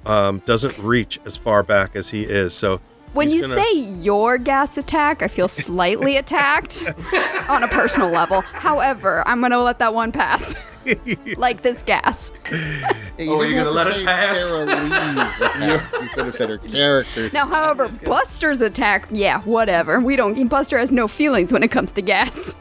[0.06, 2.54] um, doesn't reach as far back as he is.
[2.54, 2.80] So
[3.14, 6.84] When he's you gonna- say your gas attack, I feel slightly attacked
[7.50, 8.42] on a personal level.
[8.42, 10.56] However, I'm going to let that one pass.
[11.38, 12.32] like this gas.
[12.52, 12.90] Yeah,
[13.30, 14.40] Oh, are you gonna let it pass?
[14.40, 15.40] Sarah Lee's
[16.02, 17.34] you could have said her character's.
[17.34, 20.00] Now, however, Buster's attack, yeah, whatever.
[20.00, 20.48] We don't.
[20.48, 22.56] Buster has no feelings when it comes to gas.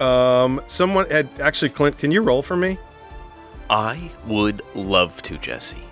[0.00, 2.78] um, someone had actually, Clint, can you roll for me?
[3.68, 5.82] I would love to, Jesse.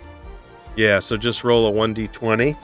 [0.77, 2.57] Yeah, so just roll a 1d20.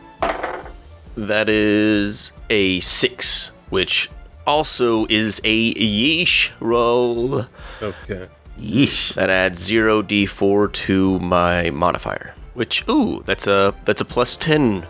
[1.21, 4.09] That is a six, which
[4.47, 7.45] also is a yeesh roll.
[7.83, 8.29] Okay.
[8.59, 9.13] yeesh.
[9.15, 12.35] That adds zero d4 to my modifier.
[12.55, 14.87] Which, ooh, that's a that's a plus ten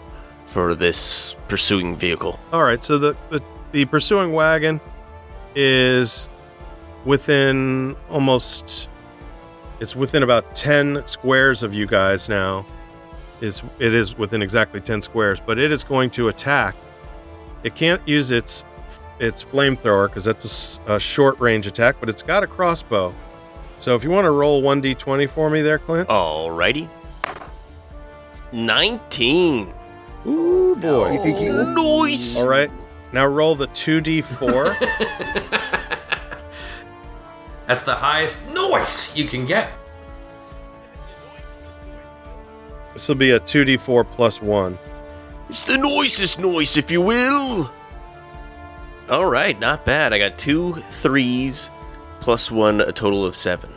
[0.47, 2.39] for this pursuing vehicle.
[2.53, 3.43] All right, so the, the
[3.73, 4.81] the pursuing wagon
[5.57, 6.29] is
[7.05, 8.89] within almost
[9.81, 12.65] it's within about 10 squares of you guys now.
[13.41, 16.77] Is it is within exactly 10 squares, but it is going to attack.
[17.63, 18.65] It can't use its
[19.19, 23.15] its flamethrower because that's a short range attack, but it's got a crossbow.
[23.79, 26.09] So if you want to roll 1d20 for me there, Clint.
[26.09, 26.89] Alrighty.
[28.53, 29.73] Nineteen.
[30.27, 31.13] Ooh boy.
[31.13, 32.41] You think he Nice.
[32.41, 32.71] All right.
[33.13, 34.79] Now roll the 2d4.
[37.67, 39.73] That's the highest noise you can get.
[42.93, 44.79] This will be a 2d4 plus 1.
[45.49, 47.71] It's the noisest noise, if you will.
[49.09, 50.13] All right, not bad.
[50.13, 51.71] I got two threes
[52.21, 53.71] plus one, a total of seven.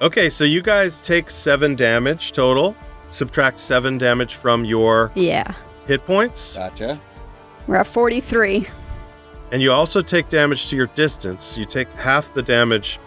[0.00, 2.74] Okay, so you guys take seven damage total.
[3.10, 5.52] Subtract seven damage from your Yeah.
[5.86, 6.98] hit points, Gotcha.
[7.66, 8.66] We're at 43.
[9.52, 11.58] and you also take damage to your distance.
[11.58, 12.98] You take half the damage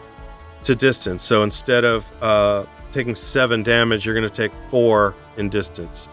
[0.63, 1.23] to distance.
[1.23, 6.09] So instead of uh, taking seven damage, you're going to take four in distance.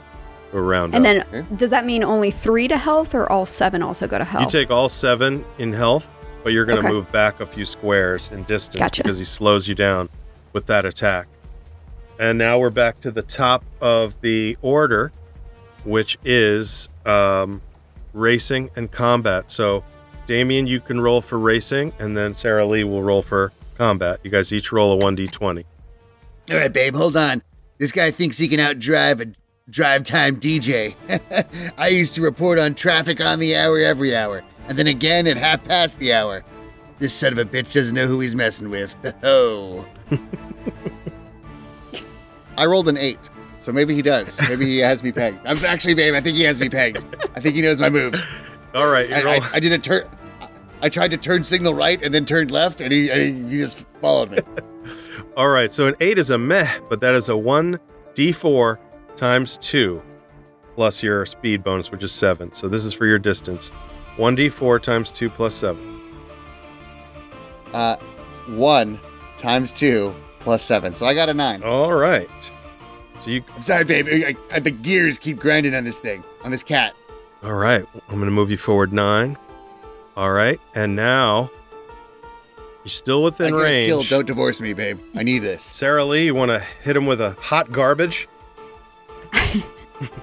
[0.54, 1.30] Around And up.
[1.30, 4.44] then, does that mean only three to health or all seven also go to health?
[4.44, 6.08] you take all seven in health,
[6.42, 6.94] but you're going to Okay.
[6.94, 9.02] move back a few squares in distance Gotcha.
[9.02, 10.08] because he slows you down
[10.54, 11.26] with that attack.
[12.18, 15.12] And now we're back to the top of the order,
[15.84, 17.60] which is um,
[18.14, 19.50] racing and combat.
[19.50, 19.84] So,
[20.26, 24.18] Damien, you can roll for racing, and then Sarah Lee will roll for combat.
[24.24, 25.64] You guys each roll a 1d20.
[26.50, 27.42] All right, babe, hold on.
[27.78, 29.26] This guy thinks he can outdrive a
[29.70, 30.94] drive time DJ.
[31.78, 35.36] I used to report on traffic on the hour every hour, and then again at
[35.36, 36.42] half past the hour.
[36.98, 38.94] This son of a bitch doesn't know who he's messing with.
[39.22, 39.86] Oh.
[42.56, 43.20] I rolled an eight,
[43.60, 44.40] so maybe he does.
[44.48, 45.38] Maybe he has me pegged.
[45.46, 46.14] I'm actually, babe.
[46.14, 47.04] I think he has me pegged.
[47.36, 48.26] I think he knows my moves.
[48.74, 49.36] All right, you I.
[49.36, 50.08] I, I did a turn.
[50.82, 53.58] I tried to turn signal right and then turned left, and he, and he, he
[53.58, 54.38] just followed me.
[55.38, 58.78] All right, so an 8 is a meh, but that is a 1d4
[59.14, 60.02] times 2
[60.74, 62.52] plus your speed bonus, which is 7.
[62.52, 63.70] So this is for your distance.
[64.16, 66.00] 1d4 times 2 plus 7.
[67.72, 67.96] Uh,
[68.48, 68.98] one
[69.36, 70.94] times two plus seven.
[70.94, 71.62] So I got a nine.
[71.62, 72.28] All right.
[73.20, 74.08] So you I'm sorry, babe.
[74.10, 76.94] I, I, the gears keep grinding on this thing, on this cat.
[77.42, 77.84] All right.
[78.08, 79.36] I'm going to move you forward 9.
[80.16, 80.60] All right.
[80.74, 81.50] And now
[82.88, 83.98] you're still within get a skill.
[83.98, 84.08] range.
[84.08, 84.98] Don't divorce me, babe.
[85.14, 85.62] I need this.
[85.62, 88.26] Sarah Lee, you want to hit him with a hot garbage?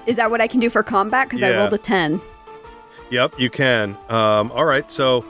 [0.06, 1.28] Is that what I can do for combat?
[1.28, 2.20] Because I rolled a 10.
[3.10, 3.96] Yep, you can.
[4.08, 4.90] Um, all right.
[4.90, 5.24] So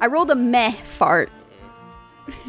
[0.00, 1.30] I rolled a meh fart.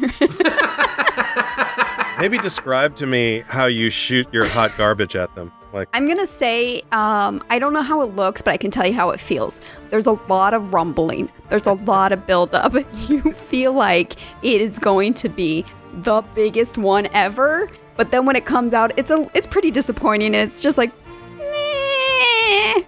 [2.18, 5.52] maybe describe to me how you shoot your hot garbage at them.
[5.72, 8.86] Like, I'm gonna say, um, I don't know how it looks, but I can tell
[8.86, 9.60] you how it feels.
[9.90, 11.30] There's a lot of rumbling.
[11.48, 12.74] There's a lot of buildup.
[13.08, 15.64] You feel like it is going to be
[16.02, 20.34] the biggest one ever, but then when it comes out, it's a it's pretty disappointing.
[20.34, 20.92] And it's just like,
[21.36, 22.82] meh.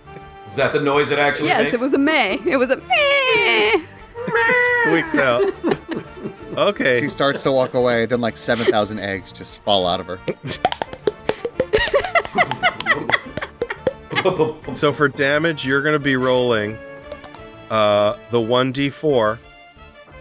[0.47, 1.74] Is that the noise it actually yes, makes?
[1.74, 2.39] it was a meh.
[2.47, 3.85] It was a meh.
[4.85, 5.52] squeaks out.
[6.56, 7.01] Okay.
[7.01, 10.20] She starts to walk away, then like 7,000 eggs just fall out of her.
[14.74, 16.77] So for damage, you're going to be rolling
[17.70, 19.39] uh, the 1d4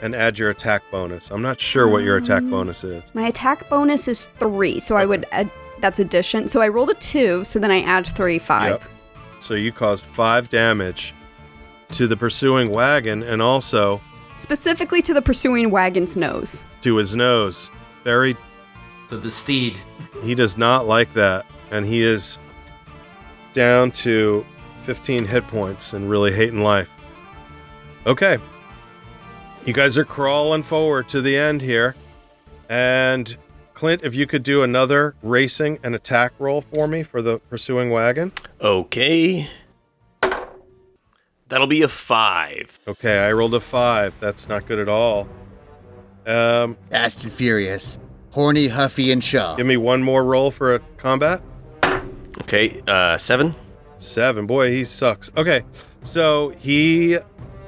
[0.02, 1.32] and add your attack bonus.
[1.32, 3.04] I'm not sure what your attack bonus is.
[3.16, 5.50] My attack bonus is three, so I would add.
[5.80, 6.48] That's addition.
[6.48, 8.72] So I rolled a two, so then I add three, five.
[8.72, 8.84] Yep.
[9.40, 11.14] So you caused five damage
[11.90, 14.00] to the pursuing wagon and also
[14.36, 16.64] Specifically to the pursuing wagon's nose.
[16.82, 17.70] to his nose.
[18.04, 18.36] Very,
[19.10, 19.78] to the steed.
[20.24, 21.46] he does not like that.
[21.72, 22.40] And he is
[23.54, 24.46] down to
[24.82, 26.90] 15 hit points and really hating life.
[28.06, 28.38] Okay.
[29.66, 31.96] You guys are crawling forward to the end here.
[32.70, 33.38] And
[33.74, 37.90] Clint, if you could do another racing and attack roll for me for the pursuing
[37.90, 38.34] wagon.
[38.60, 39.50] Okay.
[41.48, 42.80] That'll be a five.
[42.88, 44.14] Okay, I rolled a five.
[44.20, 45.28] That's not good at all.
[46.26, 48.00] Um, Fast and furious.
[48.32, 49.56] Horny, huffy, and shaw.
[49.56, 51.44] give me one more roll for a combat.
[52.44, 53.56] Okay, uh, seven.
[53.98, 54.46] Seven.
[54.46, 55.32] Boy, he sucks.
[55.38, 55.64] Okay,
[56.04, 57.18] so he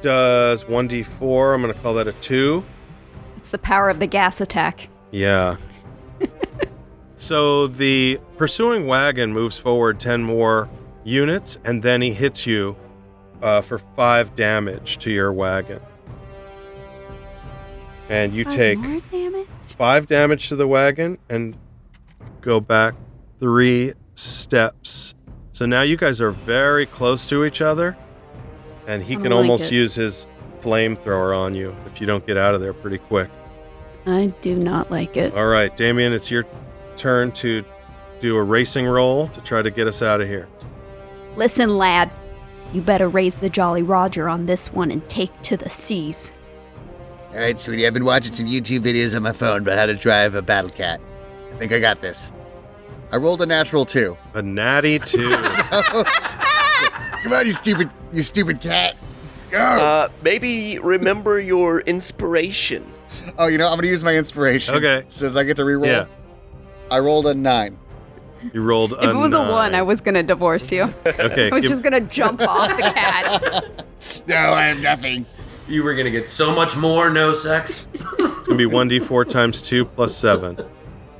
[0.01, 1.53] does 1d4.
[1.53, 2.63] I'm going to call that a two.
[3.37, 4.89] It's the power of the gas attack.
[5.11, 5.57] Yeah.
[7.17, 10.69] so the pursuing wagon moves forward 10 more
[11.03, 12.75] units, and then he hits you
[13.41, 15.79] uh, for five damage to your wagon.
[18.09, 19.47] And you take More damage?
[19.65, 21.55] five damage to the wagon and
[22.41, 22.93] go back
[23.39, 25.13] three steps.
[25.51, 27.95] So now you guys are very close to each other,
[28.87, 29.73] and he I can like almost it.
[29.73, 30.27] use his
[30.61, 33.29] flamethrower on you if you don't get out of there pretty quick.
[34.05, 35.33] I do not like it.
[35.33, 36.45] All right, Damien, it's your
[36.95, 37.63] turn to
[38.21, 40.47] do a racing roll to try to get us out of here.
[41.35, 42.11] Listen, lad.
[42.73, 46.33] You better raise the Jolly Roger on this one and take to the seas.
[47.31, 49.95] All right, sweetie, I've been watching some YouTube videos on my phone about how to
[49.95, 50.99] drive a battle cat.
[51.53, 52.31] I think I got this.
[53.11, 54.17] I rolled a natural two.
[54.33, 55.31] A natty two.
[57.23, 58.95] Come on, you stupid, you stupid cat.
[59.51, 59.59] Go.
[59.59, 62.91] Uh, maybe remember your inspiration.
[63.37, 64.75] oh, you know, I'm gonna use my inspiration.
[64.75, 65.05] Okay.
[65.07, 65.85] Says I get to reroll.
[65.85, 66.05] yeah,
[66.91, 67.77] I rolled a nine.
[68.53, 68.93] you rolled.
[68.93, 70.83] A If it was a one, I was gonna divorce you.
[71.05, 71.49] okay.
[71.49, 73.75] I was give- just gonna jump off the cat.
[74.27, 75.25] No, I have nothing.
[75.67, 77.87] You were gonna get so much more no sex.
[77.93, 80.63] it's gonna be one d four times two plus seven.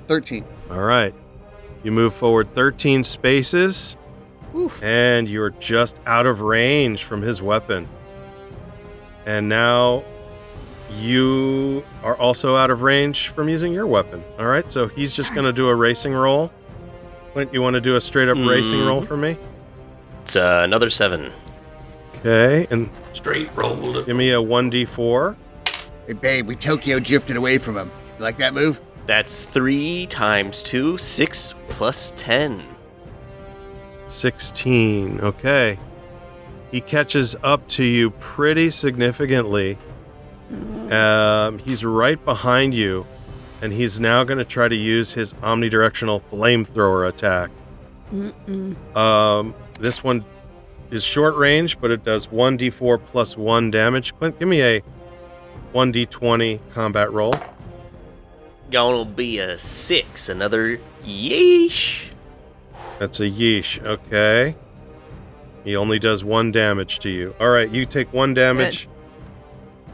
[0.07, 0.45] Thirteen.
[0.69, 1.15] All right.
[1.85, 3.95] You move forward 13 spaces,
[4.81, 7.87] and you're just out of range from his weapon.
[9.27, 10.03] And now
[10.99, 14.23] you are also out of range from using your weapon.
[14.39, 16.51] All right, so he's just going to do a racing roll.
[17.33, 19.37] Clint, you want to do a straight up racing roll for me?
[20.23, 21.31] It's uh, another seven.
[22.15, 24.01] Okay, and Straight roll.
[24.01, 25.35] give me a 1d4.
[26.07, 27.91] Hey, babe, we Tokyo drifted away from him.
[28.17, 28.81] You like that move?
[29.05, 32.63] That's three times two, six plus ten.
[34.07, 35.19] 16.
[35.21, 35.79] Okay.
[36.71, 39.77] He catches up to you pretty significantly.
[40.91, 43.07] Um, he's right behind you,
[43.61, 47.49] and he's now going to try to use his omnidirectional flamethrower attack.
[48.95, 50.23] Um, this one
[50.91, 54.15] is short range, but it does 1d4 plus 1 damage.
[54.17, 54.81] Clint, give me a
[55.73, 57.33] 1d20 combat roll.
[58.71, 60.29] Gonna be a six.
[60.29, 62.09] Another yeesh.
[62.99, 63.83] That's a yeesh.
[63.85, 64.55] Okay.
[65.63, 67.35] He only does one damage to you.
[67.39, 68.87] All right, you take one damage.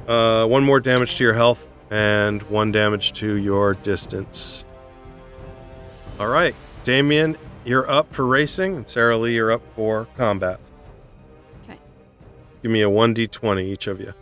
[0.08, 4.66] Uh, one more damage to your health and one damage to your distance.
[6.20, 6.54] All right,
[6.84, 10.60] Damien, you're up for racing, and Sarah Lee, you're up for combat.
[11.64, 11.80] Okay.
[12.62, 14.14] Give me a 1d20, each of you.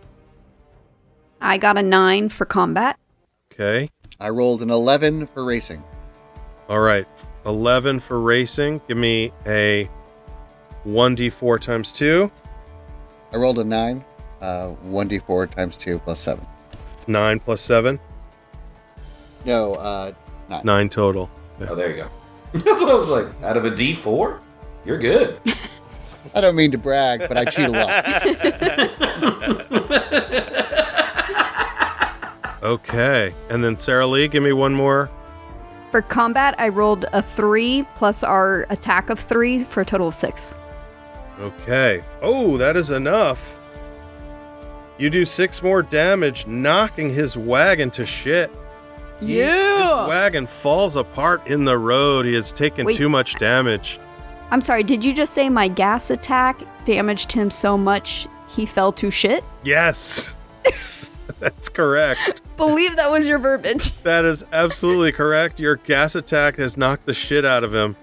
[1.41, 2.97] I got a nine for combat.
[3.51, 3.89] Okay.
[4.19, 5.83] I rolled an 11 for racing.
[6.67, 7.07] All right,
[7.45, 8.81] 11 for racing.
[8.87, 9.89] Give me a
[10.85, 12.29] 1d4 times 2.
[13.33, 14.03] I rolled a 9.
[14.41, 16.45] Uh, 1d4 times 2 plus 7.
[17.07, 17.99] 9 plus 7.
[19.45, 20.11] No, uh,
[20.49, 20.61] 9.
[20.63, 21.29] 9 total.
[21.61, 22.09] Oh, there you go.
[22.53, 23.27] That's what I was like.
[23.43, 24.39] Out of a D4,
[24.85, 25.39] you're good.
[26.35, 27.89] I don't mean to brag, but I cheat a lot.
[32.63, 33.33] Okay.
[33.49, 35.09] And then Sarah Lee, give me one more.
[35.91, 40.15] For combat, I rolled a three plus our attack of three for a total of
[40.15, 40.53] six.
[41.39, 42.03] Okay.
[42.21, 43.57] Oh, that is enough.
[44.97, 48.51] You do six more damage, knocking his wagon to shit.
[49.21, 52.25] He- His wagon falls apart in the road.
[52.25, 52.97] He has taken Wait.
[52.97, 53.99] too much damage.
[54.51, 58.91] I'm sorry, did you just say my gas attack damaged him so much he fell
[58.93, 59.43] to shit?
[59.63, 60.35] Yes.
[61.39, 62.41] That's correct.
[62.57, 63.91] Believe that was your verbiage.
[64.03, 65.59] That is absolutely correct.
[65.59, 67.95] Your gas attack has knocked the shit out of him.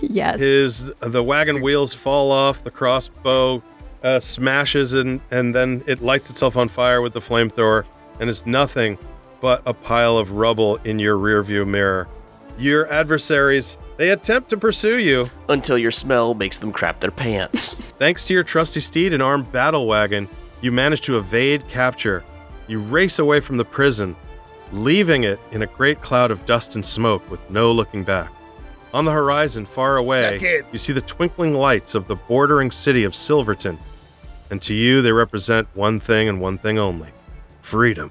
[0.00, 0.40] yes.
[0.40, 2.64] His the wagon wheels fall off.
[2.64, 3.62] The crossbow
[4.02, 7.84] uh, smashes and and then it lights itself on fire with the flamethrower,
[8.20, 8.96] and is nothing
[9.40, 12.08] but a pile of rubble in your rearview mirror.
[12.56, 15.30] Your adversaries they attempt to pursue you.
[15.48, 17.74] Until your smell makes them crap their pants.
[17.98, 20.28] Thanks to your trusty steed and armed battle wagon,
[20.60, 22.24] you manage to evade capture.
[22.66, 24.16] You race away from the prison,
[24.72, 28.32] leaving it in a great cloud of dust and smoke with no looking back.
[28.92, 30.66] On the horizon, far away, Second.
[30.72, 33.78] you see the twinkling lights of the bordering city of Silverton.
[34.50, 37.08] And to you, they represent one thing and one thing only
[37.60, 38.10] freedom.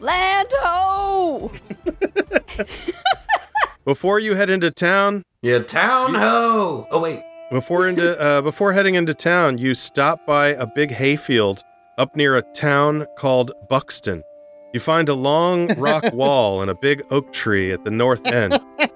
[0.00, 1.52] Land ho!
[3.84, 6.86] Before you head into town, Yeah, town ho.
[6.90, 7.22] Oh wait.
[7.50, 11.62] Before into uh, before heading into town, you stop by a big hayfield
[12.02, 14.24] up near a town called Buxton.
[14.72, 18.58] You find a long rock wall and a big oak tree at the north end.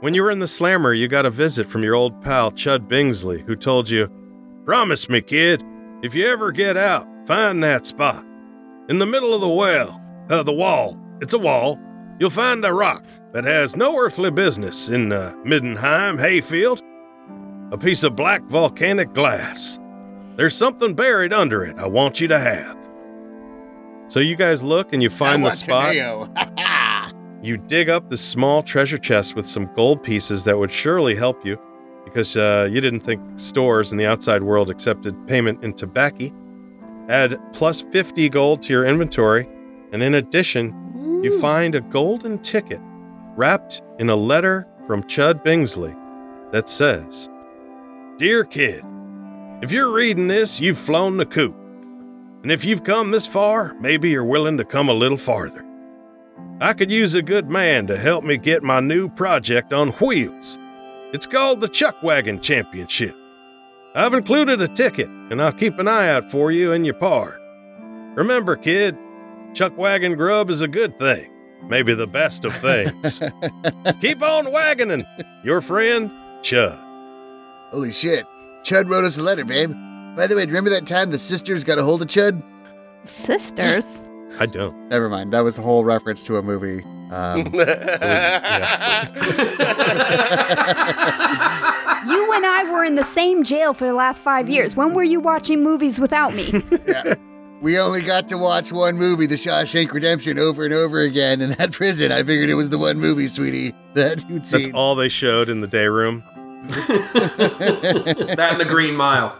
[0.00, 2.88] When you were in the slammer, you got a visit from your old pal Chud
[2.88, 4.08] Bingsley, who told you,
[4.64, 5.62] "Promise me, kid,
[6.02, 8.24] if you ever get out, find that spot
[8.88, 10.00] in the middle of the well,
[10.30, 10.96] uh, the wall.
[11.20, 11.78] It's a wall.
[12.18, 16.82] You'll find a rock that has no earthly business in uh, Middenheim hayfield."
[17.72, 19.80] a piece of black volcanic glass.
[20.36, 22.76] There's something buried under it I want you to have.
[24.08, 25.94] So you guys look and you find the spot.
[27.42, 31.44] You dig up the small treasure chest with some gold pieces that would surely help
[31.44, 31.58] you
[32.04, 36.30] because uh, you didn't think stores in the outside world accepted payment in tobacco.
[37.08, 39.48] Add plus 50 gold to your inventory,
[39.90, 42.80] and in addition, you find a golden ticket
[43.36, 45.96] wrapped in a letter from Chud Bingsley
[46.52, 47.28] that says,
[48.18, 48.84] Dear kid,
[49.62, 51.54] if you're reading this, you've flown the coop.
[52.42, 55.64] And if you've come this far, maybe you're willing to come a little farther.
[56.60, 60.58] I could use a good man to help me get my new project on wheels.
[61.12, 63.14] It's called the Chuck Wagon Championship.
[63.94, 67.38] I've included a ticket, and I'll keep an eye out for you and your pard.
[68.16, 68.96] Remember, kid,
[69.54, 71.30] Chuck Wagon grub is a good thing,
[71.68, 73.20] maybe the best of things.
[74.00, 75.04] keep on wagoning.
[75.44, 76.10] Your friend,
[76.42, 76.78] Chud.
[77.70, 78.26] Holy shit.
[78.64, 79.72] Chud wrote us a letter, babe.
[80.16, 82.42] By the way, remember that time the sisters got a hold of Chud?
[83.04, 84.04] Sisters?
[84.38, 84.88] I don't.
[84.88, 85.32] Never mind.
[85.32, 86.82] That was a whole reference to a movie.
[87.10, 89.08] Um, was- yeah.
[92.06, 94.74] You and I were in the same jail for the last five years.
[94.76, 96.50] When were you watching movies without me?
[96.86, 97.14] yeah.
[97.60, 101.50] We only got to watch one movie, The Shawshank Redemption, over and over again in
[101.50, 102.10] that prison.
[102.10, 104.62] I figured it was the one movie, sweetie, that you'd see.
[104.62, 106.24] That's all they showed in the day room.
[108.36, 109.38] That and the Green Mile.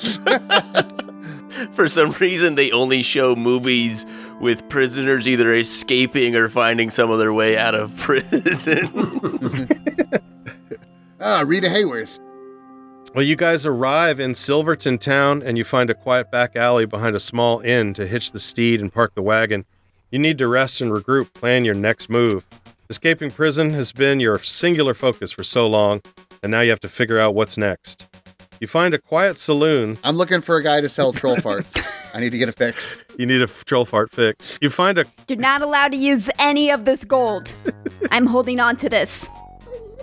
[1.72, 4.06] For some reason, they only show movies
[4.40, 8.88] with prisoners either escaping or finding some other way out of prison.
[11.20, 12.18] Ah, Rita Hayworth.
[13.14, 17.16] Well, you guys arrive in Silverton Town and you find a quiet back alley behind
[17.16, 19.64] a small inn to hitch the steed and park the wagon.
[20.10, 22.44] You need to rest and regroup, plan your next move.
[22.88, 26.02] Escaping prison has been your singular focus for so long,
[26.42, 28.08] and now you have to figure out what's next.
[28.60, 29.98] You find a quiet saloon.
[30.04, 31.82] I'm looking for a guy to sell troll farts.
[32.14, 33.02] I need to get a fix.
[33.18, 34.58] You need a f- troll fart fix.
[34.60, 37.54] You find a You're not allowed to use any of this gold.
[38.10, 39.28] I'm holding on to this.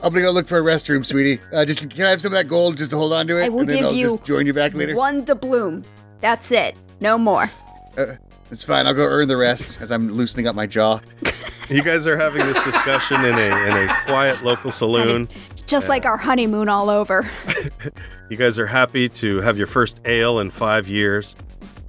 [0.04, 1.42] I'm gonna go look for a restroom, sweetie.
[1.52, 3.46] Uh, just can I have some of that gold just to hold on to it?
[3.46, 4.96] I will and then give I'll you just join you back later.
[4.96, 5.84] One doubloon.
[6.22, 6.76] That's it.
[7.00, 7.52] No more.
[8.52, 8.88] It's fine.
[8.88, 11.00] I'll go earn the rest as I'm loosening up my jaw.
[11.70, 15.28] you guys are having this discussion in a in a quiet local saloon.
[15.68, 17.30] Just like our honeymoon all over.
[18.30, 21.38] You guys are happy to have your first ale in five years.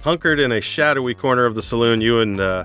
[0.01, 2.63] Hunkered in a shadowy corner of the saloon, you and uh,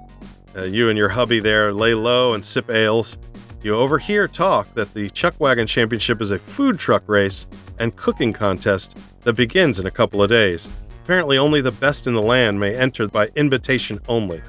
[0.57, 3.19] uh, you and your hubby there lay low and sip ales.
[3.65, 7.49] You overhear talk that the Chuck Wagon Championship is a food truck race
[7.81, 10.69] and cooking contest that begins in a couple of days.
[11.03, 14.41] Apparently, only the best in the land may enter by invitation only.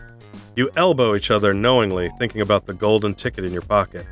[0.56, 4.06] You elbow each other knowingly, thinking about the golden ticket in your pocket.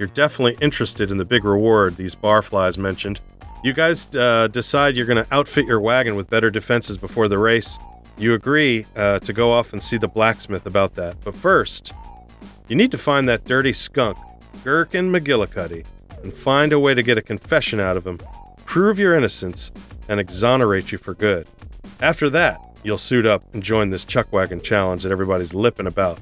[0.00, 3.20] You're definitely interested in the big reward these barflies mentioned.
[3.62, 7.36] You guys uh, decide you're going to outfit your wagon with better defenses before the
[7.36, 7.78] race.
[8.16, 11.16] You agree uh, to go off and see the blacksmith about that.
[11.22, 11.92] But first,
[12.66, 14.16] you need to find that dirty skunk,
[14.64, 15.84] Gherkin McGillicuddy,
[16.22, 18.20] and find a way to get a confession out of him,
[18.64, 19.70] prove your innocence,
[20.08, 21.46] and exonerate you for good.
[22.00, 26.20] After that, you'll suit up and join this Chuckwagon challenge that everybody's lipping about.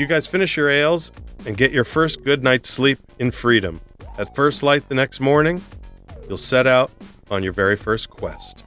[0.00, 1.12] You guys finish your ales
[1.44, 3.82] and get your first good night's sleep in freedom.
[4.16, 5.60] At first light the next morning,
[6.26, 6.90] you'll set out
[7.30, 8.64] on your very first quest.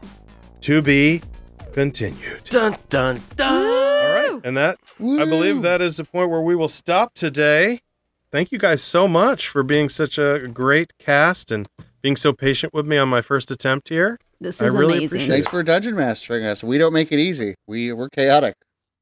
[0.61, 1.23] To be
[1.71, 2.43] continued.
[2.51, 3.65] dun dun dun.
[3.65, 4.41] All right.
[4.43, 7.79] And that, I believe that is the point where we will stop today.
[8.31, 11.67] Thank you guys so much for being such a great cast and
[12.03, 14.19] being so patient with me on my first attempt here.
[14.39, 15.05] This is I is really amazing.
[15.05, 16.63] appreciate Thanks for dungeon mastering us.
[16.63, 17.55] We don't make it easy.
[17.65, 18.53] We we're chaotic,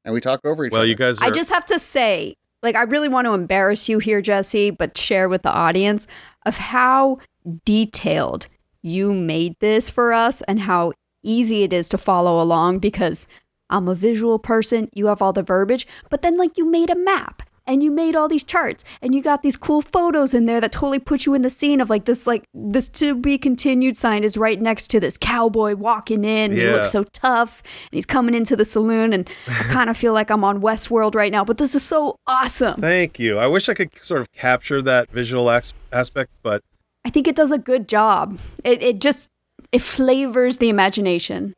[0.04, 0.88] and we talk over each Well, other.
[0.88, 1.24] you guys are.
[1.24, 4.96] I just have to say, like, I really want to embarrass you here, Jesse, but
[4.96, 6.06] share with the audience
[6.46, 7.18] of how
[7.64, 8.48] detailed
[8.82, 10.92] you made this for us and how
[11.22, 13.26] easy it is to follow along because
[13.70, 14.88] I'm a visual person.
[14.92, 18.16] You have all the verbiage, but then, like, you made a map and you made
[18.16, 21.34] all these charts and you got these cool photos in there that totally put you
[21.34, 24.88] in the scene of like this, like, this to be continued sign is right next
[24.88, 26.50] to this cowboy walking in.
[26.52, 29.96] and He looks so tough and he's coming into the saloon and I kind of
[29.96, 32.80] feel like I'm on Westworld right now, but this is so awesome.
[32.80, 33.38] Thank you.
[33.38, 36.62] I wish I could sort of capture that visual as- aspect, but
[37.04, 38.38] I think it does a good job.
[38.64, 39.28] It it just
[39.72, 41.54] it flavors the imagination.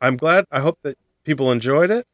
[0.00, 0.44] I'm glad.
[0.50, 2.04] I hope that people enjoyed it,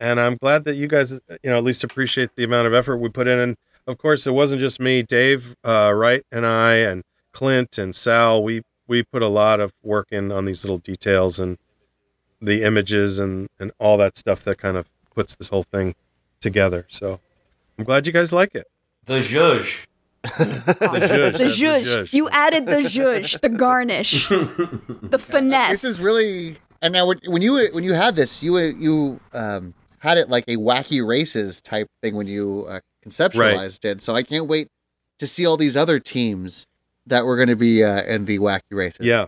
[0.00, 2.98] and I'm glad that you guys, you know, at least appreciate the amount of effort
[2.98, 3.38] we put in.
[3.38, 3.56] And
[3.86, 7.02] of course, it wasn't just me, Dave uh, Wright, and I, and
[7.32, 8.42] Clint and Sal.
[8.42, 11.58] We we put a lot of work in on these little details and
[12.40, 15.94] the images and and all that stuff that kind of puts this whole thing
[16.40, 16.86] together.
[16.88, 17.20] So
[17.78, 18.66] I'm glad you guys like it.
[19.06, 19.86] The zhuzh.
[20.24, 21.82] The zhuzh, The that's the zhuzh.
[21.82, 22.12] zhuzh.
[22.12, 25.82] You added the zhuzh, the garnish, the finesse.
[25.82, 26.56] This is really.
[26.82, 30.44] And now, when when you when you had this, you you um, had it like
[30.48, 34.02] a wacky races type thing when you uh, conceptualized it.
[34.02, 34.68] So I can't wait
[35.18, 36.66] to see all these other teams
[37.06, 39.06] that were going to be uh, in the wacky races.
[39.06, 39.26] Yeah,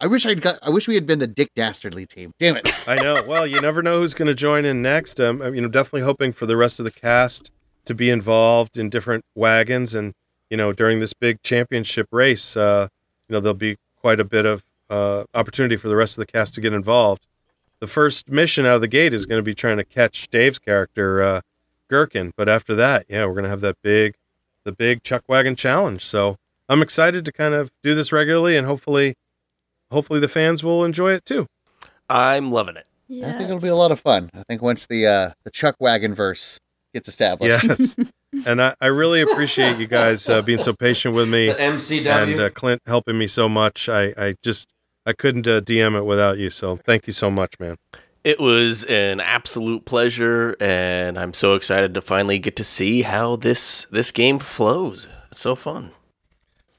[0.00, 0.58] I wish I'd got.
[0.62, 2.32] I wish we had been the Dick Dastardly team.
[2.38, 2.68] Damn it!
[2.88, 3.22] I know.
[3.26, 5.20] Well, you never know who's going to join in next.
[5.20, 7.50] Um, you know, definitely hoping for the rest of the cast
[7.86, 10.12] to be involved in different wagons, and
[10.50, 12.88] you know, during this big championship race, uh,
[13.28, 16.30] you know, there'll be quite a bit of uh, opportunity for the rest of the
[16.30, 17.26] cast to get involved.
[17.84, 20.58] The first mission out of the gate is going to be trying to catch Dave's
[20.58, 21.40] character, uh,
[21.90, 24.14] Gherkin, but after that, yeah, we're going to have that big,
[24.64, 26.02] the big Chuck Wagon challenge.
[26.02, 29.16] So I'm excited to kind of do this regularly, and hopefully,
[29.90, 31.46] hopefully the fans will enjoy it too.
[32.08, 32.86] I'm loving it.
[33.22, 34.30] I think it'll be a lot of fun.
[34.32, 36.58] I think once the uh, the Chuck Wagon verse
[36.94, 37.68] gets established.
[37.68, 37.96] Yes.
[38.46, 42.06] and I, I really appreciate you guys uh, being so patient with me The MCW.
[42.06, 43.90] and uh, Clint helping me so much.
[43.90, 44.68] I, I just,
[45.06, 46.50] I couldn't uh, DM it without you.
[46.50, 47.76] So thank you so much, man.
[48.24, 53.36] It was an absolute pleasure, and I'm so excited to finally get to see how
[53.36, 55.06] this this game flows.
[55.30, 55.90] It's so fun.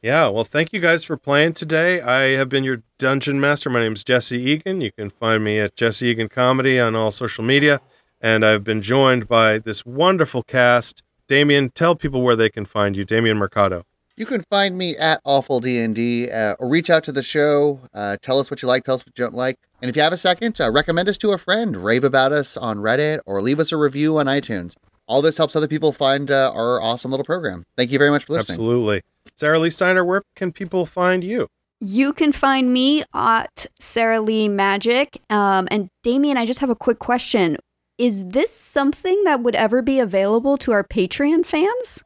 [0.02, 0.28] Yeah.
[0.28, 2.00] Well, thank you guys for playing today.
[2.00, 3.70] I have been your dungeon master.
[3.70, 4.82] My name is Jesse Egan.
[4.82, 7.80] You can find me at Jesse Egan Comedy on all social media.
[8.22, 11.02] And I've been joined by this wonderful cast.
[11.28, 13.04] Damien, tell people where they can find you.
[13.04, 13.84] Damien Mercado.
[14.18, 17.82] You can find me at Awful D&D uh, or reach out to the show.
[17.94, 19.58] Uh, tell us what you like, tell us what you don't like.
[19.82, 22.56] And if you have a second, uh, recommend us to a friend, rave about us
[22.56, 24.76] on Reddit, or leave us a review on iTunes.
[25.06, 27.66] All this helps other people find uh, our awesome little program.
[27.76, 28.56] Thank you very much for listening.
[28.56, 29.02] Absolutely.
[29.36, 31.48] Sarah Lee Steiner, where can people find you?
[31.82, 35.22] You can find me at Sarah Lee Magic.
[35.30, 37.58] Um, and Damien, I just have a quick question.
[37.98, 42.02] Is this something that would ever be available to our Patreon fans?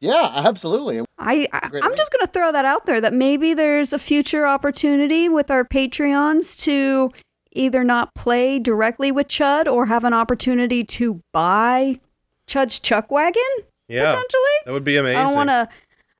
[0.00, 1.00] Yeah, absolutely.
[1.18, 4.46] I, I I'm just going to throw that out there that maybe there's a future
[4.46, 7.10] opportunity with our Patreons to
[7.52, 11.98] either not play directly with Chud or have an opportunity to buy
[12.46, 13.42] Chud's Chuck Wagon
[13.88, 14.42] Yeah, potentially.
[14.66, 15.18] that would be amazing.
[15.18, 15.68] I don't want to.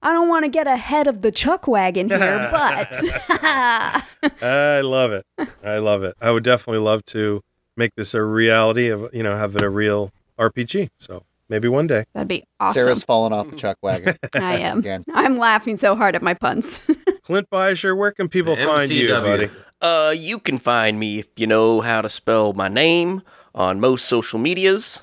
[0.01, 2.95] I don't want to get ahead of the Chuck wagon here, but
[4.43, 5.25] I love it.
[5.65, 6.15] I love it.
[6.21, 7.43] I would definitely love to
[7.77, 10.91] make this a reality of you know have it a real RPG.
[10.99, 12.05] So maybe one day.
[12.15, 12.75] that'd be awesome.
[12.75, 14.17] Sarah's fallen off the chuck wagon.
[14.35, 14.79] I am.
[14.81, 15.05] Again.
[15.13, 16.81] I'm laughing so hard at my puns.
[17.23, 19.51] Clint Beischer, where can people find you, buddy?
[19.81, 23.23] Uh, you can find me if you know how to spell my name
[23.55, 25.01] on most social medias.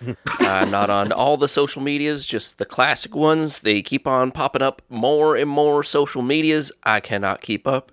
[0.40, 3.60] I'm not on all the social medias, just the classic ones.
[3.60, 6.72] They keep on popping up more and more social medias.
[6.82, 7.92] I cannot keep up.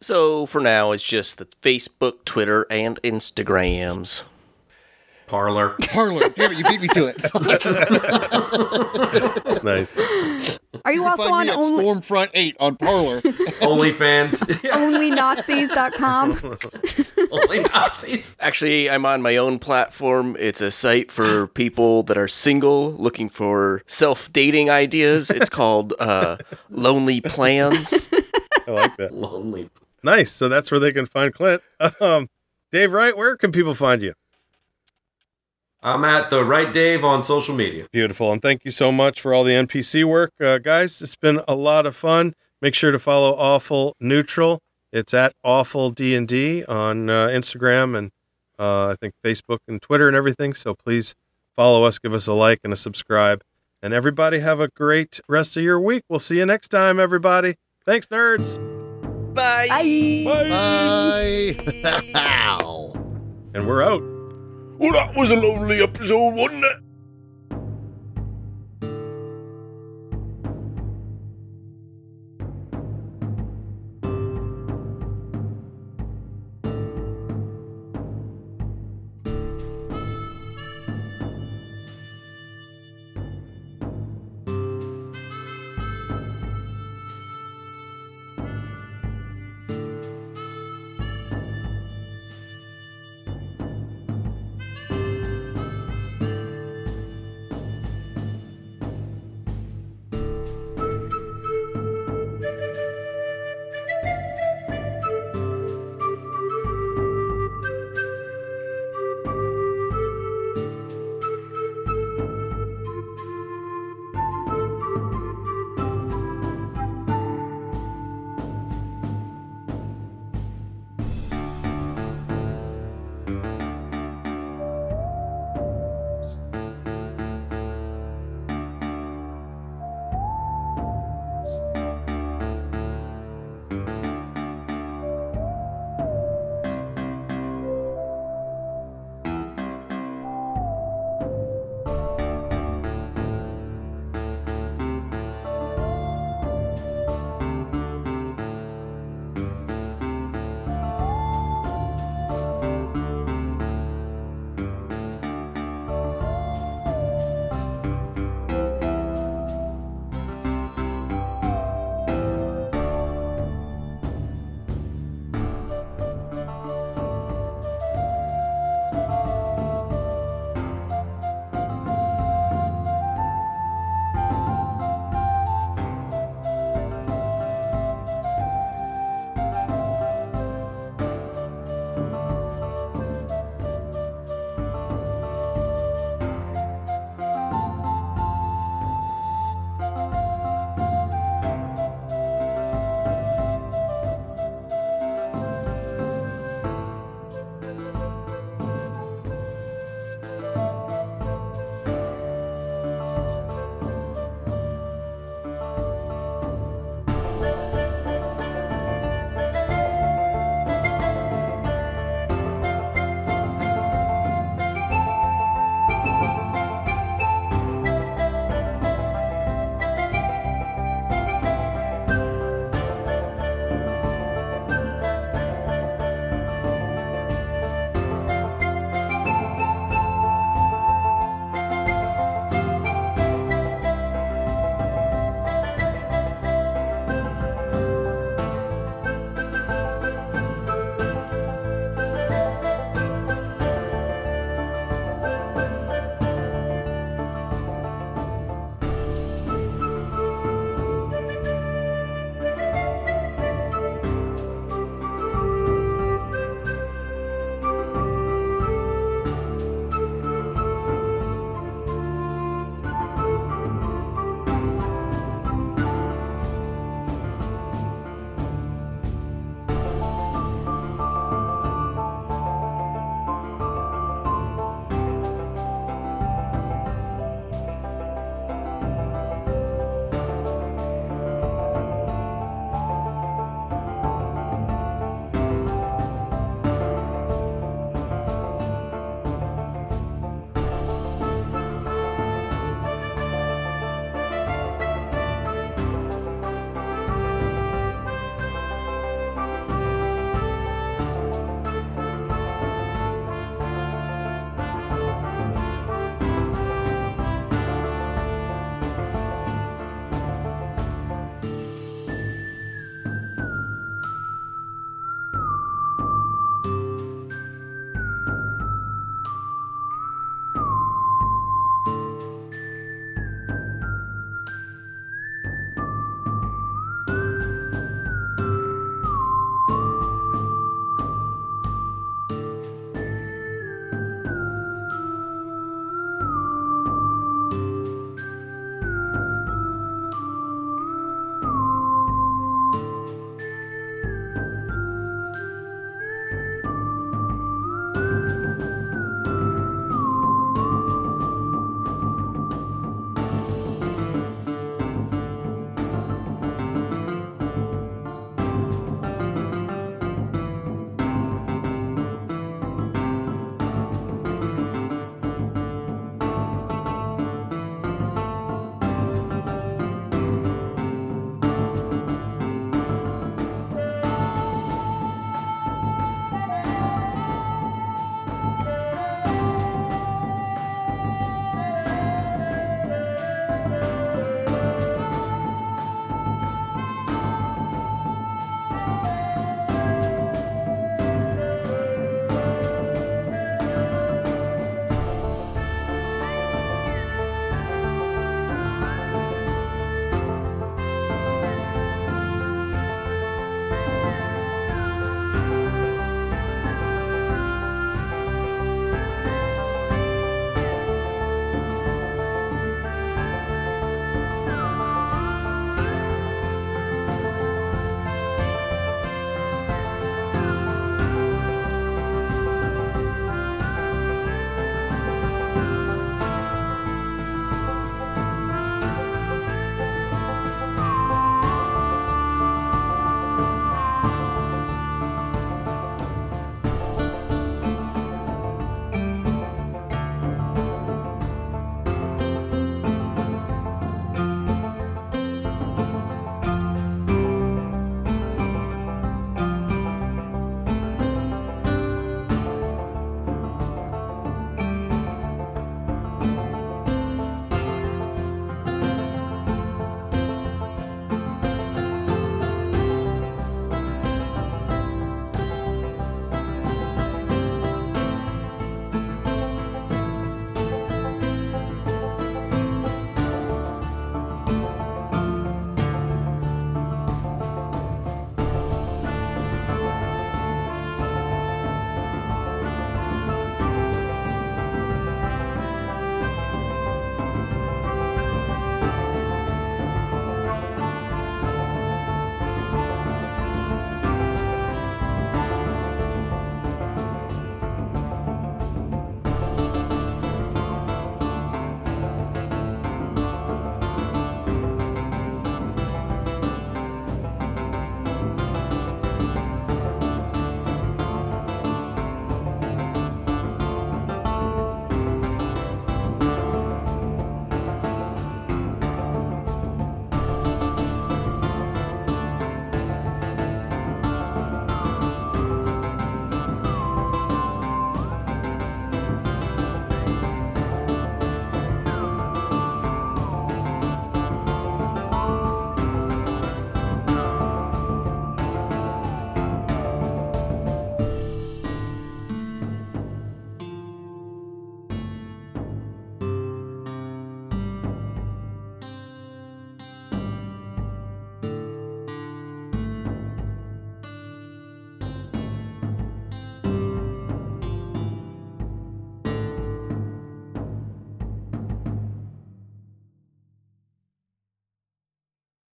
[0.00, 4.22] So for now, it's just the Facebook, Twitter, and Instagrams.
[5.26, 5.70] Parler.
[5.80, 6.28] Parler.
[6.30, 7.20] Damn it, you beat me to it.
[9.64, 10.58] Nice.
[10.84, 13.20] Are you also on Find me at only, Stormfront 8 on Parler.
[13.22, 14.62] OnlyFans.
[14.64, 16.58] Yeah, onlynazis.com?
[17.30, 18.36] only Nazis.
[18.40, 20.36] Actually, I'm on my own platform.
[20.38, 25.30] It's a site for people that are single looking for self dating ideas.
[25.30, 26.36] It's called uh,
[26.70, 27.94] Lonely Plans.
[28.66, 29.14] I like that.
[29.14, 29.70] Lonely.
[30.02, 30.30] Nice.
[30.32, 31.62] So that's where they can find Clint.
[32.00, 32.28] Um,
[32.70, 34.12] Dave Wright, where can people find you?
[35.84, 37.86] I'm at the right Dave on social media.
[37.92, 38.32] Beautiful.
[38.32, 40.32] And thank you so much for all the NPC work.
[40.40, 42.34] Uh, guys, it's been a lot of fun.
[42.62, 44.62] Make sure to follow Awful Neutral.
[44.94, 48.10] It's at Awful D&D on uh, Instagram and
[48.58, 50.54] uh, I think Facebook and Twitter and everything.
[50.54, 51.14] So please
[51.54, 53.42] follow us, give us a like and a subscribe.
[53.82, 56.04] And everybody have a great rest of your week.
[56.08, 57.56] We'll see you next time, everybody.
[57.84, 58.56] Thanks, nerds.
[59.34, 59.68] Bye.
[60.24, 61.56] Bye.
[62.14, 62.90] Ow.
[63.54, 64.23] And we're out.
[64.78, 66.83] Well, that was a lovely episode, wasn't it?